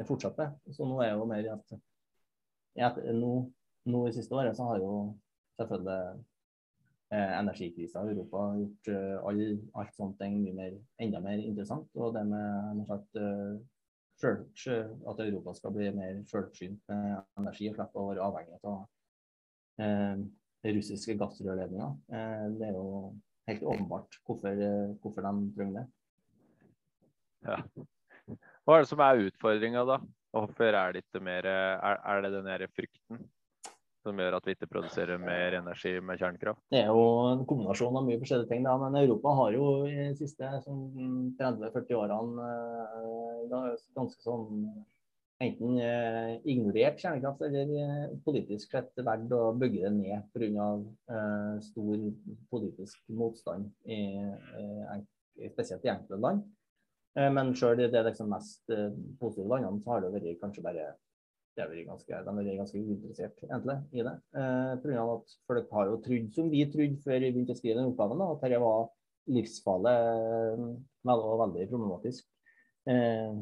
fortsatt 0.08 0.40
med. 0.40 0.54
Så 0.72 0.88
nå 0.88 1.02
er 1.02 1.10
jeg 1.10 1.18
jo 1.18 1.28
mer 1.28 1.44
i 1.44 1.52
at 1.52 1.76
nå, 2.76 3.32
nå, 3.90 4.06
i 4.08 4.14
siste 4.14 4.34
året 4.34 4.56
så 4.56 4.68
har 4.70 4.82
jo 4.82 4.94
selvfølgelig 5.60 6.24
eh, 7.14 7.32
energikrisa 7.38 8.02
i 8.02 8.14
Europa 8.14 8.46
gjort 8.58 8.90
eh, 8.94 9.18
all, 9.28 9.42
alt 9.80 9.94
sånt 9.94 10.18
ting 10.18 10.40
mer, 10.56 10.74
enda 11.02 11.20
mer 11.22 11.42
interessant. 11.42 11.90
Og 11.94 12.14
det 12.16 12.24
med 12.26 12.84
sagt, 12.88 13.20
eh, 13.20 13.60
at 15.10 15.20
Europa 15.20 15.54
skal 15.54 15.74
bli 15.74 15.90
mer 15.94 16.22
selvforsynt 16.30 16.82
med 16.88 17.20
energi 17.38 17.68
og 17.70 17.78
slippe 17.78 18.00
å 18.00 18.08
være 18.10 18.24
avhengig 18.24 18.60
av 18.70 18.82
eh, 19.82 20.24
russiske 20.74 21.16
gassrørledninger. 21.20 21.96
Eh, 22.14 22.44
det 22.58 22.68
er 22.70 22.78
jo 22.78 23.14
helt 23.50 23.62
åpenbart 23.62 24.20
hvorfor, 24.24 24.48
eh, 24.48 24.94
hvorfor 25.02 25.26
de 25.26 25.54
trenger 25.56 25.80
det. 25.80 25.86
Ja. 27.44 27.58
Hva 28.64 28.78
er 28.78 28.84
det 28.84 28.88
som 28.88 29.02
er 29.04 29.26
utfordringa, 29.26 29.84
da? 29.84 29.98
Hvorfor 30.34 30.74
er 30.74 30.94
det 30.94 31.04
ikke 31.04 31.22
mer 31.22 31.46
Er, 31.46 31.98
er 32.02 32.24
det 32.24 32.34
den 32.34 32.48
derre 32.50 32.70
frykten 32.74 33.22
som 34.04 34.20
gjør 34.20 34.36
at 34.36 34.46
vi 34.46 34.54
ikke 34.54 34.68
produserer 34.68 35.20
mer 35.20 35.56
energi 35.58 35.94
med 36.04 36.20
kjernekraft? 36.20 36.60
Det 36.72 36.82
er 36.82 36.90
jo 36.92 37.04
en 37.30 37.44
kombinasjon 37.48 37.96
av 37.96 38.04
mye 38.06 38.20
forskjellige 38.20 38.50
ting. 38.50 38.64
Da. 38.66 38.74
Men 38.80 38.98
Europa 39.00 39.32
har 39.40 39.54
jo 39.56 39.68
i 39.88 39.94
de 39.96 40.10
siste 40.18 40.50
30-40 40.66 41.94
årene 42.00 42.48
eh, 42.50 43.78
ganske 43.96 44.20
sånn 44.24 44.66
enten 45.44 45.78
eh, 45.82 46.34
ignorert 46.52 47.00
kjernekraft 47.00 47.46
eller 47.48 47.72
eh, 47.80 48.12
politisk 48.26 48.76
sett 48.76 48.92
valgt 49.08 49.32
å 49.34 49.54
bygge 49.60 49.86
det 49.86 49.94
ned 49.96 50.28
pga. 50.36 50.68
Stor 51.64 52.04
politisk 52.52 53.00
motstand, 53.14 53.70
i, 53.88 54.02
spesielt 55.48 55.86
i 55.86 55.92
enkelte 55.94 56.20
land. 56.20 56.44
Eh, 57.14 57.30
men 57.32 57.54
sjøl 57.58 57.82
i 57.84 57.90
det 57.92 58.04
liksom 58.08 58.30
mest 58.32 58.70
eh, 58.74 58.90
positive 59.20 59.48
landene, 59.50 59.82
så 59.82 59.94
har 59.94 60.04
det 60.04 60.12
vært 60.16 60.40
kanskje 60.42 60.64
bare 60.64 60.92
det 61.54 61.62
har 61.62 61.70
vært 61.70 61.86
ganske, 61.86 62.10
De 62.10 62.26
har 62.26 62.38
vært 62.38 62.58
ganske 62.58 62.80
uinteressert 62.82 63.42
egentlig, 63.46 63.76
i 63.94 64.02
det. 64.02 64.14
Eh, 64.34 65.02
at 65.04 65.34
folk 65.46 65.74
har 65.76 65.90
jo 65.90 66.00
trodd, 66.02 66.30
som 66.34 66.50
vi 66.50 66.64
trodde 66.70 67.02
før 67.04 67.20
vi 67.22 67.30
begynte 67.30 67.54
å 67.54 67.60
skrive 67.60 67.78
den 67.78 67.92
oppgaven, 67.92 68.22
da, 68.22 68.30
at 68.34 68.42
dette 68.42 68.62
var 68.62 68.88
livsfarlig 69.34 69.92
eh, 69.94 70.64
og 71.14 71.36
veldig 71.44 71.68
problematisk. 71.70 72.26
Eh, 72.90 73.36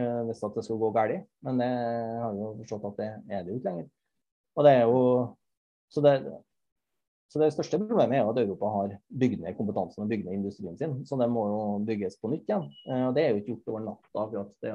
eh, 0.00 0.20
hvis 0.26 0.42
at 0.44 0.58
det 0.58 0.66
skulle 0.66 0.82
gå 0.82 0.90
galt. 0.98 1.30
Men 1.46 1.62
det 1.62 1.70
har 1.70 2.34
jo 2.34 2.52
forstått 2.60 2.90
at 2.90 3.00
det 3.00 3.10
er 3.30 3.46
det 3.46 3.54
jo 3.54 3.60
ikke 3.60 3.70
lenger. 3.70 3.88
Og 4.56 4.66
det 4.66 4.72
er 4.72 4.84
jo 4.88 5.00
så 5.92 6.02
det, 6.02 6.16
så 7.26 7.40
Det 7.42 7.50
største 7.52 7.80
problemet 7.82 8.16
er 8.16 8.22
jo 8.22 8.30
at 8.30 8.38
Europa 8.38 8.68
har 8.70 8.92
bygd 9.10 9.40
ned 9.42 9.56
kompetansen 9.58 10.04
og 10.04 10.10
bygd 10.12 10.28
ned 10.28 10.38
industrien 10.38 10.76
sin. 10.78 10.92
Så 11.08 11.18
det 11.18 11.26
må 11.30 11.42
jo 11.50 11.60
bygges 11.88 12.20
på 12.22 12.30
nytt 12.30 12.46
igjen. 12.46 12.68
Eh, 12.86 13.02
og 13.08 13.14
Det 13.16 13.24
er 13.24 13.32
jo 13.32 13.40
ikke 13.40 13.52
gjort 13.56 13.72
over 13.72 13.84
natta. 13.88 14.26
for 14.30 14.52
Det 14.62 14.74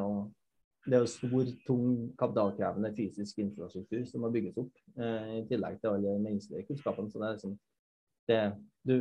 det 0.86 0.98
er 0.98 1.04
jo 1.04 1.10
stor, 1.10 1.50
tung, 1.68 1.90
kapitalkrevende 2.18 2.90
fysisk 2.98 3.38
infrastruktur 3.44 4.02
som 4.10 4.24
må 4.26 4.32
bygges 4.34 4.58
opp. 4.58 4.72
Eh, 4.98 5.34
I 5.42 5.44
tillegg 5.50 5.78
til 5.78 5.92
alle 5.92 6.16
menneskelige 6.18 6.66
kunnskapene. 6.70 7.12
Så 7.12 7.22
det 7.22 7.28
er 7.28 7.36
liksom 7.36 7.58
det, 8.32 8.40
du, 8.88 8.96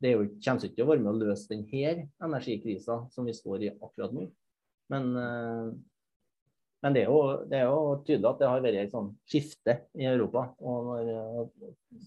det 0.00 0.10
er 0.10 0.14
jo, 0.16 0.30
kommer 0.44 0.64
ikke 0.64 0.78
til 0.78 0.86
å 0.86 0.88
være 0.90 1.04
med 1.04 1.12
å 1.12 1.20
løse 1.20 1.50
denne 1.52 2.06
energikrisa 2.24 3.02
som 3.12 3.28
vi 3.28 3.36
står 3.36 3.66
i 3.66 3.74
akkurat 3.74 4.16
nå. 4.16 4.30
Men 4.92 5.12
eh, 5.20 5.68
men 6.86 6.94
det 6.94 7.00
er, 7.02 7.08
jo, 7.10 7.22
det 7.50 7.56
er, 7.58 7.64
jo, 7.66 7.94
tydelig 8.06 8.28
at 8.28 8.38
det 8.38 8.48
har 8.48 8.60
vært 8.62 8.76
et 8.78 8.92
sånn 8.92 9.08
skifte 9.26 9.74
i 9.98 10.04
Europa. 10.06 10.44
Og 10.62 10.84
når, 10.86 11.48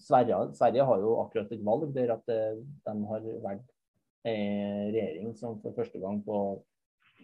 Sverige, 0.06 0.38
Sverige, 0.56 0.86
har 0.88 1.02
jo 1.02 1.10
akkurat 1.20 1.52
et 1.52 1.64
valg 1.66 1.90
der 1.92 2.12
at 2.14 2.32
eh, 2.32 2.62
de 2.86 2.94
har 3.10 3.26
valgt 3.44 3.66
en 4.30 4.94
regjering 4.94 5.34
som 5.36 5.58
for 5.60 5.76
første 5.76 6.00
gang 6.00 6.22
på 6.24 6.38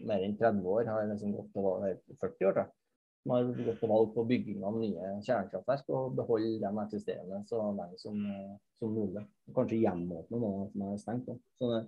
mer 0.05 0.27
enn 0.27 0.37
30 0.37 0.69
år 0.69 0.91
har 0.91 1.09
liksom 1.09 1.33
gått 1.33 1.49
til 1.57 2.19
40 2.21 2.51
år, 2.51 2.61
De 3.25 3.33
har 3.33 3.49
gått 3.71 3.81
til 3.81 3.93
valg 3.95 4.13
på 4.13 4.27
bygging 4.29 4.61
av 4.69 4.77
nye 4.77 5.15
kjernekraftverk 5.25 5.89
og 5.97 6.21
beholde 6.21 6.61
de 6.61 6.85
eksisterende 6.85 7.41
så 7.49 7.63
lenge 7.71 7.97
som, 8.05 8.21
som 8.77 8.93
mulig. 8.93 9.25
Kanskje 9.57 9.81
gjenåpne 9.81 10.43
noen 10.45 10.69
som 10.75 10.85
er 10.91 11.01
stengt. 11.01 11.33
Så 11.57 11.73
det, 11.73 11.83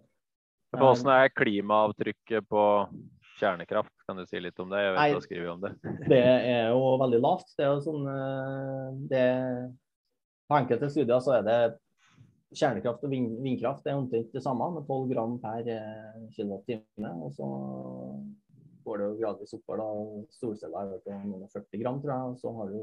Hvordan 0.72 1.12
er 1.12 1.36
klimaavtrykket 1.36 2.48
på 2.48 2.64
kjernekraft? 3.36 3.97
Kan 4.08 4.16
du 4.16 4.24
si 4.24 4.40
litt 4.40 4.56
om 4.62 4.70
det? 4.72 4.80
Jeg 4.80 4.94
vet 4.94 4.98
Nei, 5.02 5.10
du 5.12 5.18
har 5.18 5.26
skrevet 5.26 5.50
om 5.52 5.60
det. 5.60 5.72
det 6.12 6.22
er 6.24 6.70
jo 6.72 6.94
veldig 7.02 7.20
lavt. 7.20 7.50
Det 7.58 7.66
er 7.66 7.74
jo 7.74 7.82
sånn 7.84 8.08
eh, 8.08 8.86
det, 9.10 9.26
På 10.48 10.56
enkelte 10.62 10.88
studier 10.94 11.20
så 11.20 11.34
er 11.36 11.44
det 11.44 11.58
kjernekraft 12.56 13.04
og 13.04 13.12
vind, 13.12 13.34
vindkraft 13.44 13.84
det 13.84 13.92
er 13.92 13.98
omtrent 14.00 14.32
det 14.32 14.40
samme, 14.40 14.70
med 14.78 14.88
12 14.88 15.10
gram 15.10 15.34
per 15.42 15.68
kilowattime. 16.32 17.12
Og 17.20 17.36
så 17.36 17.48
går 18.88 19.02
det 19.02 19.10
jo 19.10 19.18
gradvis 19.20 19.52
oppover. 19.58 19.84
da, 19.84 20.24
Solceller 20.38 20.94
er 20.96 21.04
på 21.04 21.18
noen 21.28 21.52
40 21.52 21.82
gram, 21.82 22.00
tror 22.00 22.14
jeg. 22.14 22.32
Og 22.32 22.40
så 22.40 22.54
har 22.56 22.72
du 22.72 22.82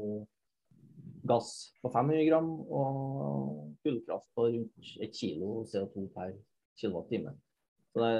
gass 1.26 1.50
på 1.82 1.90
500 1.90 2.22
gram 2.28 2.52
og 2.70 3.74
kullkraft 3.82 4.30
på 4.38 4.46
rundt 4.46 4.94
1 5.02 5.18
kilo 5.18 5.64
CO2 5.66 6.06
per 6.14 6.36
kWt. 6.78 7.34
Så 7.96 8.02
det, 8.04 8.16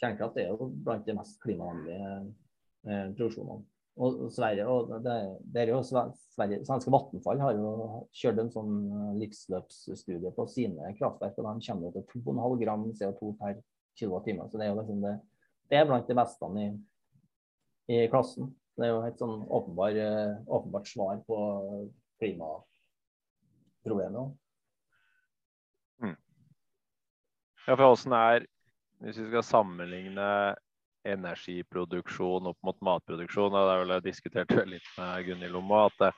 kjernekraft 0.00 0.38
er 0.42 0.48
jo 0.50 0.66
blant 0.82 1.04
de 1.06 1.14
mest 1.14 1.36
klimavennlige 1.44 2.06
eh, 2.10 3.12
produksjonene. 3.14 3.62
Og 4.00 4.32
Sverige, 4.34 4.64
og 4.66 4.90
det, 5.04 5.14
det 5.54 5.62
er 5.62 5.70
jo 5.70 5.78
Sverige, 5.86 6.64
Svenske 6.66 6.90
Vattenfall 6.90 7.42
har 7.42 7.52
jo 7.54 7.70
kjørt 8.16 8.38
en 8.42 8.50
sånn 8.50 8.74
eh, 8.88 9.12
livsløpsstudie 9.20 10.32
på 10.34 10.46
sine 10.50 10.90
kraftverk, 10.98 11.38
og 11.38 11.46
de 11.46 11.52
kommer 11.68 11.94
til 11.94 12.04
2,5 12.16 12.58
gram 12.64 12.82
CO2 12.98 13.30
per 13.38 13.54
kWt. 14.00 14.28
Så 14.50 14.58
det 14.58 14.66
er 14.66 14.72
jo 14.72 14.80
liksom 14.80 14.98
det, 15.06 15.14
det 15.70 15.76
er 15.78 15.86
blant 15.86 16.10
de 16.10 16.18
beste 16.18 16.50
i, 16.58 16.66
i 17.94 17.96
klassen. 18.10 18.50
Det 18.74 18.88
er 18.88 18.94
jo 18.96 19.06
et 19.06 19.22
sånn 19.22 19.46
åpenbar, 19.46 19.94
eh, 20.02 20.34
åpenbart 20.50 20.90
svar 20.90 21.22
på 21.30 21.38
klimaproblemet. 22.18 24.34
Ja, 27.68 27.76
for 27.76 27.92
åssen 27.92 28.12
er 28.18 28.50
Hvis 29.00 29.16
vi 29.16 29.28
skal 29.30 29.46
sammenligne 29.46 30.30
energiproduksjon 31.08 32.50
opp 32.50 32.58
mot 32.66 32.80
matproduksjon, 32.84 33.54
og 33.54 33.68
det 33.68 33.74
er 33.74 33.82
vel 33.82 33.94
jeg 33.94 34.06
diskutert 34.10 34.56
litt 34.74 34.90
med 34.98 35.28
Gunhild 35.28 35.60
om 35.60 35.70
at 35.78 35.96
det, 36.02 36.10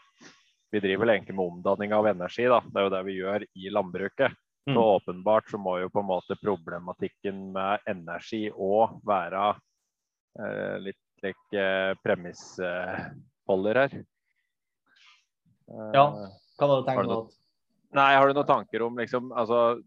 vi 0.73 0.81
driver 0.81 1.05
vel 1.05 1.15
egentlig 1.15 1.37
med 1.37 1.53
omdanning 1.53 1.93
av 1.95 2.09
energi. 2.11 2.49
da, 2.51 2.63
Det 2.65 2.81
er 2.81 2.89
jo 2.89 2.95
det 2.95 3.03
vi 3.07 3.19
gjør 3.19 3.45
i 3.45 3.73
landbruket. 3.75 4.39
Mm. 4.67 4.75
Så 4.75 4.83
åpenbart 4.97 5.51
så 5.51 5.59
må 5.59 5.77
jo 5.83 5.91
på 5.91 6.01
en 6.01 6.09
måte 6.09 6.39
problematikken 6.39 7.49
med 7.55 7.83
energi 7.91 8.45
òg 8.51 9.01
være 9.07 9.49
eh, 10.39 10.77
litt 10.83 11.01
like 11.23 11.59
eh, 11.59 11.95
premissholder 12.03 13.81
her. 13.83 13.97
Eh, 15.71 15.91
Ja. 15.95 16.07
Hva 16.59 16.69
var 16.69 16.77
det 16.77 16.83
du 16.83 16.89
tenkte 16.91 17.09
på? 17.11 17.23
Nei, 17.99 18.11
har 18.17 18.29
du 18.29 18.39
noen 18.39 18.49
tanker 18.49 18.87
om 18.87 18.99
liksom, 19.03 19.33
altså, 19.37 19.61
eh, 19.77 19.83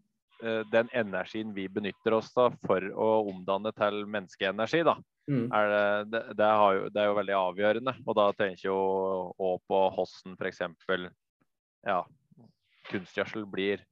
den 0.72 0.88
energien 0.92 1.52
vi 1.56 1.68
benytter 1.68 2.12
oss 2.18 2.30
av 2.36 2.54
for 2.66 2.80
å 2.92 3.08
omdanne 3.30 3.72
til 3.76 4.02
menneskeenergi? 4.06 4.82
da, 4.84 4.96
Mm. 5.28 5.48
er 5.52 5.68
det, 5.72 6.10
det, 6.12 6.36
det, 6.38 6.46
har 6.46 6.74
jo, 6.76 6.88
det 6.94 7.00
er 7.02 7.06
jo 7.08 7.14
veldig 7.18 7.34
avgjørende. 7.34 7.94
Og 8.06 8.14
da 8.14 8.26
tenker 8.38 8.60
jeg 8.62 8.68
jo 8.70 9.32
òg 9.42 9.56
på 9.66 9.80
hvordan 9.96 10.36
f.eks. 10.38 10.60
Ja, 11.86 12.04
kunstgjødsel 12.92 13.46
blir, 13.50 13.82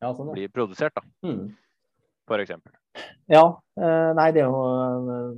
Ja, 0.00 0.12
sånn, 0.14 0.32
blir 0.32 0.48
produsert, 0.48 0.94
da, 0.94 1.02
Mm. 1.26 1.50
for 2.26 2.38
eksempel. 2.38 2.72
Ja, 3.28 3.44
eh, 3.76 4.12
nei, 4.14 4.30
det 4.32 4.42
er 4.42 4.48
jo 4.48 4.62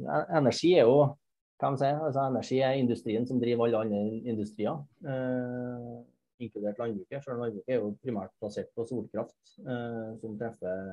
eh, 0.06 0.36
Energi 0.38 0.74
er 0.78 0.86
jo 0.86 1.16
kan 1.60 1.72
man 1.74 1.78
si, 1.78 1.84
altså 1.84 2.22
Energi 2.30 2.60
er 2.62 2.78
industrien 2.78 3.26
som 3.26 3.40
driver 3.40 3.66
alle 3.66 3.80
andre 3.84 4.20
industrier, 4.30 4.78
eh, 5.04 6.04
inkludert 6.40 6.80
landbruket. 6.80 7.24
Selv 7.24 7.36
om 7.36 7.44
landbruket 7.44 7.74
er 7.74 7.80
jo 7.80 7.94
primært 8.02 8.34
basert 8.42 8.70
på 8.76 8.86
solkraft, 8.88 9.38
eh, 9.64 10.12
som 10.22 10.36
treffer 10.40 10.84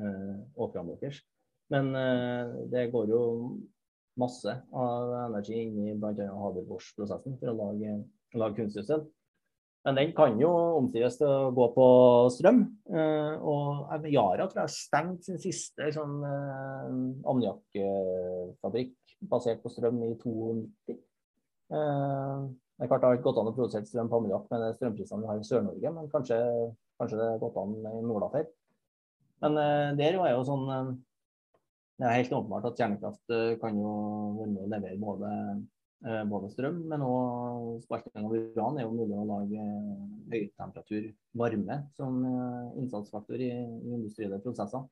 eh, 0.00 0.36
åkrene 0.56 0.96
deres. 1.00 1.22
Men 1.72 1.90
eh, 1.98 2.54
det 2.72 2.88
går 2.92 3.10
jo 3.10 3.22
masse 4.20 4.52
av 4.72 5.12
energi 5.26 5.58
inn 5.60 5.76
i 5.90 5.94
bl.a. 5.98 6.30
Haber-Bosch-prosessen 6.32 7.36
for 7.40 7.52
å 7.52 7.56
lage, 7.58 7.98
lage 8.38 8.60
kunstgjødsel. 8.62 9.04
Men 9.86 9.98
den 10.00 10.12
kan 10.16 10.34
jo 10.40 10.50
omstilles 10.80 11.14
til 11.20 11.30
å 11.30 11.52
gå 11.54 11.66
på 11.76 11.86
strøm. 12.34 12.64
Eh, 12.90 13.34
og 13.38 14.06
Yara 14.10 14.48
tror 14.50 14.64
jeg 14.64 14.74
stengt 14.74 15.28
sin 15.28 15.38
siste 15.42 15.92
sånn, 15.94 16.16
eh, 16.26 16.88
ammoniakkfabrikk 17.22 18.96
basert 19.30 19.62
på 19.62 19.70
strøm 19.70 20.02
i 20.02 20.10
92. 20.18 20.56
Det 22.76 22.84
er 22.84 22.90
klart 22.90 23.02
det 23.02 23.08
har 23.08 23.16
ikke 23.16 23.30
gått 23.30 23.38
an 23.40 23.48
å 23.48 23.56
produsere 23.56 23.88
strøm 23.88 24.08
på 24.12 24.18
ammoniakk 24.18 24.50
med 24.52 24.64
strømprisene 24.76 25.22
vi 25.22 25.28
har 25.30 25.38
i 25.40 25.46
Sør-Norge, 25.48 25.92
men 25.96 26.08
kanskje, 26.12 26.36
kanskje 27.00 27.20
det 27.20 27.28
har 27.30 27.38
gått 27.40 27.56
an 27.62 27.72
i 27.88 28.02
Nord-Afør. 28.04 28.50
Men 29.44 29.60
eh, 29.62 29.92
der 30.00 30.18
er 30.20 30.34
jo 30.34 30.42
sånn 30.48 30.66
eh, 30.72 30.90
Det 31.96 32.04
er 32.08 32.18
helt 32.18 32.34
åpenbart 32.36 32.68
at 32.68 32.82
kjernekraft 32.82 33.32
eh, 33.32 33.54
kan 33.62 33.80
jo 33.80 33.94
være 34.36 34.50
med 34.52 34.66
å 34.66 34.70
levere 34.74 35.00
både 35.00 35.32
både 36.28 36.50
strøm, 36.52 36.82
men 36.90 37.00
òg 37.02 37.80
spalting 37.82 38.26
av 38.28 38.34
uran 38.36 38.76
er 38.76 38.84
jo 38.84 38.92
mulig 38.92 39.16
å 39.16 39.22
lage 39.26 39.62
høytemperatur 40.28 41.06
varme 41.40 41.78
som 41.96 42.18
innsatsfaktor 42.76 43.40
i, 43.40 43.48
i 43.48 43.94
industrielle 43.96 44.38
prosesser. 44.44 44.84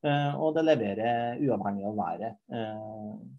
Eh, 0.00 0.34
og 0.40 0.54
det 0.56 0.62
leverer 0.64 1.40
uavhengig 1.44 1.84
av 1.84 1.98
været 1.98 2.54
eh, 2.56 2.84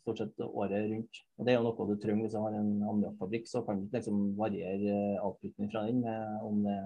stort 0.03 0.19
sett 0.21 0.43
året 0.45 0.85
rundt. 0.91 1.21
Og 1.39 1.47
Det 1.47 1.53
er 1.53 1.57
jo 1.57 1.63
noe 1.65 1.87
du 1.89 1.95
trenger 1.97 2.27
hvis 2.27 2.35
du 2.35 2.41
har 2.43 2.57
en 2.57 2.71
ammoniakkfabrikk, 2.85 3.47
så 3.49 3.63
kan 3.65 3.79
du 3.79 3.87
ikke 3.87 3.97
liksom 3.97 4.19
variere 4.37 4.97
eh, 5.17 5.69
fra 5.73 5.85
den 5.87 6.03
med 6.05 6.45
om, 6.45 6.61
det, 6.67 6.77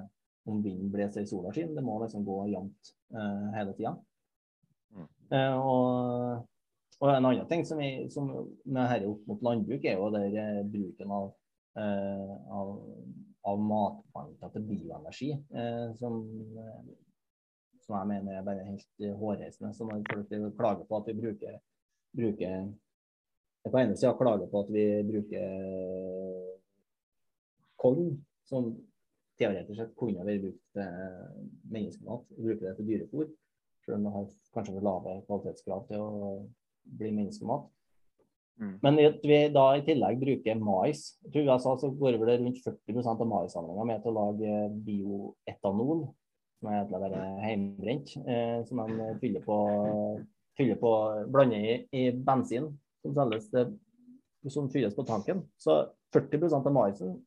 om 0.48 0.62
vinden 0.64 0.92
blåser 0.94 1.26
i 1.26 1.30
sola 1.30 1.52
skinner. 1.52 1.76
Det 1.76 1.84
må 1.84 2.00
liksom 2.04 2.24
gå 2.28 2.42
jevnt 2.54 2.94
hele 3.56 3.74
tida. 3.76 3.96
Mm. 4.96 5.08
Og 5.60 6.46
og 7.04 7.10
en 7.12 7.26
annen 7.28 7.48
ting 7.50 7.66
som, 7.68 7.82
vi, 7.84 8.08
som 8.08 8.30
med 8.64 8.86
dette 8.88 9.10
opp 9.12 9.26
mot 9.28 9.42
landbruk, 9.44 9.84
er 9.84 9.98
jo 10.00 10.06
der 10.14 10.62
bruken 10.72 11.10
av, 11.12 11.26
av, 11.76 12.70
av 13.52 13.60
matplanter 13.60 14.54
til 14.54 14.64
bioenergi, 14.70 15.28
som, 16.00 16.22
som 17.86 17.98
jeg 18.00 18.10
mener 18.10 18.40
er 18.40 18.48
bare 18.48 18.66
helt 18.66 19.04
eh, 19.04 19.14
hårreisende. 19.20 19.74
Så 19.74 19.88
når 19.88 20.04
folk 20.10 20.58
klager 20.58 20.90
på 20.90 21.00
at 21.00 21.08
vi 21.12 21.20
bruker, 21.22 21.62
bruker 22.16 22.74
På 23.66 23.80
ene 23.82 23.96
sida 23.98 24.12
klager 24.14 24.50
på 24.50 24.60
at 24.62 24.68
vi 24.70 24.82
bruker 25.08 25.46
korn, 27.82 28.12
som 28.46 28.68
teoretisk 29.40 29.80
sett 29.80 29.96
kunne 29.98 30.26
vært 30.26 30.44
brukt 30.44 30.62
til 30.78 30.92
menneskemat, 31.74 32.28
og 32.36 32.44
bruker 32.46 32.68
det 32.68 32.76
til 32.78 32.90
dyrefôr. 32.92 33.32
Selv 33.86 33.98
om 33.98 34.06
det 34.06 34.14
har 34.14 34.28
kanskje 34.54 34.76
for 34.76 34.86
lave 34.86 35.16
kvalitetskrav 35.26 35.88
til 35.90 36.04
å 36.04 36.30
bli 37.00 37.12
menneskemat. 37.14 37.66
Mm. 38.62 38.76
Men 38.86 39.00
at 39.04 39.26
vi 39.28 39.40
da 39.52 39.66
i 39.76 39.82
tillegg 39.84 40.22
bruker 40.22 40.60
mais 40.64 41.02
Jeg 41.26 41.34
tror 41.34 41.50
USA 41.50 41.74
så 41.82 41.90
går 41.92 42.16
vel 42.22 42.38
rundt 42.40 42.62
40% 42.64 43.24
av 43.26 43.28
maissamlinga 43.28 43.88
med 43.90 44.04
til 44.04 44.14
å 44.14 44.22
lage 44.22 44.54
bioetanol, 44.86 46.06
som 46.66 46.74
er 46.74 46.80
egentlig 46.82 47.01
bare 47.03 47.26
hjemmebrent, 47.45 48.13
eh, 48.26 48.59
som 48.66 48.82
de 48.82 49.09
fyller 49.22 49.43
på, 49.45 49.57
fyller 50.57 50.80
på 50.82 50.93
blander 51.34 51.61
i, 51.61 51.76
i 51.93 52.05
bensin 52.26 52.72
som 53.05 53.13
selges 53.13 53.51
som 54.49 54.70
fylles 54.70 54.95
på 54.95 55.05
tanken. 55.05 55.43
Så 55.57 55.78
40% 56.13 56.66
av 56.66 56.74
maisen 56.74 57.20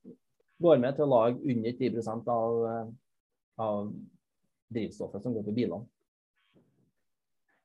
går 0.63 0.81
med 0.83 0.97
til 0.97 1.07
å 1.07 1.13
lage 1.13 1.39
under 1.39 1.73
10 1.79 2.31
av, 2.35 2.59
eh, 2.67 2.91
av 3.63 3.93
drivstoffet 4.75 5.23
som 5.23 5.35
går 5.35 5.47
på 5.47 5.55
bilene. 5.55 5.87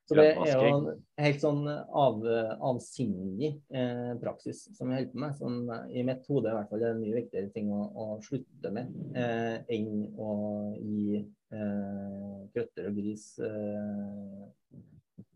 Så 0.04 0.18
det 0.18 0.24
er 0.34 0.50
jo 0.52 0.64
en 0.68 0.88
helt 1.16 1.40
sånn 1.40 1.62
av, 1.64 2.18
avsindig 2.68 3.54
eh, 3.72 4.10
praksis 4.20 4.66
som 4.76 4.90
jeg 4.92 5.06
holder 5.06 5.12
på 5.14 5.22
med. 5.22 5.38
Som 5.38 5.70
i 5.96 6.04
mitt 6.04 6.26
hode 6.28 6.50
i 6.50 6.56
hvert 6.58 6.68
fall 6.68 6.84
er 6.84 6.92
en 6.92 7.00
mye 7.00 7.16
viktigere 7.16 7.48
ting 7.54 7.70
å, 7.72 7.86
å 7.88 8.06
slutte 8.26 8.72
med 8.74 8.92
eh, 9.16 9.56
enn 9.72 10.04
å 10.20 10.34
gi 10.76 11.22
eh, 11.22 12.36
krøtter 12.52 12.90
og 12.90 13.00
gris 13.00 13.30
eh, 13.48 14.44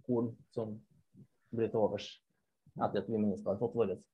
korn 0.04 0.34
som 0.52 0.76
blir 1.54 1.72
til 1.72 1.80
overs 1.86 2.12
etter 2.78 3.00
at 3.00 3.08
vi 3.08 3.18
mennesker 3.18 3.54
har 3.54 3.60
fått 3.60 3.76
vårt. 3.76 4.04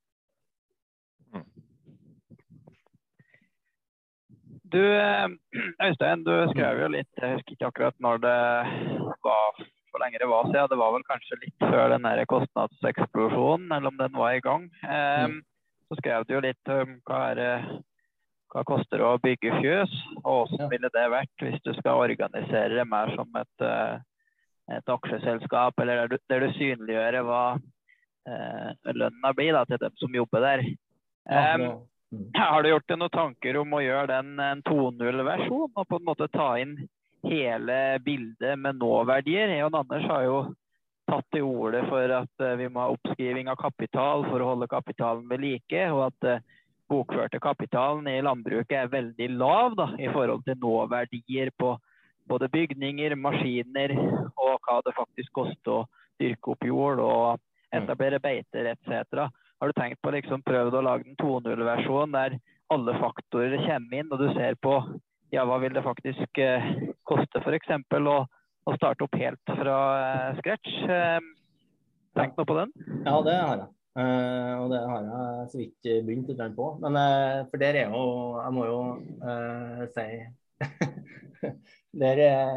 Du, 4.75 4.81
eh, 4.81 5.27
Øystein, 5.85 6.23
du 6.25 6.33
skrev 6.51 6.81
jo 6.81 6.87
litt, 6.95 7.11
jeg 7.21 7.37
husker 7.37 7.55
ikke 7.55 7.69
akkurat 7.69 7.99
når 8.03 8.23
det 8.23 8.39
var, 9.23 9.61
hvor 9.95 10.03
lenge 10.03 10.19
det 10.19 10.27
var 10.27 10.47
siden. 10.49 10.69
Det 10.69 10.77
var 10.81 10.91
vel 10.91 11.03
kanskje 11.07 11.37
litt 11.39 11.63
før 11.63 11.93
den 11.93 12.03
der 12.03 12.25
kostnadseksplosjonen, 12.27 13.71
eller 13.71 13.93
om 13.93 13.99
den 14.01 14.17
var 14.19 14.35
i 14.35 14.43
gang. 14.43 14.67
Um. 14.83 15.37
Så 15.87 15.99
skrev 15.99 16.25
du 16.25 16.33
jo 16.33 16.41
litt 16.43 16.71
om 16.73 16.97
hva, 17.05 17.19
er, 17.31 17.35
det- 17.39 17.79
hva 18.51 18.63
koster 18.65 18.97
det 18.99 19.05
å 19.05 19.21
bygge 19.21 19.53
fjøs, 19.61 19.93
og 20.23 20.49
hvordan 20.49 20.71
ville 20.71 20.89
det 20.91 21.05
vært 21.13 21.45
hvis 21.45 21.61
du 21.63 21.71
skal 21.77 22.01
organisere 22.01 22.73
det 22.75 22.87
mer 22.89 23.13
som 23.15 23.29
et, 23.39 23.61
eh, 23.61 23.99
et 24.75 24.93
aksjeselskap, 24.95 25.79
eller 25.79 26.01
der 26.01 26.07
du, 26.07 26.17
der 26.27 26.39
du 26.39 26.53
synliggjør 26.57 27.19
hva 27.27 27.43
eh, 28.25 28.71
lønna 28.97 29.33
blir 29.37 29.53
da, 29.53 29.63
til 29.69 29.77
dem 29.77 29.93
som 30.01 30.17
jobber 30.17 30.41
der. 30.41 30.65
Mm. 31.25 32.31
har 32.35 32.63
du 32.63 32.69
gjort 32.69 32.87
deg 32.87 32.99
noen 32.99 33.13
tanker 33.13 33.57
om 33.57 33.73
å 33.73 33.83
gjøre 33.83 34.07
den 34.07 34.39
en 34.39 34.61
2.0-versjon, 34.65 35.71
og 35.75 35.87
på 35.87 35.97
en 35.99 36.05
måte 36.05 36.27
ta 36.33 36.55
inn 36.61 36.75
hele 37.29 37.99
bildet 38.05 38.59
med 38.59 38.79
nåverdier? 38.79 39.57
Jon 39.59 39.75
Anders 39.75 40.05
har 40.09 40.23
jo 40.25 40.37
tatt 41.09 41.25
til 41.33 41.45
orde 41.45 41.83
for 41.89 42.11
at 42.17 42.43
eh, 42.43 42.57
vi 42.59 42.69
må 42.69 42.81
ha 42.81 42.93
oppskriving 42.93 43.49
av 43.51 43.59
kapital 43.61 44.25
for 44.29 44.41
å 44.41 44.51
holde 44.53 44.69
kapitalen 44.71 45.27
ved 45.29 45.43
like, 45.43 45.81
og 45.93 46.07
at 46.07 46.29
eh, 46.31 46.45
bokførte 46.89 47.41
kapitalen 47.41 48.07
i 48.09 48.21
landbruket 48.25 48.77
er 48.77 48.93
veldig 48.93 49.29
lav 49.37 49.75
da, 49.77 49.89
i 50.01 50.09
forhold 50.13 50.45
til 50.45 50.57
nåverdier 50.61 51.51
på 51.57 51.75
både 52.29 52.49
bygninger, 52.53 53.15
maskiner 53.21 53.93
og 53.97 54.57
hva 54.65 54.79
det 54.85 54.95
faktisk 54.97 55.33
koster 55.37 55.73
å 55.73 55.85
dyrke 56.21 56.53
opp 56.55 56.65
jord 56.65 57.01
og 57.03 57.41
etablere 57.75 58.21
beiter 58.23 58.71
etc. 58.71 59.27
Har 59.61 59.71
du 59.71 59.77
tenkt 59.77 60.01
på 60.01 60.13
liksom 60.15 60.43
prøvd 60.45 60.77
å 60.77 60.85
lage 60.85 61.09
en 61.09 61.19
2.0-versjon 61.21 62.15
der 62.15 62.37
alle 62.73 62.95
faktorer 62.97 63.61
kommer 63.61 63.99
inn, 63.99 64.09
og 64.09 64.21
du 64.21 64.29
ser 64.33 64.57
på 64.61 64.79
ja, 65.35 65.43
hva 65.47 65.59
vil 65.59 65.73
det 65.75 65.83
faktisk 65.83 66.39
eh, 66.39 66.67
koste 67.07 67.41
f.eks. 67.43 67.71
Å, 67.75 68.17
å 68.65 68.75
starte 68.77 69.05
opp 69.05 69.17
helt 69.19 69.55
fra 69.59 69.79
eh, 69.99 70.37
scratch? 70.39 70.75
Eh, 70.87 71.31
tenk 72.15 72.37
noe 72.37 72.47
på 72.47 72.57
den? 72.61 72.71
Ja, 73.03 73.17
det 73.25 73.35
har 73.35 73.57
jeg. 73.59 73.69
Eh, 73.95 74.53
og 74.59 74.71
det 74.73 74.81
har 74.83 75.05
jeg 75.07 75.51
så 75.51 75.59
vidt 75.61 75.89
begynt 76.07 76.31
litt 76.31 76.55
på. 76.57 76.71
Men 76.83 76.97
eh, 76.99 77.43
for 77.51 77.61
der 77.61 77.79
er 77.79 77.93
jo 77.93 78.01
Jeg 78.41 78.55
må 78.55 78.65
jo 78.67 78.79
eh, 79.23 79.85
si 79.95 80.09
Der 82.01 82.21
er 82.25 82.49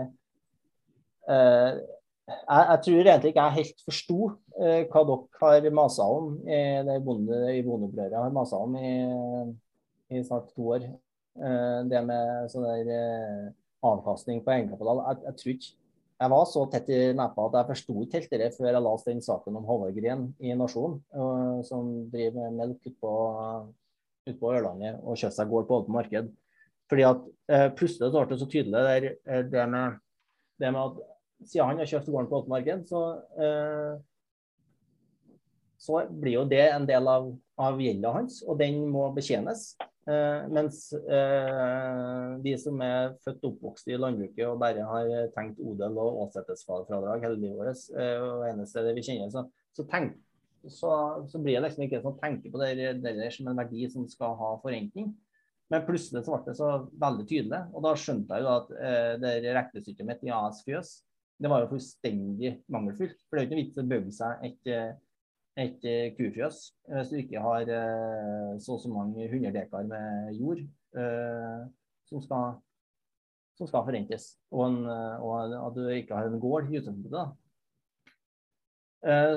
eh, 1.30 1.78
jeg, 2.28 2.64
jeg 2.68 2.80
tror 2.84 2.98
egentlig 3.00 3.30
ikke 3.32 3.44
jeg 3.46 3.58
helt 3.58 3.84
forsto 3.86 4.16
hva 4.58 5.02
dere 5.06 5.70
har 5.70 5.76
masa 5.78 6.04
om 6.12 6.32
i 6.44 6.58
det 6.84 6.96
bonde, 7.06 7.36
i. 7.54 7.62
Jeg 7.62 8.10
har 8.12 8.34
masa 8.34 8.58
om 8.60 8.74
i, 8.76 8.90
i 10.12 10.20
snart 10.26 10.50
to 10.50 10.66
år. 10.74 10.84
Eh, 11.38 11.80
det 11.86 12.00
med 12.06 12.48
sånn 12.50 12.66
der 12.66 12.88
eh, 12.90 13.50
avkastning 13.86 14.40
på 14.42 14.54
egenkapital. 14.54 15.02
Jeg, 15.06 15.20
jeg 15.28 15.40
tror 15.40 15.52
ikke 15.54 15.74
jeg 16.18 16.32
var 16.32 16.46
så 16.50 16.64
tett 16.66 16.88
i 16.90 16.96
nepa 17.14 17.44
at 17.46 17.56
jeg 17.60 17.68
forsto 17.68 17.94
ikke 18.02 18.18
helt 18.18 18.32
det 18.40 18.48
før 18.56 18.72
jeg 18.72 18.82
leste 18.82 19.12
den 19.12 19.20
saken 19.22 19.58
om 19.60 19.68
Håvard 19.68 20.00
i 20.02 20.56
Nasjonen, 20.58 20.96
uh, 21.14 21.60
som 21.62 21.92
driver 22.10 22.48
med 22.48 22.56
melk 22.58 22.88
utpå 22.90 23.12
ut 24.26 24.40
på 24.40 24.50
Ørlandet 24.50 24.98
og 24.98 25.14
kjøper 25.14 25.36
seg 25.36 25.52
gård 25.52 25.68
på 25.68 25.78
åpent 25.78 25.94
marked. 25.94 26.32
Fordi 26.90 27.04
at 27.06 27.22
eh, 27.54 27.68
Plutselig 27.78 28.10
ble 28.10 28.24
det 28.32 28.40
så 28.40 28.48
tydelig 28.50 28.82
der, 28.88 29.06
det, 29.46 29.68
med, 29.70 30.00
det 30.58 30.72
med 30.74 30.80
at 30.82 30.98
siden 31.46 31.70
han 31.70 31.82
har 31.84 31.92
kjøpt 31.92 32.10
gården 32.10 32.30
på 32.32 32.40
åpent 32.40 32.52
marked, 32.56 32.82
så, 32.90 33.02
så 35.78 36.02
blir 36.10 36.40
jo 36.40 36.44
det 36.50 36.64
en 36.66 36.88
del 36.88 37.12
av, 37.14 37.30
av 37.62 37.78
gjelda 37.78 38.16
hans, 38.16 38.42
og 38.42 38.58
den 38.58 38.82
må 38.90 39.06
betjenes. 39.14 39.68
Eh, 40.08 40.44
mens 40.48 40.86
eh, 40.96 42.36
de 42.40 42.54
som 42.56 42.80
er 42.80 43.10
født 43.26 43.42
og 43.42 43.50
oppvokst 43.50 43.90
i 43.90 43.98
landbruket 43.98 44.46
og 44.48 44.60
bare 44.62 44.86
har 44.88 45.26
tenkt 45.34 45.58
odel 45.60 45.98
og 46.00 46.22
åsetesfradrag 46.22 47.26
hele 47.26 47.36
livet 47.36 47.58
vårt, 47.58 47.82
eh, 47.92 48.22
og 48.24 48.46
eneste 48.48 48.86
det 48.86 48.94
vi 48.96 49.04
kjenner, 49.04 49.28
så, 49.34 49.42
så, 49.76 49.84
tenk, 49.90 50.14
så, 50.64 50.92
så, 51.28 51.42
blir 51.42 51.58
det 51.58 51.66
liksom 51.66 51.84
ikke 51.84 52.00
sånn 52.06 52.16
tenke 52.22 52.52
på 52.54 52.62
det, 52.62 52.94
der 53.04 53.20
som 53.34 53.50
en 53.50 53.60
verdi 53.60 53.84
som 53.92 54.06
skal 54.08 54.38
ha 54.38 54.54
forrentning. 54.62 55.12
Men 55.68 55.84
plutselig 55.84 56.24
så 56.24 56.38
ble 56.38 56.46
det 56.46 56.56
så 56.56 56.70
veldig 57.04 57.26
tydelig, 57.28 57.60
og 57.76 57.84
da 57.84 57.92
skjønte 58.00 58.38
jeg 58.38 58.46
jo 58.46 58.54
at 58.54 58.72
eh, 58.78 59.12
det 59.20 59.34
regnestykket 59.58 60.08
mitt 60.08 60.24
i 60.24 60.32
AS 60.32 60.62
Fjøs 60.64 60.94
det 61.38 61.52
var 61.52 61.62
jo 61.62 61.68
fullstendig 61.74 62.56
mangelfullt. 62.72 63.20
For 63.28 63.36
det 63.36 63.42
er 63.42 63.44
jo 63.44 63.50
ikke 63.50 63.60
vits 63.60 63.78
å 63.78 63.84
bygge 63.92 64.14
seg 64.16 64.48
et 64.48 64.72
et 65.58 65.88
eh, 65.88 66.12
kufjøs 66.16 66.60
hvis 66.92 67.10
du 67.10 67.18
ikke 67.18 67.42
har 67.42 67.66
eh, 67.66 68.54
så 68.62 68.76
og 68.76 68.82
så 68.82 68.92
mange 68.92 69.26
hundre 69.32 69.52
dekar 69.54 69.88
med 69.90 70.30
jord 70.38 70.62
eh, 70.62 71.66
som 72.08 72.22
skal, 72.24 72.56
som 73.58 73.68
skal 73.68 73.84
forrentes, 73.84 74.30
og, 74.54 74.62
en, 74.70 74.78
og, 74.88 75.52
at 75.58 75.76
du 75.76 75.82
ikke 75.92 76.16
har 76.16 76.30
en 76.30 76.40
gård 76.40 76.70
i 76.70 76.78
utgangspunktet. 76.80 77.36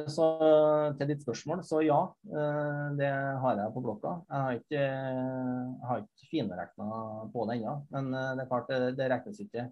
Så 0.09 0.27
til 0.97 1.09
ditt 1.11 1.21
spørsmål, 1.21 1.59
så 1.67 1.81
ja, 1.83 1.99
det 2.97 3.09
har 3.43 3.59
jeg 3.59 3.73
på 3.75 3.83
blokka. 3.83 4.13
Jeg 4.23 4.45
har 4.45 4.55
ikke, 4.57 4.79
jeg 4.79 5.89
har 5.89 6.01
ikke 6.01 6.29
finregna 6.31 7.01
på 7.35 7.43
det 7.49 7.59
ennå, 7.59 7.75
men 7.91 8.09
det 8.15 8.45
er 8.45 8.49
klart 8.49 8.71
det, 8.71 8.79
det 8.97 9.11
regnes 9.11 9.43
ikke 9.43 9.67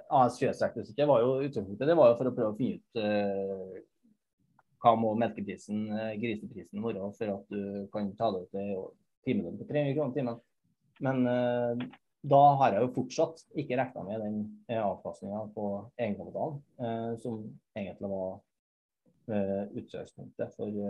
AS-fjøsregnestykke 0.00 1.06
var 1.08 1.22
jo 1.22 1.40
utgangspunktet 1.46 1.88
det 1.88 1.96
var 1.98 2.12
jo 2.12 2.18
for 2.20 2.30
å 2.30 2.34
prøve 2.36 2.52
å 2.52 2.58
finne 2.58 2.78
ut 2.80 3.00
uh, 3.00 3.80
hva 4.82 4.94
må 4.98 5.12
melkeprisen, 5.20 5.84
uh, 5.92 6.12
griseprisen, 6.20 6.82
være 6.84 7.10
for 7.18 7.34
at 7.36 7.52
du 7.52 7.88
kan 7.92 8.08
ta 8.18 8.30
det 8.34 8.46
til 8.54 8.86
timelønn 9.26 9.58
på 9.60 9.68
300 9.68 9.96
kroner 9.96 10.16
timen. 10.16 10.40
Men 11.02 11.26
uh, 11.28 11.84
da 12.22 12.40
har 12.60 12.76
jeg 12.76 12.86
jo 12.86 12.94
fortsatt 12.96 13.44
ikke 13.58 13.78
regna 13.80 14.06
med 14.06 14.24
den 14.24 14.40
uh, 14.70 14.80
avkastninga 14.80 15.44
på 15.56 15.68
egenkapitalen, 15.98 16.58
som 17.22 17.40
egentlig 17.76 18.10
var 18.12 18.36
uh, 19.30 19.64
utgangspunktet 19.78 20.56
for, 20.56 20.82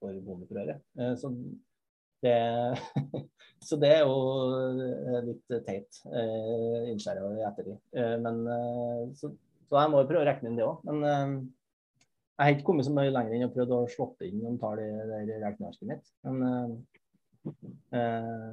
for 0.00 0.22
bondeopprøret. 0.26 0.82
så 1.20 1.32
det, 2.24 2.38
så 3.66 3.78
det 3.80 3.92
er 3.96 4.02
jo 4.04 4.16
eh, 4.56 5.20
litt 5.28 5.54
teit 5.66 6.02
eh, 6.10 6.90
innskjæra 6.92 7.30
i 7.36 7.46
ettertid. 7.48 7.78
Eh, 7.96 8.16
men, 8.24 8.42
eh, 8.54 9.06
så, 9.18 9.32
så, 9.68 9.78
jeg 9.78 9.92
må 9.92 10.02
jo 10.02 10.10
prøve 10.10 10.24
å 10.24 10.28
regne 10.28 10.50
inn 10.50 10.58
det 10.60 10.66
òg. 10.66 10.82
Men 10.88 11.06
eh, 11.06 11.36
jeg 12.40 12.46
har 12.46 12.56
ikke 12.56 12.68
kommet 12.70 12.88
så 12.88 12.96
mye 12.96 13.12
lenger 13.12 13.36
enn 13.36 13.48
å 13.50 13.54
prøve 13.54 13.82
å 13.82 13.88
slå 13.92 14.10
inn 14.26 14.40
noen 14.40 14.60
tall 14.60 14.80
i 14.80 14.90
det 15.28 15.40
regnearket 15.42 15.88
mitt. 15.88 16.12
Men 16.24 16.36
eh, 17.96 18.52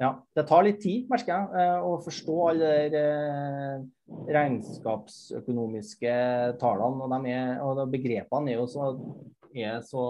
ja, 0.00 0.14
det 0.34 0.46
tar 0.48 0.64
litt 0.64 0.80
tid, 0.80 1.04
merker 1.12 1.34
jeg, 1.34 1.80
å 1.84 1.92
forstå 2.00 2.36
alle 2.48 2.70
de 2.94 3.02
regnskapsøkonomiske 4.32 6.14
tallene. 6.62 7.04
Og, 7.04 7.12
de 7.12 7.34
er, 7.34 7.60
og 7.60 7.82
begrepene 7.92 8.54
er 8.54 8.56
jo 8.56 8.64
så, 8.70 8.88
er 9.52 9.82
så 9.84 10.04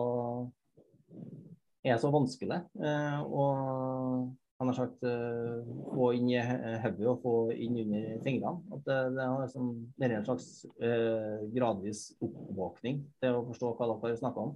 er 1.86 1.98
så 2.00 2.10
vanskelig. 2.12 2.60
Eh, 2.80 3.20
og 3.24 4.30
han 4.60 4.68
har 4.68 4.76
sagt 4.76 5.04
uh, 5.08 5.62
få 5.94 6.10
inn 6.18 6.26
i 6.28 6.40
hodet 6.82 7.06
og 7.08 7.22
få 7.22 7.34
inn 7.54 7.78
under 7.80 8.18
fingrene. 8.26 8.60
At 8.76 8.82
det, 8.84 8.98
det, 9.16 9.22
er, 9.24 9.38
liksom, 9.40 9.70
det 9.96 10.06
er 10.06 10.14
en 10.18 10.26
slags 10.26 10.48
eh, 10.84 11.46
gradvis 11.54 12.02
oppvåkning 12.20 13.00
til 13.24 13.38
å 13.38 13.46
forstå 13.46 13.70
hva 13.78 13.88
dere 14.02 14.18
snakker 14.20 14.50
om. 14.50 14.52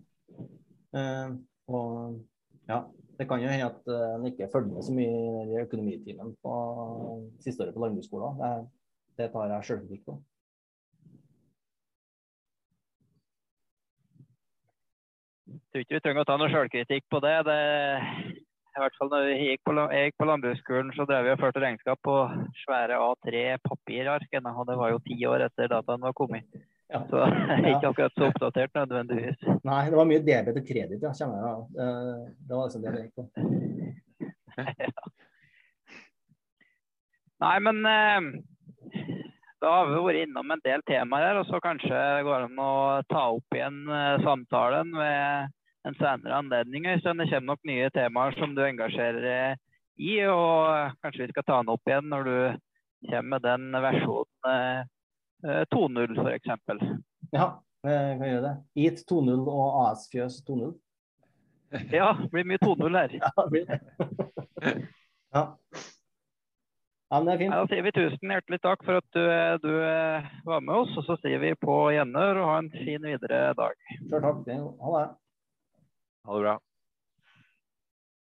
Eh, 1.00 1.32
og 1.72 2.20
ja, 2.68 2.82
det 3.16 3.28
kan 3.30 3.40
jo 3.40 3.48
hende 3.48 3.70
at 3.70 3.88
han 3.88 4.28
ikke 4.28 4.50
følger 4.52 4.74
med 4.74 4.84
så 4.84 4.92
mye 4.92 5.48
i 5.54 5.58
økonomitimen 5.62 6.36
på 6.44 6.54
siste 7.40 7.64
året 7.64 7.76
på 7.76 7.86
landbruksskolen. 7.86 8.44
Det, 8.44 8.52
det 9.22 9.32
tar 9.32 9.54
jeg 9.54 9.70
sjølkritikk 9.70 10.04
på. 10.10 10.20
Tror 15.70 15.84
ikke 15.84 15.96
vi 15.96 16.02
trenger 16.04 16.24
å 16.24 16.28
ta 16.28 16.36
noe 16.40 16.50
sjølkritikk 16.52 17.06
på 17.12 17.20
det. 17.24 17.36
det. 17.48 17.60
I 18.74 18.82
hvert 18.82 18.96
fall 18.98 19.10
når 19.12 19.28
jeg 19.30 19.48
gikk 19.52 19.60
på, 19.68 19.74
jeg 19.78 20.08
gikk 20.08 20.16
på 20.18 20.26
landbruksskolen, 20.26 20.92
så 20.96 21.06
drev 21.06 21.26
vi 21.28 21.34
og 21.34 21.42
førte 21.42 21.62
regnskap 21.62 22.00
på 22.02 22.14
svære 22.64 22.98
A3-papirark. 22.98 24.38
Og 24.40 24.64
det 24.70 24.78
var 24.80 24.94
jo 24.94 25.02
ti 25.06 25.18
år 25.30 25.46
etter 25.46 25.70
dataen 25.70 26.02
var 26.02 26.16
kommet. 26.18 26.48
Ja. 26.90 27.04
Så 27.10 27.20
jeg 27.22 27.60
er 27.64 27.70
ikke 27.76 27.92
akkurat 27.92 28.18
så 28.18 28.30
oppdatert 28.30 28.74
nødvendigvis. 28.80 29.44
Nei, 29.66 29.82
det 29.90 30.00
var 30.00 30.10
mye 30.10 30.24
debet 30.26 30.58
og 30.60 30.66
kreditt, 30.66 31.04
ja, 31.06 31.12
kjenner 31.14 31.46
jeg. 31.46 32.32
Det 32.48 32.58
var 32.58 32.66
liksom 32.66 32.84
det 32.84 32.96
det 32.96 33.04
gikk 33.04 33.14
på. 33.20 33.28
ja. 34.88 35.06
Nei, 37.44 37.56
men 37.66 37.80
eh, 37.90 38.28
da 39.64 39.70
har 39.72 39.88
vi 39.88 40.00
vært 40.04 40.26
innom 40.26 40.52
en 40.52 40.62
del 40.64 40.82
temaer 40.88 41.30
her, 41.30 41.38
og 41.40 41.48
så 41.48 41.60
kanskje 41.64 42.00
går 42.26 42.42
det 42.42 42.48
an 42.50 42.60
å 42.60 42.72
ta 43.08 43.22
opp 43.32 43.56
igjen 43.56 43.78
eh, 43.88 44.24
samtalen 44.24 44.90
ved 44.92 45.54
en 45.88 45.96
senere 45.96 46.40
anledning. 46.42 46.88
Øystein. 46.92 47.22
Det 47.22 47.30
kommer 47.30 47.48
nok 47.54 47.64
nye 47.68 47.88
temaer 47.94 48.36
som 48.36 48.52
du 48.56 48.60
engasjerer 48.64 49.56
i, 49.96 50.12
og 50.28 50.92
kanskje 51.04 51.24
vi 51.24 51.30
skal 51.32 51.46
ta 51.48 51.60
den 51.62 51.72
opp 51.72 51.88
igjen 51.88 52.10
når 52.12 52.28
du 52.28 52.36
kommer 53.08 53.30
med 53.32 53.44
den 53.44 53.80
versjonen 53.84 54.90
2.0 55.72 56.00
eh, 56.04 56.22
f.eks. 56.24 56.84
Ja, 57.32 57.48
vi 57.84 57.96
kan 58.20 58.28
gjøre 58.28 58.44
det. 58.46 58.54
EAT 58.84 59.04
2.0 59.10 59.48
og 59.48 59.80
AS 59.86 60.06
Fjøs 60.12 60.40
2.0. 60.48 60.72
Ja, 61.92 62.12
det 62.20 62.30
blir 62.32 62.48
mye 62.48 62.60
2.0 62.62 63.00
her. 63.00 63.16
Ja, 63.24 63.32
det 63.40 63.50
blir 63.50 63.66
det. 63.68 63.80
ja. 65.36 65.48
Ja, 67.14 67.20
men 67.22 67.28
det 67.28 67.34
er 67.36 67.42
fint. 67.44 67.54
Da 67.54 67.66
sier 67.70 67.84
vi 67.86 67.90
tusen 67.94 68.32
hjertelig 68.34 68.58
takk 68.64 68.80
for 68.82 68.98
at 68.98 69.06
du, 69.14 69.22
du 69.62 69.70
var 70.50 70.64
med 70.66 70.74
oss. 70.74 70.96
Og 70.98 71.04
så 71.06 71.14
sier 71.22 71.38
vi 71.38 71.52
på 71.62 71.76
gjenhør 71.94 72.40
og 72.42 72.48
ha 72.50 72.56
en 72.58 72.70
fin 72.74 73.06
videre 73.06 73.52
dag. 73.54 73.76
Sjøl 74.08 74.24
takk. 74.24 74.40
Ha 74.48 74.94
det. 74.96 75.04
Ha 76.26 76.34
det 76.34 76.42
bra. 76.42 76.56